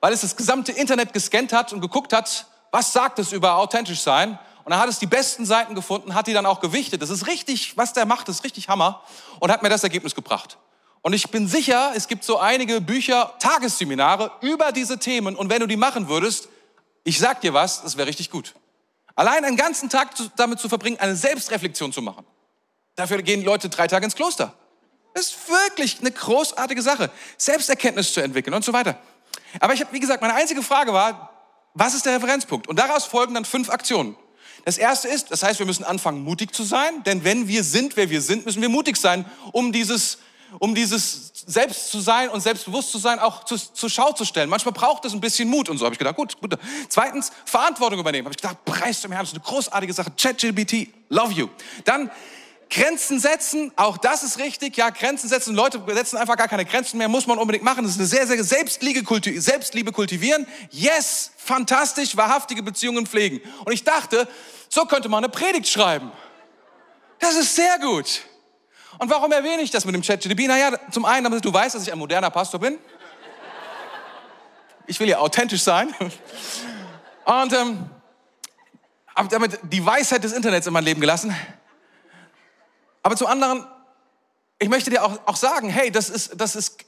weil 0.00 0.12
es 0.12 0.22
das 0.22 0.36
gesamte 0.36 0.72
Internet 0.72 1.12
gescannt 1.12 1.52
hat 1.52 1.72
und 1.72 1.80
geguckt 1.80 2.12
hat, 2.12 2.46
was 2.72 2.92
sagt 2.92 3.20
es 3.20 3.30
über 3.30 3.54
authentisch 3.56 4.00
sein. 4.00 4.38
Und 4.64 4.70
dann 4.70 4.80
hat 4.80 4.88
es 4.88 4.98
die 4.98 5.06
besten 5.06 5.44
Seiten 5.44 5.74
gefunden, 5.74 6.14
hat 6.14 6.26
die 6.26 6.32
dann 6.32 6.46
auch 6.46 6.60
gewichtet. 6.60 7.02
Das 7.02 7.10
ist 7.10 7.26
richtig, 7.26 7.76
was 7.76 7.92
der 7.92 8.06
macht, 8.06 8.28
ist 8.28 8.42
richtig 8.42 8.68
Hammer. 8.68 9.02
Und 9.38 9.52
hat 9.52 9.62
mir 9.62 9.68
das 9.68 9.84
Ergebnis 9.84 10.14
gebracht. 10.14 10.58
Und 11.02 11.12
ich 11.12 11.30
bin 11.30 11.48
sicher, 11.48 11.92
es 11.94 12.08
gibt 12.08 12.24
so 12.24 12.38
einige 12.38 12.80
Bücher, 12.80 13.34
Tagesseminare 13.40 14.32
über 14.40 14.72
diese 14.72 14.98
Themen. 14.98 15.36
Und 15.36 15.50
wenn 15.50 15.60
du 15.60 15.66
die 15.66 15.76
machen 15.76 16.08
würdest, 16.08 16.48
ich 17.04 17.18
sag 17.18 17.40
dir 17.40 17.52
was, 17.52 17.82
das 17.82 17.96
wäre 17.96 18.08
richtig 18.08 18.30
gut. 18.30 18.54
Allein 19.14 19.44
einen 19.44 19.56
ganzen 19.56 19.90
Tag 19.90 20.10
damit 20.36 20.60
zu 20.60 20.68
verbringen, 20.68 20.98
eine 21.00 21.16
Selbstreflexion 21.16 21.92
zu 21.92 22.00
machen. 22.00 22.24
Dafür 22.94 23.20
gehen 23.22 23.44
Leute 23.44 23.68
drei 23.68 23.88
Tage 23.88 24.04
ins 24.04 24.14
Kloster. 24.14 24.54
Das 25.12 25.26
ist 25.26 25.48
wirklich 25.48 26.00
eine 26.00 26.12
großartige 26.12 26.80
Sache. 26.80 27.10
Selbsterkenntnis 27.36 28.14
zu 28.14 28.22
entwickeln 28.22 28.54
und 28.54 28.64
so 28.64 28.72
weiter. 28.72 28.96
Aber 29.60 29.74
ich 29.74 29.80
habe, 29.80 29.92
wie 29.92 30.00
gesagt, 30.00 30.22
meine 30.22 30.34
einzige 30.34 30.62
Frage 30.62 30.92
war, 30.92 31.31
was 31.74 31.94
ist 31.94 32.06
der 32.06 32.16
Referenzpunkt? 32.16 32.68
Und 32.68 32.78
daraus 32.78 33.04
folgen 33.04 33.34
dann 33.34 33.44
fünf 33.44 33.70
Aktionen. 33.70 34.16
Das 34.64 34.78
erste 34.78 35.08
ist, 35.08 35.30
das 35.30 35.42
heißt, 35.42 35.58
wir 35.58 35.66
müssen 35.66 35.84
anfangen, 35.84 36.22
mutig 36.22 36.54
zu 36.54 36.62
sein, 36.62 37.02
denn 37.04 37.24
wenn 37.24 37.48
wir 37.48 37.64
sind, 37.64 37.96
wer 37.96 38.10
wir 38.10 38.20
sind, 38.20 38.46
müssen 38.46 38.62
wir 38.62 38.68
mutig 38.68 38.96
sein, 38.96 39.24
um 39.52 39.72
dieses 39.72 40.18
um 40.58 40.74
dieses 40.74 41.32
Selbst 41.46 41.90
zu 41.90 42.00
sein 42.00 42.28
und 42.28 42.40
selbstbewusst 42.40 42.92
zu 42.92 42.98
sein 42.98 43.18
auch 43.18 43.44
zu, 43.44 43.56
zur 43.56 43.88
Schau 43.88 44.12
zu 44.12 44.24
stellen. 44.24 44.50
Manchmal 44.50 44.72
braucht 44.72 45.04
es 45.04 45.12
ein 45.12 45.20
bisschen 45.20 45.48
Mut 45.48 45.68
und 45.68 45.78
so 45.78 45.84
habe 45.84 45.94
ich 45.94 45.98
gedacht, 45.98 46.16
gut, 46.16 46.38
gut. 46.40 46.58
Zweitens, 46.88 47.32
Verantwortung 47.44 47.98
übernehmen. 47.98 48.26
Habe 48.26 48.34
ich 48.34 48.42
gedacht, 48.42 48.64
preis 48.64 49.00
zum 49.00 49.12
Herrn, 49.12 49.24
ist 49.24 49.32
eine 49.32 49.42
großartige 49.42 49.92
Sache. 49.92 50.10
ChatGPT, 50.10 50.88
love 51.08 51.32
you. 51.32 51.48
Dann 51.84 52.10
Grenzen 52.72 53.20
setzen, 53.20 53.70
auch 53.76 53.98
das 53.98 54.22
ist 54.22 54.38
richtig. 54.38 54.78
Ja, 54.78 54.88
Grenzen 54.88 55.28
setzen. 55.28 55.54
Leute 55.54 55.82
setzen 55.88 56.16
einfach 56.16 56.38
gar 56.38 56.48
keine 56.48 56.64
Grenzen 56.64 56.96
mehr, 56.96 57.06
muss 57.06 57.26
man 57.26 57.36
unbedingt 57.36 57.64
machen. 57.64 57.84
Das 57.84 57.92
ist 57.92 57.98
eine 57.98 58.06
sehr, 58.06 58.26
sehr 58.26 58.42
Selbstliebe, 58.42 59.02
kulti 59.02 59.38
Selbstliebe 59.38 59.92
kultivieren. 59.92 60.46
Yes, 60.70 61.32
fantastisch, 61.36 62.16
wahrhaftige 62.16 62.62
Beziehungen 62.62 63.06
pflegen. 63.06 63.42
Und 63.66 63.72
ich 63.72 63.84
dachte, 63.84 64.26
so 64.70 64.86
könnte 64.86 65.10
man 65.10 65.22
eine 65.22 65.30
Predigt 65.30 65.68
schreiben. 65.68 66.12
Das 67.18 67.34
ist 67.34 67.54
sehr 67.54 67.78
gut. 67.78 68.22
Und 68.98 69.10
warum 69.10 69.30
erwähne 69.32 69.60
ich 69.60 69.70
das 69.70 69.84
mit 69.84 69.94
dem 69.94 70.00
ChatGPT? 70.00 70.46
Naja, 70.46 70.72
zum 70.90 71.04
einen, 71.04 71.24
damit 71.24 71.44
du 71.44 71.52
weißt, 71.52 71.74
dass 71.74 71.82
ich 71.82 71.92
ein 71.92 71.98
moderner 71.98 72.30
Pastor 72.30 72.58
bin. 72.58 72.78
Ich 74.86 74.98
will 74.98 75.10
ja 75.10 75.18
authentisch 75.18 75.62
sein. 75.62 75.94
Und 77.26 77.52
ähm, 77.52 77.90
habe 79.14 79.28
damit 79.28 79.58
die 79.62 79.84
Weisheit 79.84 80.24
des 80.24 80.32
Internets 80.32 80.66
in 80.66 80.72
mein 80.72 80.84
Leben 80.84 81.02
gelassen. 81.02 81.36
Aber 83.02 83.16
zum 83.16 83.26
anderen, 83.26 83.66
ich 84.58 84.68
möchte 84.68 84.90
dir 84.90 85.04
auch, 85.04 85.18
auch 85.26 85.36
sagen, 85.36 85.68
hey, 85.68 85.90
das 85.90 86.08
ist, 86.08 86.40
das 86.40 86.54
ist, 86.54 86.84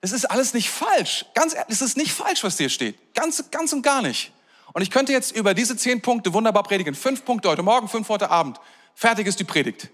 das 0.00 0.12
ist 0.12 0.24
alles 0.26 0.54
nicht 0.54 0.70
falsch. 0.70 1.24
Ganz 1.34 1.54
ehrlich, 1.54 1.72
es 1.72 1.82
ist 1.82 1.96
nicht 1.96 2.12
falsch, 2.12 2.44
was 2.44 2.58
hier 2.58 2.68
steht. 2.68 3.14
Ganz, 3.14 3.50
ganz 3.50 3.72
und 3.72 3.82
gar 3.82 4.02
nicht. 4.02 4.32
Und 4.72 4.82
ich 4.82 4.90
könnte 4.90 5.12
jetzt 5.12 5.34
über 5.34 5.54
diese 5.54 5.76
zehn 5.76 6.02
Punkte 6.02 6.34
wunderbar 6.34 6.62
predigen. 6.62 6.94
Fünf 6.94 7.24
Punkte 7.24 7.48
heute 7.48 7.62
Morgen, 7.62 7.88
fünf 7.88 8.08
heute 8.08 8.30
Abend. 8.30 8.60
Fertig 8.94 9.26
ist 9.26 9.40
die 9.40 9.44
Predigt. 9.44 9.88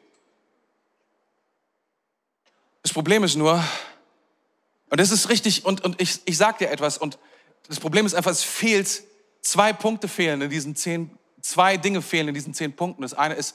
Das 2.83 2.93
Problem 2.93 3.23
ist 3.23 3.37
nur, 3.37 3.63
und 4.91 5.01
das 5.01 5.13
ist 5.13 5.29
richtig, 5.29 5.65
und, 5.65 5.85
und 5.85 6.01
ich, 6.01 6.21
ich 6.25 6.37
sage 6.37 6.59
dir 6.59 6.71
etwas, 6.71 6.99
und 6.99 7.17
das 7.69 7.79
Problem 7.79 8.05
ist 8.07 8.15
einfach, 8.15 8.33
es 8.33 8.43
fehlt, 8.43 9.05
zwei 9.41 9.73
Punkte 9.73 10.09
fehlen 10.09 10.43
in 10.43 10.51
diesen 10.51 10.75
zehn, 10.75 11.17
zwei 11.41 11.77
Dinge 11.77 12.03
fehlen 12.03 12.29
in 12.29 12.35
diesen 12.35 12.53
zehn 12.53 12.75
Punkten. 12.75 13.03
Das 13.03 13.15
eine 13.15 13.35
ist, 13.35 13.55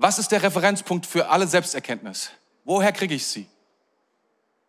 was 0.00 0.18
ist 0.18 0.32
der 0.32 0.42
Referenzpunkt 0.42 1.04
für 1.04 1.28
alle 1.28 1.46
Selbsterkenntnis? 1.46 2.30
Woher 2.64 2.90
kriege 2.90 3.14
ich 3.14 3.26
sie? 3.26 3.46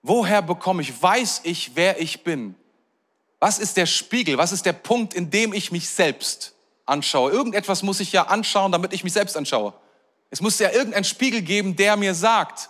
Woher 0.02 0.42
bekomme 0.42 0.82
ich, 0.82 1.02
weiß 1.02 1.42
ich, 1.44 1.72
wer 1.76 2.02
ich 2.02 2.26
bin? 2.26 2.56
Was 3.40 3.58
ist 3.58 3.78
der 3.78 3.86
Spiegel? 3.86 4.38
Was 4.38 4.52
ist 4.52 4.66
der 4.66 4.74
Punkt, 4.74 5.14
in 5.14 5.32
dem 5.32 5.54
ich 5.54 5.72
mich 5.72 5.90
selbst 5.90 6.54
anschaue? 6.86 7.32
Irgendetwas 7.32 7.82
muss 7.82 8.02
ich 8.02 8.12
ja 8.12 8.24
anschauen, 8.24 8.74
damit 8.74 8.92
ich 8.92 9.06
mich 9.06 9.14
selbst 9.14 9.38
anschaue. 9.38 9.74
Es 10.32 10.42
muss 10.42 10.60
ja 10.60 10.70
irgendeinen 10.70 11.06
Spiegel 11.06 11.42
geben, 11.42 11.78
der 11.78 11.96
mir 11.96 12.14
sagt, 12.14 12.70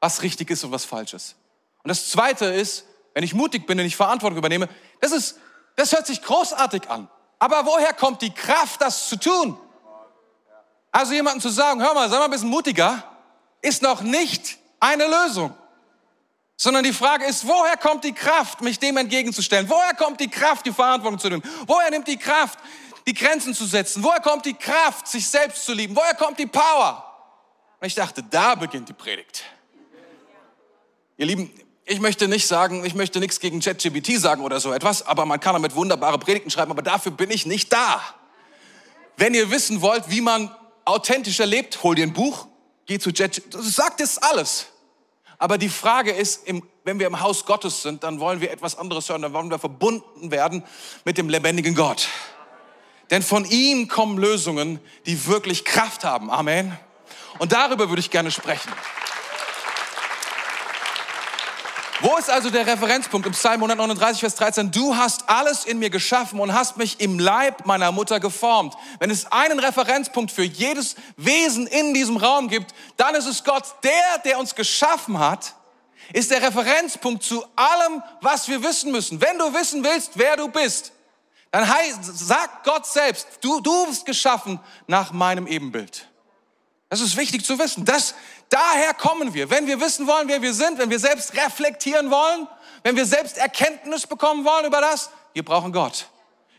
was 0.00 0.22
richtig 0.22 0.50
ist 0.50 0.64
und 0.64 0.72
was 0.72 0.84
falsch 0.84 1.14
ist. 1.14 1.36
Und 1.84 1.88
das 1.90 2.08
Zweite 2.08 2.46
ist, 2.46 2.86
wenn 3.14 3.22
ich 3.22 3.34
mutig 3.34 3.68
bin 3.68 3.78
und 3.78 3.86
ich 3.86 3.94
Verantwortung 3.94 4.38
übernehme, 4.38 4.68
das 5.00 5.12
ist, 5.12 5.38
das 5.76 5.92
hört 5.92 6.08
sich 6.08 6.20
großartig 6.22 6.90
an. 6.90 7.08
Aber 7.38 7.66
woher 7.66 7.92
kommt 7.92 8.20
die 8.22 8.30
Kraft, 8.30 8.80
das 8.82 9.08
zu 9.08 9.16
tun? 9.16 9.56
Also 10.90 11.12
jemandem 11.12 11.40
zu 11.40 11.50
sagen, 11.50 11.82
hör 11.82 11.94
mal, 11.94 12.08
sei 12.08 12.18
mal 12.18 12.24
ein 12.24 12.30
bisschen 12.30 12.48
mutiger, 12.48 13.04
ist 13.62 13.82
noch 13.82 14.00
nicht 14.00 14.58
eine 14.80 15.06
Lösung. 15.06 15.54
Sondern 16.56 16.84
die 16.84 16.92
Frage 16.92 17.24
ist, 17.24 17.46
woher 17.46 17.76
kommt 17.76 18.04
die 18.04 18.12
Kraft, 18.12 18.60
mich 18.60 18.78
dem 18.78 18.96
entgegenzustellen? 18.96 19.68
Woher 19.68 19.94
kommt 19.94 20.20
die 20.20 20.28
Kraft, 20.28 20.66
die 20.66 20.72
Verantwortung 20.72 21.18
zu 21.18 21.28
nehmen? 21.28 21.42
Woher 21.66 21.90
nimmt 21.90 22.06
die 22.06 22.18
Kraft, 22.18 22.58
die 23.06 23.14
Grenzen 23.14 23.54
zu 23.54 23.64
setzen? 23.64 24.02
Woher 24.02 24.20
kommt 24.20 24.44
die 24.44 24.54
Kraft, 24.54 25.08
sich 25.08 25.26
selbst 25.26 25.64
zu 25.64 25.72
lieben? 25.72 25.96
Woher 25.96 26.14
kommt 26.14 26.38
die 26.38 26.46
Power? 26.46 27.06
Und 27.80 27.86
ich 27.86 27.94
dachte, 27.94 28.22
da 28.22 28.56
beginnt 28.56 28.88
die 28.90 28.92
Predigt. 28.92 29.44
Ihr 31.16 31.26
Lieben, 31.26 31.50
ich 31.86 32.00
möchte 32.00 32.28
nicht 32.28 32.46
sagen, 32.46 32.84
ich 32.84 32.94
möchte 32.94 33.20
nichts 33.20 33.40
gegen 33.40 33.60
ChatGPT 33.60 34.18
sagen 34.20 34.42
oder 34.42 34.60
so 34.60 34.72
etwas, 34.72 35.06
aber 35.06 35.24
man 35.24 35.40
kann 35.40 35.54
damit 35.54 35.74
wunderbare 35.74 36.18
Predigten 36.18 36.50
schreiben, 36.50 36.70
aber 36.70 36.82
dafür 36.82 37.12
bin 37.12 37.30
ich 37.30 37.46
nicht 37.46 37.72
da. 37.72 38.02
Wenn 39.16 39.34
ihr 39.34 39.50
wissen 39.50 39.80
wollt, 39.80 40.10
wie 40.10 40.20
man 40.20 40.54
authentischer 40.90 41.46
lebt, 41.46 41.82
hol 41.82 41.94
dir 41.94 42.04
ein 42.04 42.12
Buch, 42.12 42.46
geh 42.86 42.98
zu 42.98 43.12
das 43.12 43.40
sagt 43.74 44.00
es 44.00 44.18
alles. 44.18 44.66
Aber 45.38 45.56
die 45.56 45.68
Frage 45.68 46.10
ist, 46.10 46.42
wenn 46.84 46.98
wir 46.98 47.06
im 47.06 47.20
Haus 47.20 47.46
Gottes 47.46 47.82
sind, 47.82 48.02
dann 48.04 48.20
wollen 48.20 48.40
wir 48.40 48.50
etwas 48.50 48.76
anderes 48.76 49.08
hören, 49.08 49.22
dann 49.22 49.32
wollen 49.32 49.50
wir 49.50 49.58
verbunden 49.58 50.30
werden 50.30 50.64
mit 51.04 51.16
dem 51.16 51.28
lebendigen 51.28 51.74
Gott. 51.74 52.08
Denn 53.10 53.22
von 53.22 53.44
ihm 53.44 53.88
kommen 53.88 54.18
Lösungen, 54.18 54.78
die 55.06 55.26
wirklich 55.26 55.64
Kraft 55.64 56.04
haben. 56.04 56.30
Amen. 56.30 56.76
Und 57.38 57.52
darüber 57.52 57.88
würde 57.88 58.00
ich 58.00 58.10
gerne 58.10 58.30
sprechen. 58.30 58.70
Wo 62.02 62.16
ist 62.16 62.30
also 62.30 62.48
der 62.48 62.66
Referenzpunkt 62.66 63.26
im 63.26 63.34
Psalm 63.34 63.56
139, 63.56 64.20
Vers 64.20 64.34
13? 64.36 64.70
Du 64.70 64.96
hast 64.96 65.28
alles 65.28 65.66
in 65.66 65.78
mir 65.78 65.90
geschaffen 65.90 66.40
und 66.40 66.54
hast 66.54 66.78
mich 66.78 66.98
im 66.98 67.18
Leib 67.18 67.66
meiner 67.66 67.92
Mutter 67.92 68.20
geformt. 68.20 68.74
Wenn 69.00 69.10
es 69.10 69.30
einen 69.30 69.58
Referenzpunkt 69.58 70.30
für 70.30 70.42
jedes 70.42 70.96
Wesen 71.18 71.66
in 71.66 71.92
diesem 71.92 72.16
Raum 72.16 72.48
gibt, 72.48 72.74
dann 72.96 73.14
ist 73.14 73.26
es 73.26 73.44
Gott. 73.44 73.64
Der, 73.82 74.18
der 74.24 74.38
uns 74.38 74.54
geschaffen 74.54 75.18
hat, 75.18 75.54
ist 76.14 76.30
der 76.30 76.42
Referenzpunkt 76.42 77.22
zu 77.22 77.44
allem, 77.54 78.02
was 78.22 78.48
wir 78.48 78.62
wissen 78.62 78.92
müssen. 78.92 79.20
Wenn 79.20 79.36
du 79.36 79.52
wissen 79.52 79.84
willst, 79.84 80.12
wer 80.14 80.38
du 80.38 80.48
bist, 80.48 80.92
dann 81.50 81.68
sagt 82.00 82.64
Gott 82.64 82.86
selbst, 82.86 83.26
du, 83.42 83.60
du 83.60 83.86
bist 83.88 84.06
geschaffen 84.06 84.58
nach 84.86 85.12
meinem 85.12 85.46
Ebenbild. 85.46 86.06
Das 86.88 87.00
ist 87.00 87.16
wichtig 87.16 87.44
zu 87.44 87.58
wissen. 87.58 87.84
Das, 87.84 88.14
daher 88.50 88.92
kommen 88.92 89.32
wir. 89.32 89.48
Wenn 89.48 89.66
wir 89.66 89.80
wissen 89.80 90.06
wollen, 90.06 90.28
wer 90.28 90.42
wir 90.42 90.52
sind, 90.52 90.78
wenn 90.78 90.90
wir 90.90 90.98
selbst 90.98 91.34
reflektieren 91.34 92.10
wollen, 92.10 92.46
wenn 92.82 92.96
wir 92.96 93.06
selbst 93.06 93.38
Erkenntnis 93.38 94.06
bekommen 94.06 94.44
wollen 94.44 94.66
über 94.66 94.80
das, 94.80 95.10
wir 95.32 95.44
brauchen 95.44 95.72
Gott. 95.72 96.06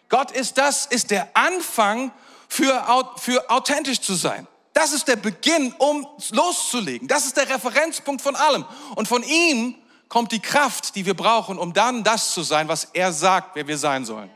Gott 0.10 0.32
ist 0.32 0.58
das, 0.58 0.88
ist 0.88 1.12
der 1.12 1.30
Anfang 1.36 2.12
für, 2.48 2.84
für 3.18 3.50
authentisch 3.50 4.02
zu 4.02 4.16
sein. 4.16 4.48
Das 4.74 4.94
ist 4.94 5.08
der 5.08 5.18
Beginn, 5.18 5.74
um 5.78 6.08
loszulegen. 6.32 7.08
Das 7.08 7.26
ist 7.26 7.38
der 7.38 7.50
Referenzpunkt 7.50 8.22
von 8.22 8.36
allem. 8.36 8.66
Und 8.96 9.08
von 9.08 9.24
ihm 9.24 9.76
kommt 10.08 10.32
die 10.32 10.40
Kraft, 10.40 10.96
die 10.96 11.06
wir 11.06 11.14
brauchen, 11.14 11.58
um 11.58 11.74
dann 11.74 12.04
das 12.04 12.34
zu 12.34 12.42
sein, 12.42 12.68
was 12.68 12.86
er 12.94 13.14
sagt, 13.14 13.56
wer 13.56 13.68
wir 13.68 13.78
sein 13.78 14.06
sollen. 14.06 14.30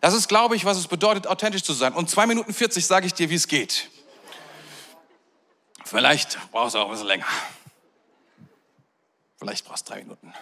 Das 0.00 0.14
ist, 0.14 0.28
glaube 0.28 0.54
ich, 0.54 0.64
was 0.64 0.78
es 0.78 0.86
bedeutet, 0.86 1.26
authentisch 1.26 1.62
zu 1.62 1.72
sein. 1.72 1.92
Und 1.92 2.10
zwei 2.10 2.26
Minuten 2.26 2.54
40 2.54 2.86
sage 2.86 3.06
ich 3.06 3.14
dir, 3.14 3.30
wie 3.30 3.34
es 3.34 3.48
geht. 3.48 3.90
Vielleicht 5.88 6.38
brauchst 6.52 6.74
du 6.74 6.80
auch 6.80 6.84
ein 6.84 6.90
bisschen 6.90 7.06
länger. 7.06 7.24
Vielleicht 9.38 9.64
brauchst 9.64 9.88
du 9.88 9.94
drei 9.94 10.00
Minuten. 10.00 10.34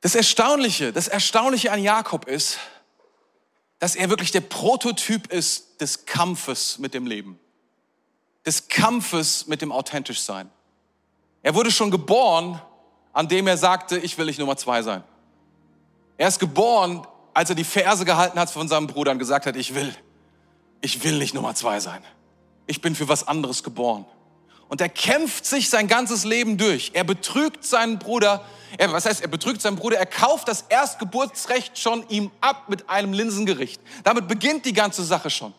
Das 0.00 0.14
Erstaunliche, 0.14 0.90
das 0.90 1.06
Erstaunliche 1.06 1.70
an 1.70 1.82
Jakob 1.82 2.26
ist, 2.26 2.58
dass 3.78 3.94
er 3.94 4.08
wirklich 4.08 4.30
der 4.30 4.40
Prototyp 4.40 5.30
ist 5.30 5.82
des 5.82 6.06
Kampfes 6.06 6.78
mit 6.78 6.94
dem 6.94 7.06
Leben. 7.06 7.38
Des 8.46 8.68
Kampfes 8.68 9.46
mit 9.46 9.60
dem 9.60 9.70
Authentischsein. 9.70 10.50
Er 11.42 11.54
wurde 11.54 11.70
schon 11.70 11.90
geboren, 11.90 12.62
an 13.12 13.28
dem 13.28 13.48
er 13.48 13.58
sagte, 13.58 13.98
ich 13.98 14.16
will 14.16 14.24
nicht 14.24 14.38
Nummer 14.38 14.56
zwei 14.56 14.80
sein. 14.80 15.04
Er 16.16 16.28
ist 16.28 16.38
geboren, 16.38 17.06
als 17.34 17.50
er 17.50 17.54
die 17.54 17.64
Verse 17.64 18.06
gehalten 18.06 18.40
hat 18.40 18.50
von 18.50 18.66
seinem 18.66 18.86
Bruder 18.86 19.12
und 19.12 19.18
gesagt 19.18 19.44
hat, 19.44 19.56
ich 19.56 19.74
will, 19.74 19.94
ich 20.80 21.04
will 21.04 21.18
nicht 21.18 21.34
Nummer 21.34 21.54
zwei 21.54 21.80
sein 21.80 22.02
ich 22.66 22.80
bin 22.80 22.94
für 22.94 23.08
was 23.08 23.26
anderes 23.26 23.62
geboren. 23.62 24.04
Und 24.68 24.80
er 24.80 24.88
kämpft 24.88 25.46
sich 25.46 25.70
sein 25.70 25.86
ganzes 25.86 26.24
Leben 26.24 26.58
durch. 26.58 26.90
Er 26.94 27.04
betrügt 27.04 27.64
seinen 27.64 27.98
Bruder. 27.98 28.44
Er, 28.78 28.92
was 28.92 29.06
heißt, 29.06 29.22
er 29.22 29.28
betrügt 29.28 29.62
seinen 29.62 29.76
Bruder? 29.76 29.96
Er 29.96 30.06
kauft 30.06 30.48
das 30.48 30.62
Erstgeburtsrecht 30.62 31.78
schon 31.78 32.08
ihm 32.08 32.32
ab 32.40 32.68
mit 32.68 32.90
einem 32.90 33.12
Linsengericht. 33.12 33.80
Damit 34.02 34.26
beginnt 34.26 34.66
die 34.66 34.72
ganze 34.72 35.04
Sache 35.04 35.30
schon. 35.30 35.54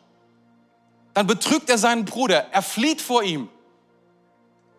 Dann 1.13 1.25
betrügt 1.25 1.69
er 1.69 1.77
seinen 1.77 2.03
Bruder. 2.03 2.47
Er 2.51 2.61
flieht 2.61 3.01
vor 3.01 3.23
ihm. 3.23 3.49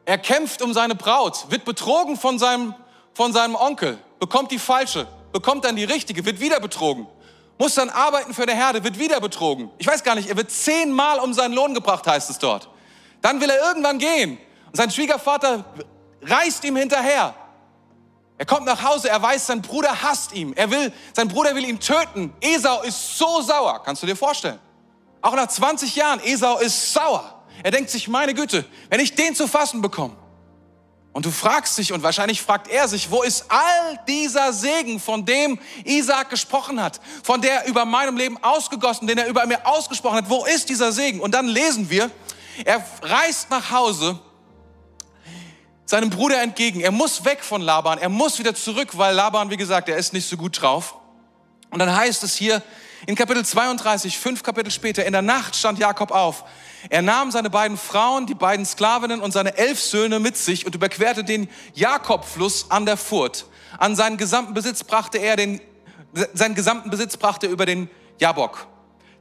Er 0.04 0.18
kämpft 0.18 0.62
um 0.62 0.72
seine 0.72 0.94
Braut, 0.94 1.50
wird 1.50 1.64
betrogen 1.64 2.16
von 2.16 2.38
seinem, 2.38 2.74
von 3.14 3.32
seinem 3.32 3.54
Onkel, 3.54 3.98
bekommt 4.18 4.50
die 4.50 4.58
falsche, 4.58 5.06
bekommt 5.32 5.64
dann 5.64 5.76
die 5.76 5.84
richtige, 5.84 6.24
wird 6.24 6.40
wieder 6.40 6.60
betrogen 6.60 7.06
muss 7.59 7.74
dann 7.74 7.90
arbeiten 7.90 8.32
für 8.32 8.42
eine 8.42 8.54
Herde, 8.54 8.82
wird 8.84 8.98
wieder 8.98 9.20
betrogen. 9.20 9.70
Ich 9.78 9.86
weiß 9.86 10.04
gar 10.04 10.14
nicht, 10.14 10.28
er 10.28 10.36
wird 10.36 10.50
zehnmal 10.50 11.18
um 11.18 11.34
seinen 11.34 11.54
Lohn 11.54 11.74
gebracht, 11.74 12.06
heißt 12.06 12.30
es 12.30 12.38
dort. 12.38 12.68
Dann 13.20 13.40
will 13.40 13.50
er 13.50 13.61
irgendwann 13.61 13.98
gehen. 13.98 14.38
Und 14.66 14.76
sein 14.76 14.90
Schwiegervater 14.90 15.64
reißt 16.22 16.64
ihm 16.64 16.76
hinterher. 16.76 17.34
Er 18.38 18.46
kommt 18.46 18.66
nach 18.66 18.82
Hause, 18.82 19.09
er 19.09 19.20
weiß, 19.20 19.48
sein 19.48 19.61
Bruder 19.61 20.02
hasst 20.02 20.32
ihn. 20.32 20.52
Er 20.56 20.70
will, 20.70 20.92
sein 21.12 21.26
Bruder 21.26 21.56
will 21.56 21.64
ihn 21.64 21.80
töten. 21.80 22.32
Esau 22.40 22.82
ist 22.82 23.18
so 23.18 23.42
sauer. 23.42 23.82
Kannst 23.84 24.02
du 24.04 24.06
dir 24.06 24.14
vorstellen? 24.14 24.61
Auch 25.20 25.34
nach 25.34 25.48
20 25.48 25.96
Jahren, 25.96 26.20
Esau 26.20 26.59
ist 26.59 26.92
sauer. 26.92 27.42
Er 27.64 27.72
denkt 27.72 27.90
sich, 27.90 28.06
meine 28.06 28.34
Güte, 28.34 28.64
wenn 28.88 29.00
ich 29.00 29.16
den 29.16 29.34
zu 29.34 29.48
fassen 29.48 29.82
bekomme, 29.82 30.14
und 31.18 31.26
du 31.26 31.32
fragst 31.32 31.76
dich, 31.76 31.92
und 31.92 32.04
wahrscheinlich 32.04 32.40
fragt 32.40 32.68
er 32.68 32.86
sich, 32.86 33.10
wo 33.10 33.24
ist 33.24 33.46
all 33.48 33.98
dieser 34.06 34.52
Segen, 34.52 35.00
von 35.00 35.24
dem 35.24 35.58
Isaac 35.82 36.30
gesprochen 36.30 36.80
hat, 36.80 37.00
von 37.24 37.42
der 37.42 37.66
über 37.66 37.84
meinem 37.84 38.16
Leben 38.16 38.38
ausgegossen, 38.40 39.08
den 39.08 39.18
er 39.18 39.26
über 39.26 39.44
mir 39.44 39.66
ausgesprochen 39.66 40.18
hat, 40.18 40.30
wo 40.30 40.44
ist 40.44 40.68
dieser 40.68 40.92
Segen? 40.92 41.18
Und 41.18 41.34
dann 41.34 41.48
lesen 41.48 41.90
wir, 41.90 42.08
er 42.64 42.84
reist 43.02 43.50
nach 43.50 43.72
Hause 43.72 44.20
seinem 45.86 46.08
Bruder 46.08 46.40
entgegen. 46.40 46.82
Er 46.82 46.92
muss 46.92 47.24
weg 47.24 47.42
von 47.42 47.62
Laban, 47.62 47.98
er 47.98 48.10
muss 48.10 48.38
wieder 48.38 48.54
zurück, 48.54 48.90
weil 48.96 49.12
Laban, 49.12 49.50
wie 49.50 49.56
gesagt, 49.56 49.88
er 49.88 49.96
ist 49.96 50.12
nicht 50.12 50.28
so 50.28 50.36
gut 50.36 50.62
drauf. 50.62 50.94
Und 51.70 51.80
dann 51.80 51.96
heißt 51.96 52.22
es 52.22 52.36
hier 52.36 52.62
in 53.08 53.16
Kapitel 53.16 53.44
32, 53.44 54.16
fünf 54.16 54.44
Kapitel 54.44 54.70
später, 54.70 55.04
in 55.04 55.14
der 55.14 55.22
Nacht 55.22 55.56
stand 55.56 55.80
Jakob 55.80 56.12
auf 56.12 56.44
er 56.90 57.02
nahm 57.02 57.30
seine 57.30 57.50
beiden 57.50 57.76
Frauen, 57.76 58.26
die 58.26 58.34
beiden 58.34 58.64
Sklavinnen 58.64 59.20
und 59.20 59.32
seine 59.32 59.56
elf 59.56 59.80
Söhne 59.80 60.20
mit 60.20 60.36
sich 60.36 60.66
und 60.66 60.74
überquerte 60.74 61.24
den 61.24 61.48
Jakobfluss 61.74 62.70
an 62.70 62.86
der 62.86 62.96
Furt. 62.96 63.46
An 63.78 63.96
seinen 63.96 64.16
gesamten 64.16 64.54
Besitz 64.54 64.84
brachte 64.84 65.18
er 65.18 65.36
den, 65.36 65.60
seinen 66.34 66.54
gesamten 66.54 66.90
Besitz 66.90 67.16
brachte 67.16 67.46
er 67.46 67.52
über 67.52 67.66
den 67.66 67.90
Jabok. 68.18 68.66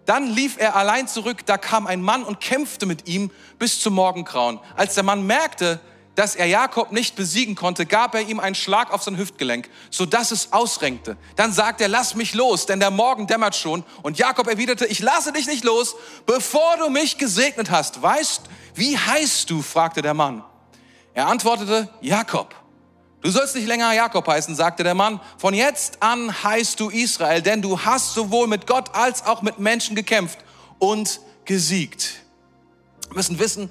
Dann 0.06 0.28
lief 0.28 0.56
er 0.58 0.76
allein 0.76 1.08
zurück, 1.08 1.46
da 1.46 1.58
kam 1.58 1.86
ein 1.86 2.02
Mann 2.02 2.24
und 2.24 2.40
kämpfte 2.40 2.86
mit 2.86 3.10
ihm 3.10 3.30
bis 3.60 3.82
zum 3.82 3.94
Morgengrauen. 3.94 4.60
Als 4.78 4.94
der 4.94 5.04
Mann 5.04 5.28
merkte, 5.28 5.82
dass 6.18 6.36
er 6.36 6.48
Jakob 6.48 6.92
nicht 6.92 7.16
besiegen 7.16 7.54
konnte, 7.54 7.86
gab 7.86 8.16
er 8.16 8.22
ihm 8.22 8.40
einen 8.40 8.56
Schlag 8.56 8.92
auf 8.92 9.04
sein 9.04 9.20
Hüftgelenk, 9.20 9.70
sodass 9.92 10.32
es 10.32 10.52
ausrenkte. 10.52 11.16
Dann 11.36 11.54
sagt 11.54 11.80
er, 11.80 11.88
lass 11.88 12.16
mich 12.16 12.34
los, 12.34 12.66
denn 12.66 12.80
der 12.80 12.90
Morgen 12.90 13.28
dämmert 13.28 13.56
schon. 13.56 13.84
Und 14.02 14.18
Jakob 14.18 14.48
erwiderte, 14.48 14.88
ich 14.88 15.00
lasse 15.00 15.32
dich 15.32 15.46
nicht 15.46 15.64
los, 15.64 15.96
bevor 16.26 16.78
du 16.78 16.90
mich 16.90 17.20
gesegnet 17.20 17.70
hast. 17.70 18.02
Weißt, 18.02 18.42
wie 18.74 18.98
heißt 18.98 19.48
du? 19.52 19.62
fragte 19.62 20.02
der 20.02 20.16
Mann. 20.16 20.44
Er 21.14 21.28
antwortete, 21.28 21.88
Jakob. 22.02 22.56
Du 23.22 23.30
sollst 23.30 23.56
nicht 23.56 23.68
länger 23.68 23.94
Jakob 23.94 24.28
heißen, 24.28 24.56
sagte 24.56 24.84
der 24.84 24.96
Mann. 24.96 25.22
Von 25.38 25.54
jetzt 25.54 26.02
an 26.02 26.44
heißt 26.44 26.80
du 26.80 26.90
Israel, 26.90 27.44
denn 27.44 27.62
du 27.62 27.80
hast 27.80 28.16
sowohl 28.16 28.48
mit 28.48 28.66
Gott 28.66 28.96
als 28.96 29.24
auch 29.24 29.44
mit 29.44 29.60
Menschen 29.60 29.96
gekämpft 29.96 30.40
und 30.80 31.20
gesiegt. 31.46 32.24
Wir 33.10 33.18
müssen 33.18 33.38
wissen, 33.38 33.70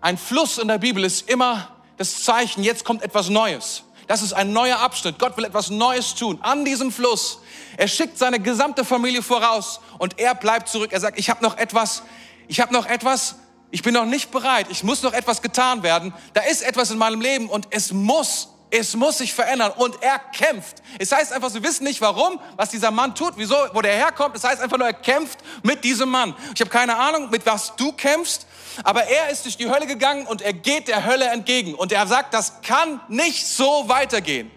ein 0.00 0.18
Fluss 0.18 0.58
in 0.58 0.66
der 0.66 0.78
Bibel 0.78 1.04
ist 1.04 1.30
immer 1.30 1.75
das 1.96 2.22
Zeichen, 2.22 2.62
jetzt 2.62 2.84
kommt 2.84 3.02
etwas 3.02 3.28
Neues. 3.28 3.82
Das 4.06 4.22
ist 4.22 4.32
ein 4.32 4.52
neuer 4.52 4.78
Abschnitt. 4.78 5.18
Gott 5.18 5.36
will 5.36 5.44
etwas 5.44 5.70
Neues 5.70 6.14
tun 6.14 6.38
an 6.42 6.64
diesem 6.64 6.92
Fluss. 6.92 7.40
Er 7.76 7.88
schickt 7.88 8.18
seine 8.18 8.38
gesamte 8.38 8.84
Familie 8.84 9.22
voraus 9.22 9.80
und 9.98 10.18
er 10.18 10.34
bleibt 10.34 10.68
zurück. 10.68 10.92
Er 10.92 11.00
sagt, 11.00 11.18
ich 11.18 11.28
habe 11.28 11.42
noch 11.42 11.56
etwas, 11.56 12.02
ich 12.46 12.60
habe 12.60 12.72
noch 12.72 12.86
etwas, 12.86 13.36
ich 13.70 13.82
bin 13.82 13.94
noch 13.94 14.04
nicht 14.04 14.30
bereit, 14.30 14.68
ich 14.70 14.84
muss 14.84 15.02
noch 15.02 15.12
etwas 15.12 15.42
getan 15.42 15.82
werden. 15.82 16.14
Da 16.34 16.42
ist 16.42 16.62
etwas 16.62 16.90
in 16.90 16.98
meinem 16.98 17.20
Leben 17.20 17.48
und 17.48 17.66
es 17.70 17.92
muss 17.92 18.48
es 18.70 18.94
muss 18.96 19.18
sich 19.18 19.32
verändern 19.32 19.72
und 19.76 20.02
er 20.02 20.18
kämpft. 20.18 20.82
Es 20.98 21.12
heißt 21.12 21.32
einfach, 21.32 21.50
sie 21.50 21.62
wissen 21.62 21.84
nicht 21.84 22.00
warum, 22.00 22.40
was 22.56 22.70
dieser 22.70 22.90
Mann 22.90 23.14
tut, 23.14 23.34
wieso, 23.36 23.54
wo 23.72 23.80
der 23.80 23.94
herkommt. 23.94 24.36
Es 24.36 24.44
heißt 24.44 24.60
einfach 24.60 24.76
nur, 24.76 24.86
er 24.86 24.92
kämpft 24.92 25.38
mit 25.62 25.84
diesem 25.84 26.10
Mann. 26.10 26.34
Ich 26.54 26.60
habe 26.60 26.70
keine 26.70 26.96
Ahnung, 26.96 27.30
mit 27.30 27.46
was 27.46 27.76
du 27.76 27.92
kämpfst, 27.92 28.46
aber 28.82 29.04
er 29.04 29.30
ist 29.30 29.44
durch 29.44 29.56
die 29.56 29.70
Hölle 29.70 29.86
gegangen 29.86 30.26
und 30.26 30.42
er 30.42 30.52
geht 30.52 30.88
der 30.88 31.04
Hölle 31.04 31.26
entgegen. 31.26 31.74
Und 31.74 31.92
er 31.92 32.06
sagt, 32.06 32.34
das 32.34 32.60
kann 32.62 33.00
nicht 33.08 33.46
so 33.46 33.88
weitergehen. 33.88 34.50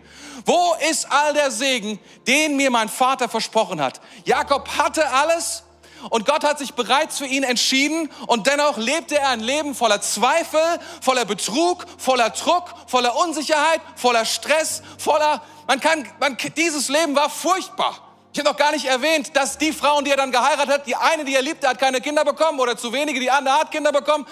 Wo 0.45 0.75
ist 0.89 1.11
all 1.11 1.33
der 1.33 1.51
Segen, 1.51 1.99
den 2.25 2.57
mir 2.57 2.71
mein 2.71 2.89
Vater 2.89 3.29
versprochen 3.29 3.79
hat? 3.79 4.01
Jakob 4.25 4.67
hatte 4.77 5.07
alles, 5.09 5.63
und 6.09 6.25
Gott 6.25 6.43
hat 6.43 6.59
sich 6.59 6.73
bereits 6.73 7.17
für 7.17 7.25
ihn 7.25 7.43
entschieden 7.43 8.09
und 8.27 8.47
dennoch 8.47 8.77
lebte 8.77 9.17
er 9.17 9.29
ein 9.29 9.39
Leben 9.39 9.75
voller 9.75 10.01
Zweifel, 10.01 10.61
voller 11.01 11.25
Betrug, 11.25 11.85
voller 11.97 12.29
Druck, 12.29 12.73
voller 12.87 13.15
Unsicherheit, 13.15 13.81
voller 13.95 14.25
Stress, 14.25 14.81
voller, 14.97 15.41
man 15.67 15.79
kann, 15.79 16.07
man, 16.19 16.37
dieses 16.55 16.89
Leben 16.89 17.15
war 17.15 17.29
furchtbar. 17.29 18.09
Ich 18.31 18.39
habe 18.39 18.49
noch 18.49 18.57
gar 18.57 18.71
nicht 18.71 18.85
erwähnt, 18.85 19.35
dass 19.35 19.57
die 19.57 19.73
Frauen, 19.73 20.05
die 20.05 20.11
er 20.11 20.17
dann 20.17 20.31
geheiratet 20.31 20.73
hat, 20.73 20.87
die 20.87 20.95
eine, 20.95 21.25
die 21.25 21.35
er 21.35 21.41
liebte, 21.41 21.67
hat 21.67 21.79
keine 21.79 21.99
Kinder 21.99 22.23
bekommen 22.23 22.59
oder 22.59 22.77
zu 22.77 22.93
wenige, 22.93 23.19
die 23.19 23.31
andere 23.31 23.55
hat 23.55 23.71
Kinder 23.71 23.91
bekommen. 23.91 24.25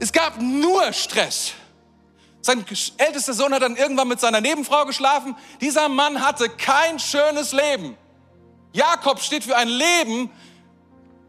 Es 0.00 0.12
gab 0.12 0.40
nur 0.40 0.92
Stress. 0.92 1.52
Sein 2.40 2.64
ältester 2.96 3.34
Sohn 3.34 3.52
hat 3.52 3.62
dann 3.62 3.76
irgendwann 3.76 4.08
mit 4.08 4.20
seiner 4.20 4.40
Nebenfrau 4.40 4.86
geschlafen. 4.86 5.36
Dieser 5.60 5.88
Mann 5.88 6.24
hatte 6.24 6.48
kein 6.48 6.98
schönes 6.98 7.52
Leben. 7.52 7.96
Jakob 8.72 9.20
steht 9.20 9.44
für 9.44 9.56
ein 9.56 9.68
Leben, 9.68 10.30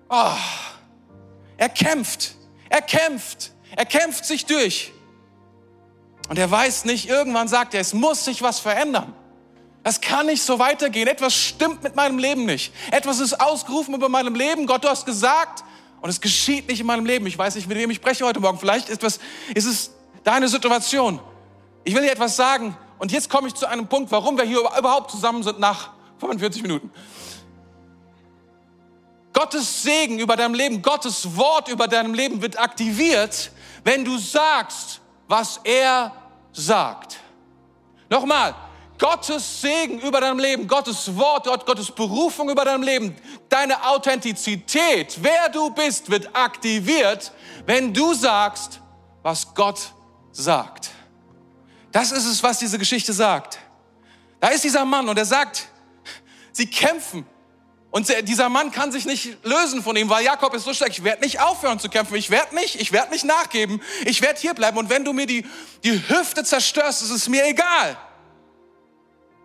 Oh, 0.10 0.34
er 1.58 1.70
kämpft, 1.70 2.36
er 2.70 2.82
kämpft, 2.82 3.52
er 3.76 3.86
kämpft 3.86 4.26
sich 4.26 4.46
durch. 4.46 4.92
Und 6.30 6.38
er 6.38 6.50
weiß 6.50 6.86
nicht, 6.86 7.10
irgendwann 7.10 7.48
sagt 7.48 7.74
er, 7.74 7.82
es 7.82 7.94
muss 7.94 8.26
sich 8.26 8.42
was 8.42 8.60
verändern. 8.60 9.16
Das 9.84 10.02
kann 10.02 10.26
nicht 10.26 10.44
so 10.44 10.60
weitergehen. 10.60 11.08
Etwas 11.08 11.34
stimmt 11.34 11.84
mit 11.84 11.96
meinem 11.96 12.20
Leben 12.20 12.46
nicht. 12.46 12.74
Etwas 12.92 13.20
ist 13.20 13.40
ausgerufen 13.40 13.94
über 13.96 14.10
meinem 14.10 14.36
Leben. 14.36 14.68
Gott, 14.68 14.84
du 14.84 14.90
hast 14.90 15.06
gesagt, 15.06 15.64
und 16.02 16.10
es 16.10 16.22
geschieht 16.22 16.68
nicht 16.68 16.80
in 16.80 16.86
meinem 16.86 17.06
Leben. 17.06 17.26
Ich 17.28 17.38
weiß 17.38 17.56
nicht, 17.56 17.68
mit 17.68 17.78
wem 17.78 17.90
ich 17.90 17.98
spreche 17.98 18.26
heute 18.26 18.40
Morgen. 18.40 18.60
Vielleicht 18.60 18.90
ist, 18.90 19.04
was, 19.04 19.20
ist 19.54 19.66
es 19.66 19.92
deine 20.24 20.48
Situation. 20.48 21.20
Ich 21.84 21.96
will 21.96 22.02
dir 22.02 22.12
etwas 22.12 22.36
sagen. 22.36 22.78
Und 23.00 23.12
jetzt 23.12 23.30
komme 23.30 23.48
ich 23.48 23.56
zu 23.56 23.66
einem 23.66 23.88
Punkt, 23.88 24.12
warum 24.12 24.38
wir 24.38 24.44
hier 24.44 24.60
überhaupt 24.60 25.12
zusammen 25.12 25.44
sind 25.44 25.60
nach 25.60 25.92
45 26.20 26.62
Minuten. 26.62 26.92
Gottes 29.40 29.84
Segen 29.84 30.20
über 30.20 30.36
deinem 30.36 30.54
Leben, 30.54 30.82
Gottes 30.82 31.38
Wort 31.38 31.70
über 31.70 31.88
deinem 31.88 32.14
Leben 32.14 32.42
wird 32.42 32.60
aktiviert, 32.60 33.52
wenn 33.86 34.04
du 34.04 34.18
sagst, 34.18 35.00
was 35.30 35.62
er 35.64 36.12
sagt. 36.52 37.16
Nochmal, 38.10 38.54
Gottes 38.98 39.62
Segen 39.62 40.02
über 40.02 40.20
deinem 40.20 40.40
Leben, 40.40 40.68
Gottes 40.68 41.16
Wort, 41.16 41.46
Gottes 41.66 41.90
Berufung 41.90 42.50
über 42.50 42.66
deinem 42.66 42.84
Leben, 42.84 43.16
deine 43.48 43.82
Authentizität, 43.86 45.18
wer 45.22 45.48
du 45.48 45.70
bist, 45.70 46.10
wird 46.10 46.36
aktiviert, 46.36 47.32
wenn 47.66 47.94
du 47.94 48.14
sagst, 48.14 48.82
was 49.24 49.54
Gott 49.56 49.94
sagt. 50.34 50.90
Das 51.94 52.12
ist 52.12 52.26
es, 52.26 52.44
was 52.44 52.60
diese 52.60 52.78
Geschichte 52.78 53.14
sagt. 53.14 53.58
Da 54.42 54.50
ist 54.50 54.66
dieser 54.66 54.84
Mann 54.84 55.08
und 55.08 55.18
er 55.18 55.24
sagt, 55.24 55.70
sie 56.52 56.70
kämpfen 56.70 57.26
und 57.92 58.08
dieser 58.28 58.50
Mann 58.50 58.72
kann 58.72 58.92
sich 58.92 59.06
nicht 59.06 59.44
lösen 59.44 59.82
von 59.82 59.96
ihm, 59.96 60.10
weil 60.10 60.24
Jakob 60.24 60.54
ist 60.54 60.64
so 60.64 60.74
stark. 60.74 60.92
Ich 60.92 61.04
werde 61.04 61.24
nicht 61.24 61.40
aufhören 61.40 61.80
zu 61.80 61.90
kämpfen. 61.90 62.16
Ich 62.16 62.30
werde 62.30 62.54
nicht, 62.54 62.80
ich 62.80 62.92
werde 62.92 63.12
nicht 63.12 63.26
nachgeben. 63.26 63.82
Ich 64.06 64.22
werde 64.22 64.40
hier 64.40 64.54
bleiben. 64.54 64.78
Und 64.78 64.92
wenn 64.92 65.04
du 65.04 65.12
mir 65.12 65.26
die, 65.26 65.44
die 65.84 65.94
Hüfte 66.08 66.44
zerstörst, 66.44 67.02
ist 67.02 67.10
es 67.10 67.28
mir 67.28 67.48
egal. 67.48 67.98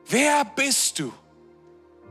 Wer 0.07 0.45
bist 0.45 0.99
du? 0.99 1.11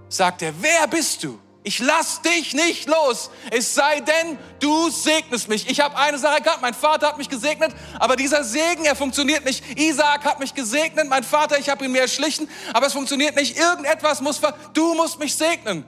Sagt 0.10 0.42
er. 0.42 0.54
Wer 0.60 0.88
bist 0.88 1.24
du? 1.24 1.40
Ich 1.62 1.80
lass 1.80 2.22
dich 2.24 2.56
nicht 2.56 2.90
los. 2.90 3.30
Es 3.52 3.76
sei 3.76 4.00
denn, 4.00 4.40
du 4.60 4.90
segnest 4.90 5.48
mich. 5.48 5.70
Ich 5.70 5.80
habe 5.82 5.96
eine 5.96 6.18
Sache 6.18 6.42
gehabt. 6.42 6.64
Mein 6.64 6.74
Vater 6.74 7.08
hat 7.08 7.20
mich 7.20 7.30
gesegnet, 7.30 7.74
aber 8.00 8.16
dieser 8.16 8.44
Segen, 8.44 8.86
er 8.86 8.96
funktioniert 8.96 9.46
nicht. 9.46 9.64
Isaac 9.80 10.26
hat 10.26 10.40
mich 10.40 10.56
gesegnet, 10.56 11.08
mein 11.08 11.24
Vater, 11.24 11.60
ich 11.60 11.70
habe 11.70 11.86
ihn 11.86 11.92
mir 11.92 12.02
erschlichen, 12.02 12.50
aber 12.74 12.88
es 12.88 12.94
funktioniert 12.94 13.36
nicht. 13.36 13.56
Irgendetwas 13.56 14.20
muss, 14.20 14.42
du 14.74 14.94
musst 14.96 15.20
mich 15.20 15.36
segnen. 15.36 15.86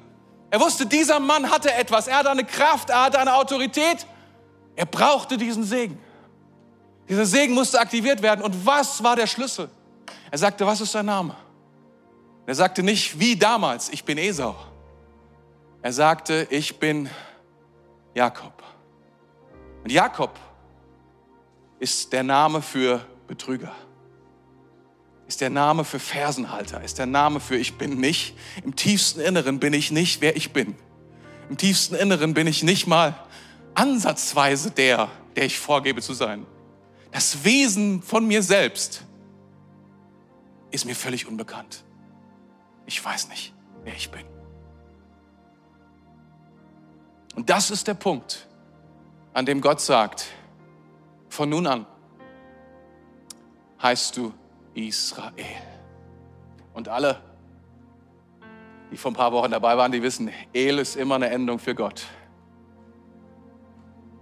Er 0.56 0.62
wusste, 0.62 0.86
dieser 0.86 1.20
Mann 1.20 1.51
hatte 1.51 1.74
etwas. 1.74 2.08
Er 2.08 2.20
hatte 2.20 2.32
eine 2.32 2.45
Kraft, 2.45 2.89
er 2.89 3.03
hatte 3.03 3.20
eine 3.20 3.36
Autorität. 3.36 4.08
Er 4.78 4.86
brauchte 4.86 5.36
diesen 5.36 5.66
Segen. 5.66 6.01
Dieser 7.10 7.26
Segen 7.26 7.53
musste 7.53 7.78
aktiviert 7.78 8.22
werden. 8.22 8.41
Und 8.41 8.66
was 8.66 9.03
war 9.03 9.18
der 9.18 9.28
Schlüssel? 9.28 9.70
Er 10.32 10.38
sagte, 10.38 10.66
was 10.66 10.80
ist 10.80 10.95
dein 10.95 11.08
Name? 11.08 11.36
Er 12.45 12.56
sagte 12.56 12.84
nicht 12.84 13.20
wie 13.20 13.36
damals, 13.36 13.89
ich 13.89 14.06
bin 14.06 14.18
Esau. 14.18 14.56
Er 15.82 15.91
sagte, 15.91 16.47
ich 16.49 16.80
bin 16.80 17.10
Jakob. 18.14 18.64
Und 19.84 19.91
Jakob 19.91 20.39
ist 21.80 22.14
der 22.14 22.24
Name 22.24 22.62
für 22.62 23.06
Betrüger 23.28 23.76
ist 25.28 25.41
der 25.41 25.49
Name 25.49 25.84
für 25.86 25.99
Fersenhalter, 25.99 26.84
ist 26.84 26.99
der 26.99 27.07
Name 27.07 27.39
für 27.39 27.57
ich 27.57 27.78
bin 27.78 27.99
nicht. 27.99 28.36
Im 28.63 28.76
tiefsten 28.76 29.19
Inneren 29.19 29.59
bin 29.59 29.73
ich 29.73 29.91
nicht, 29.91 30.21
wer 30.21 30.36
ich 30.36 30.53
bin. 30.53 30.76
Im 31.49 31.57
tiefsten 31.57 31.95
Inneren 31.95 32.34
bin 32.34 32.47
ich 32.47 32.63
nicht 32.63 32.88
mal 32.88 33.15
ansatzweise 33.73 34.71
der, 34.71 35.09
der 35.36 35.45
ich 35.45 35.59
vorgebe 35.59 36.01
zu 36.01 36.13
sein. 36.13 36.45
Das 37.11 37.43
Wesen 37.43 38.01
von 38.01 38.28
mir 38.28 38.43
selbst 38.43 39.03
ist 40.71 40.86
mir 40.86 40.95
völlig 40.95 41.28
unbekannt. 41.28 41.84
Ich 42.86 43.03
weiß 43.03 43.30
nicht, 43.30 43.53
wer 43.84 43.95
ich 43.95 44.11
bin. 44.11 44.26
Und 47.36 47.49
das 47.49 47.71
ist 47.71 47.88
der 47.88 47.93
Punkt, 47.95 48.47
an 49.34 49.45
dem 49.45 49.59
Gott 49.59 49.82
sagt, 49.82 50.26
von 51.30 51.49
nun 51.49 51.67
an 51.67 51.86
heißt 53.82 54.15
du 54.17 54.34
Israel. 54.76 55.45
Und 56.73 56.89
alle, 56.89 57.21
die 58.91 58.97
vor 58.97 59.11
ein 59.11 59.15
paar 59.15 59.32
Wochen 59.32 59.51
dabei 59.51 59.78
waren, 59.78 59.91
die 59.91 60.01
wissen, 60.01 60.30
El 60.53 60.80
ist 60.80 60.95
immer 60.95 61.15
eine 61.15 61.30
Endung 61.30 61.57
für 61.57 61.73
Gott. 61.73 62.05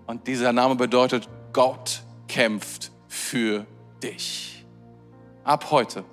Und 0.06 0.28
dieser 0.28 0.54
Name 0.54 0.76
bedeutet, 0.76 1.28
Gott 1.51 2.04
kämpft 2.28 2.91
für 3.08 3.66
dich. 4.01 4.66
Ab 5.43 5.72
heute, 5.72 6.06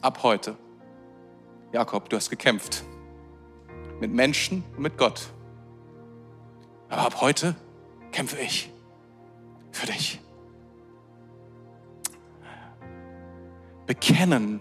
ab 0.00 0.22
heute, 0.22 0.56
Jakob, 1.72 2.08
du 2.08 2.16
hast 2.16 2.30
gekämpft. 2.30 2.84
Mit 4.00 4.12
Menschen 4.12 4.62
und 4.76 4.82
mit 4.82 4.98
Gott. 4.98 5.28
Aber 6.88 7.02
ab 7.02 7.20
heute 7.20 7.54
kämpfe 8.12 8.38
ich 8.38 8.70
für 9.72 9.86
dich. 9.86 10.20
Bekennen 13.86 14.60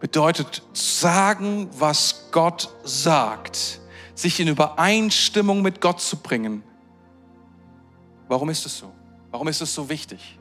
bedeutet 0.00 0.62
sagen, 0.72 1.68
was 1.78 2.28
Gott 2.32 2.74
sagt, 2.84 3.80
sich 4.14 4.40
in 4.40 4.48
Übereinstimmung 4.48 5.62
mit 5.62 5.80
Gott 5.80 6.00
zu 6.00 6.16
bringen. 6.16 6.62
Warum 8.28 8.50
ist 8.50 8.66
es 8.66 8.78
so? 8.78 8.92
Warum 9.30 9.48
ist 9.48 9.60
es 9.60 9.74
so 9.74 9.88
wichtig? 9.88 10.38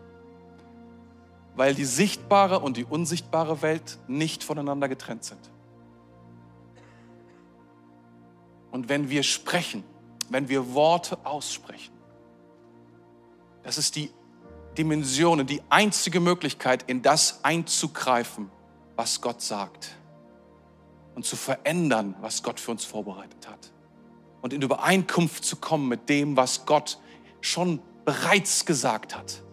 Weil 1.56 1.76
die 1.76 1.86
sichtbare 1.86 2.60
und 2.60 2.78
die 2.78 2.86
unsichtbare 2.86 3.62
Welt 3.62 4.00
nicht 4.08 4.44
voneinander 4.44 4.88
getrennt 4.88 5.24
sind. 5.24 5.52
Und 8.72 8.90
wenn 8.90 9.10
wir 9.10 9.24
sprechen, 9.24 9.84
wenn 10.30 10.48
wir 10.50 10.74
Worte 10.74 11.18
aussprechen, 11.26 11.94
das 13.64 13.78
ist 13.78 13.96
die 13.96 14.12
Dimensionen 14.78 15.46
die 15.46 15.62
einzige 15.70 16.20
Möglichkeit, 16.20 16.84
in 16.88 17.02
das 17.02 17.44
einzugreifen, 17.44 18.50
was 18.96 19.22
Gott 19.22 19.42
sagt 19.42 19.96
und 21.16 21.26
zu 21.26 21.36
verändern, 21.36 22.16
was 22.22 22.42
Gott 22.44 22.60
für 22.60 22.72
uns 22.72 22.86
vorbereitet 22.86 23.48
hat. 23.48 23.72
Und 24.42 24.54
in 24.54 24.62
Übereinkunft 24.62 25.44
zu 25.44 25.58
kommen 25.58 25.88
mit 25.88 26.10
dem, 26.10 26.38
was 26.38 26.66
Gott 26.66 27.00
schon 27.42 27.80
bereits 28.06 28.66
gesagt 28.66 29.16
hat, 29.16 29.44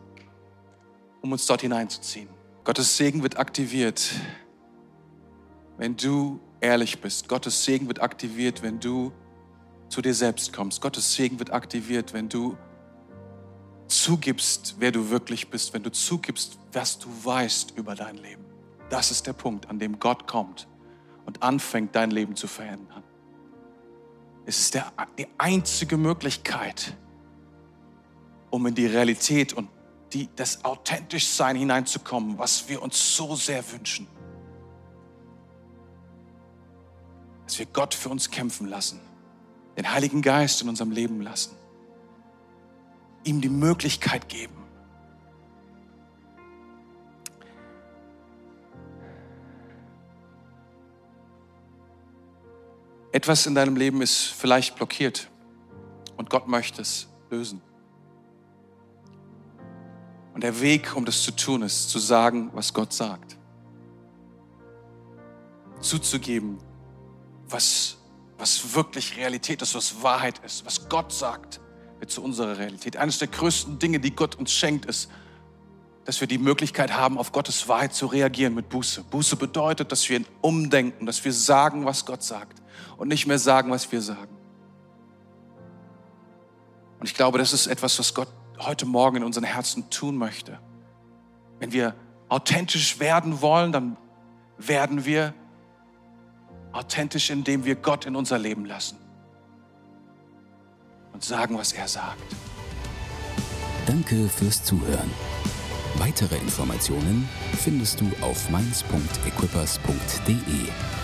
um 1.21 1.33
uns 1.33 1.47
dort 1.47 1.61
hineinzuziehen. 1.61 2.29
Gottes 2.65 2.97
Segen 2.97 3.23
wird 3.23 3.39
aktiviert, 3.39 4.11
wenn 5.77 5.97
du 5.97 6.41
ehrlich 6.61 7.01
bist. 7.01 7.29
Gottes 7.29 7.65
Segen 7.65 7.89
wird 7.89 8.01
aktiviert, 8.01 8.63
wenn 8.63 8.81
du 8.81 9.13
zu 9.89 10.03
dir 10.03 10.15
selbst 10.15 10.53
kommst. 10.53 10.81
Gottes 10.81 11.15
Segen 11.15 11.39
wird 11.39 11.53
aktiviert, 11.53 12.13
wenn 12.13 12.29
du 12.29 12.57
zugibst, 13.89 14.77
wer 14.79 14.93
du 14.93 15.11
wirklich 15.11 15.49
bist, 15.49 15.73
wenn 15.73 15.83
du 15.83 15.91
zugibst, 15.91 16.59
was 16.73 16.99
du 16.99 17.09
weißt 17.25 17.73
über 17.77 17.95
dein 17.95 18.17
Leben. 18.17 18.45
Das 18.91 19.11
ist 19.11 19.27
der 19.27 19.33
Punkt, 19.33 19.69
an 19.69 19.79
dem 19.79 19.99
Gott 19.99 20.27
kommt 20.27 20.69
und 21.27 21.43
anfängt, 21.43 21.95
dein 21.95 22.11
Leben 22.11 22.37
zu 22.37 22.47
verändern. 22.47 23.03
Es 24.47 24.61
ist 24.61 24.75
der, 24.75 24.93
die 25.19 25.27
einzige 25.37 25.97
Möglichkeit, 25.97 26.95
um 28.51 28.67
in 28.67 28.75
die 28.75 28.87
Realität 28.87 29.53
und 29.53 29.69
die, 30.13 30.29
das 30.37 30.65
Authentischsein 30.65 31.57
hineinzukommen, 31.57 32.39
was 32.39 32.69
wir 32.69 32.81
uns 32.81 33.17
so 33.17 33.37
sehr 33.37 33.63
wünschen. 33.73 34.07
Dass 37.45 37.59
wir 37.59 37.67
Gott 37.67 37.93
für 37.93 38.09
uns 38.09 38.31
kämpfen 38.31 38.69
lassen, 38.69 39.01
den 39.77 39.91
Heiligen 39.91 40.23
Geist 40.23 40.63
in 40.63 40.69
unserem 40.71 40.93
Leben 40.93 41.21
lassen 41.21 41.59
ihm 43.29 43.41
die 43.41 43.49
Möglichkeit 43.49 44.29
geben. 44.29 44.55
Etwas 53.13 53.47
in 53.47 53.55
deinem 53.55 53.77
Leben 53.77 54.03
ist 54.03 54.27
vielleicht 54.27 54.77
blockiert 54.77 55.29
und 56.17 56.31
Gott 56.31 56.47
möchte 56.49 56.83
es 56.83 57.09
lösen. 57.31 57.61
Und 60.35 60.45
der 60.45 60.61
Weg, 60.61 60.95
um 60.95 61.05
das 61.05 61.23
zu 61.23 61.33
tun, 61.33 61.63
ist 61.63 61.91
zu 61.91 61.99
sagen, 61.99 62.51
was 62.55 62.73
Gott 62.73 62.93
sagt. 62.93 63.37
Zuzugeben, 65.81 66.59
was, 67.49 67.97
was 68.37 68.75
wirklich 68.75 69.17
Realität 69.17 69.63
ist, 69.63 69.75
was 69.75 70.03
Wahrheit 70.03 70.39
ist, 70.45 70.65
was 70.65 70.89
Gott 70.89 71.13
sagt 71.13 71.61
wird 72.01 72.11
zu 72.11 72.23
unserer 72.23 72.59
Realität. 72.59 72.97
Eines 72.97 73.19
der 73.19 73.29
größten 73.29 73.79
Dinge, 73.79 74.01
die 74.01 74.15
Gott 74.15 74.37
uns 74.37 74.53
schenkt, 74.53 74.87
ist, 74.87 75.11
dass 76.05 76.21
wir 76.21 76.29
die 76.29 76.39
Möglichkeit 76.39 76.95
haben, 76.95 77.19
auf 77.19 77.33
Gottes 77.33 77.69
Wahrheit 77.69 77.93
zu 77.93 78.07
reagieren 78.07 78.55
mit 78.55 78.69
Buße. 78.69 79.05
Buße 79.11 79.37
bedeutet, 79.37 79.93
dass 79.93 80.09
wir 80.09 80.23
umdenken, 80.41 81.05
dass 81.07 81.25
wir 81.25 81.33
sagen, 81.33 81.85
was 81.85 82.07
Gott 82.07 82.23
sagt 82.23 82.63
und 82.97 83.09
nicht 83.09 83.27
mehr 83.27 83.39
sagen, 83.39 83.71
was 83.71 83.91
wir 83.93 84.01
sagen. 84.01 84.37
Und 86.99 87.07
ich 87.07 87.15
glaube, 87.15 87.39
das 87.39 87.53
ist 87.53 87.67
etwas, 87.67 87.99
was 87.99 88.15
Gott 88.15 88.29
heute 88.59 88.87
Morgen 88.87 89.19
in 89.19 89.23
unseren 89.23 89.45
Herzen 89.45 89.91
tun 89.91 90.17
möchte. 90.17 90.59
Wenn 91.59 91.73
wir 91.73 91.95
authentisch 92.29 92.99
werden 93.01 93.41
wollen, 93.41 93.71
dann 93.73 93.97
werden 94.57 95.05
wir 95.05 95.35
authentisch, 96.73 97.31
indem 97.31 97.65
wir 97.65 97.77
Gott 97.77 98.07
in 98.07 98.17
unser 98.17 98.39
Leben 98.39 98.65
lassen 98.65 98.99
und 101.13 101.25
sagen, 101.25 101.59
was 101.59 101.73
er 101.73 101.89
sagt. 101.89 102.37
Danke 103.87 104.29
fürs 104.29 104.63
Zuhören. 104.65 105.11
Weitere 105.97 106.37
Informationen 106.37 107.29
findest 107.57 108.01
du 108.01 108.11
auf 108.21 108.49
mainz.equippers.de. 108.51 110.98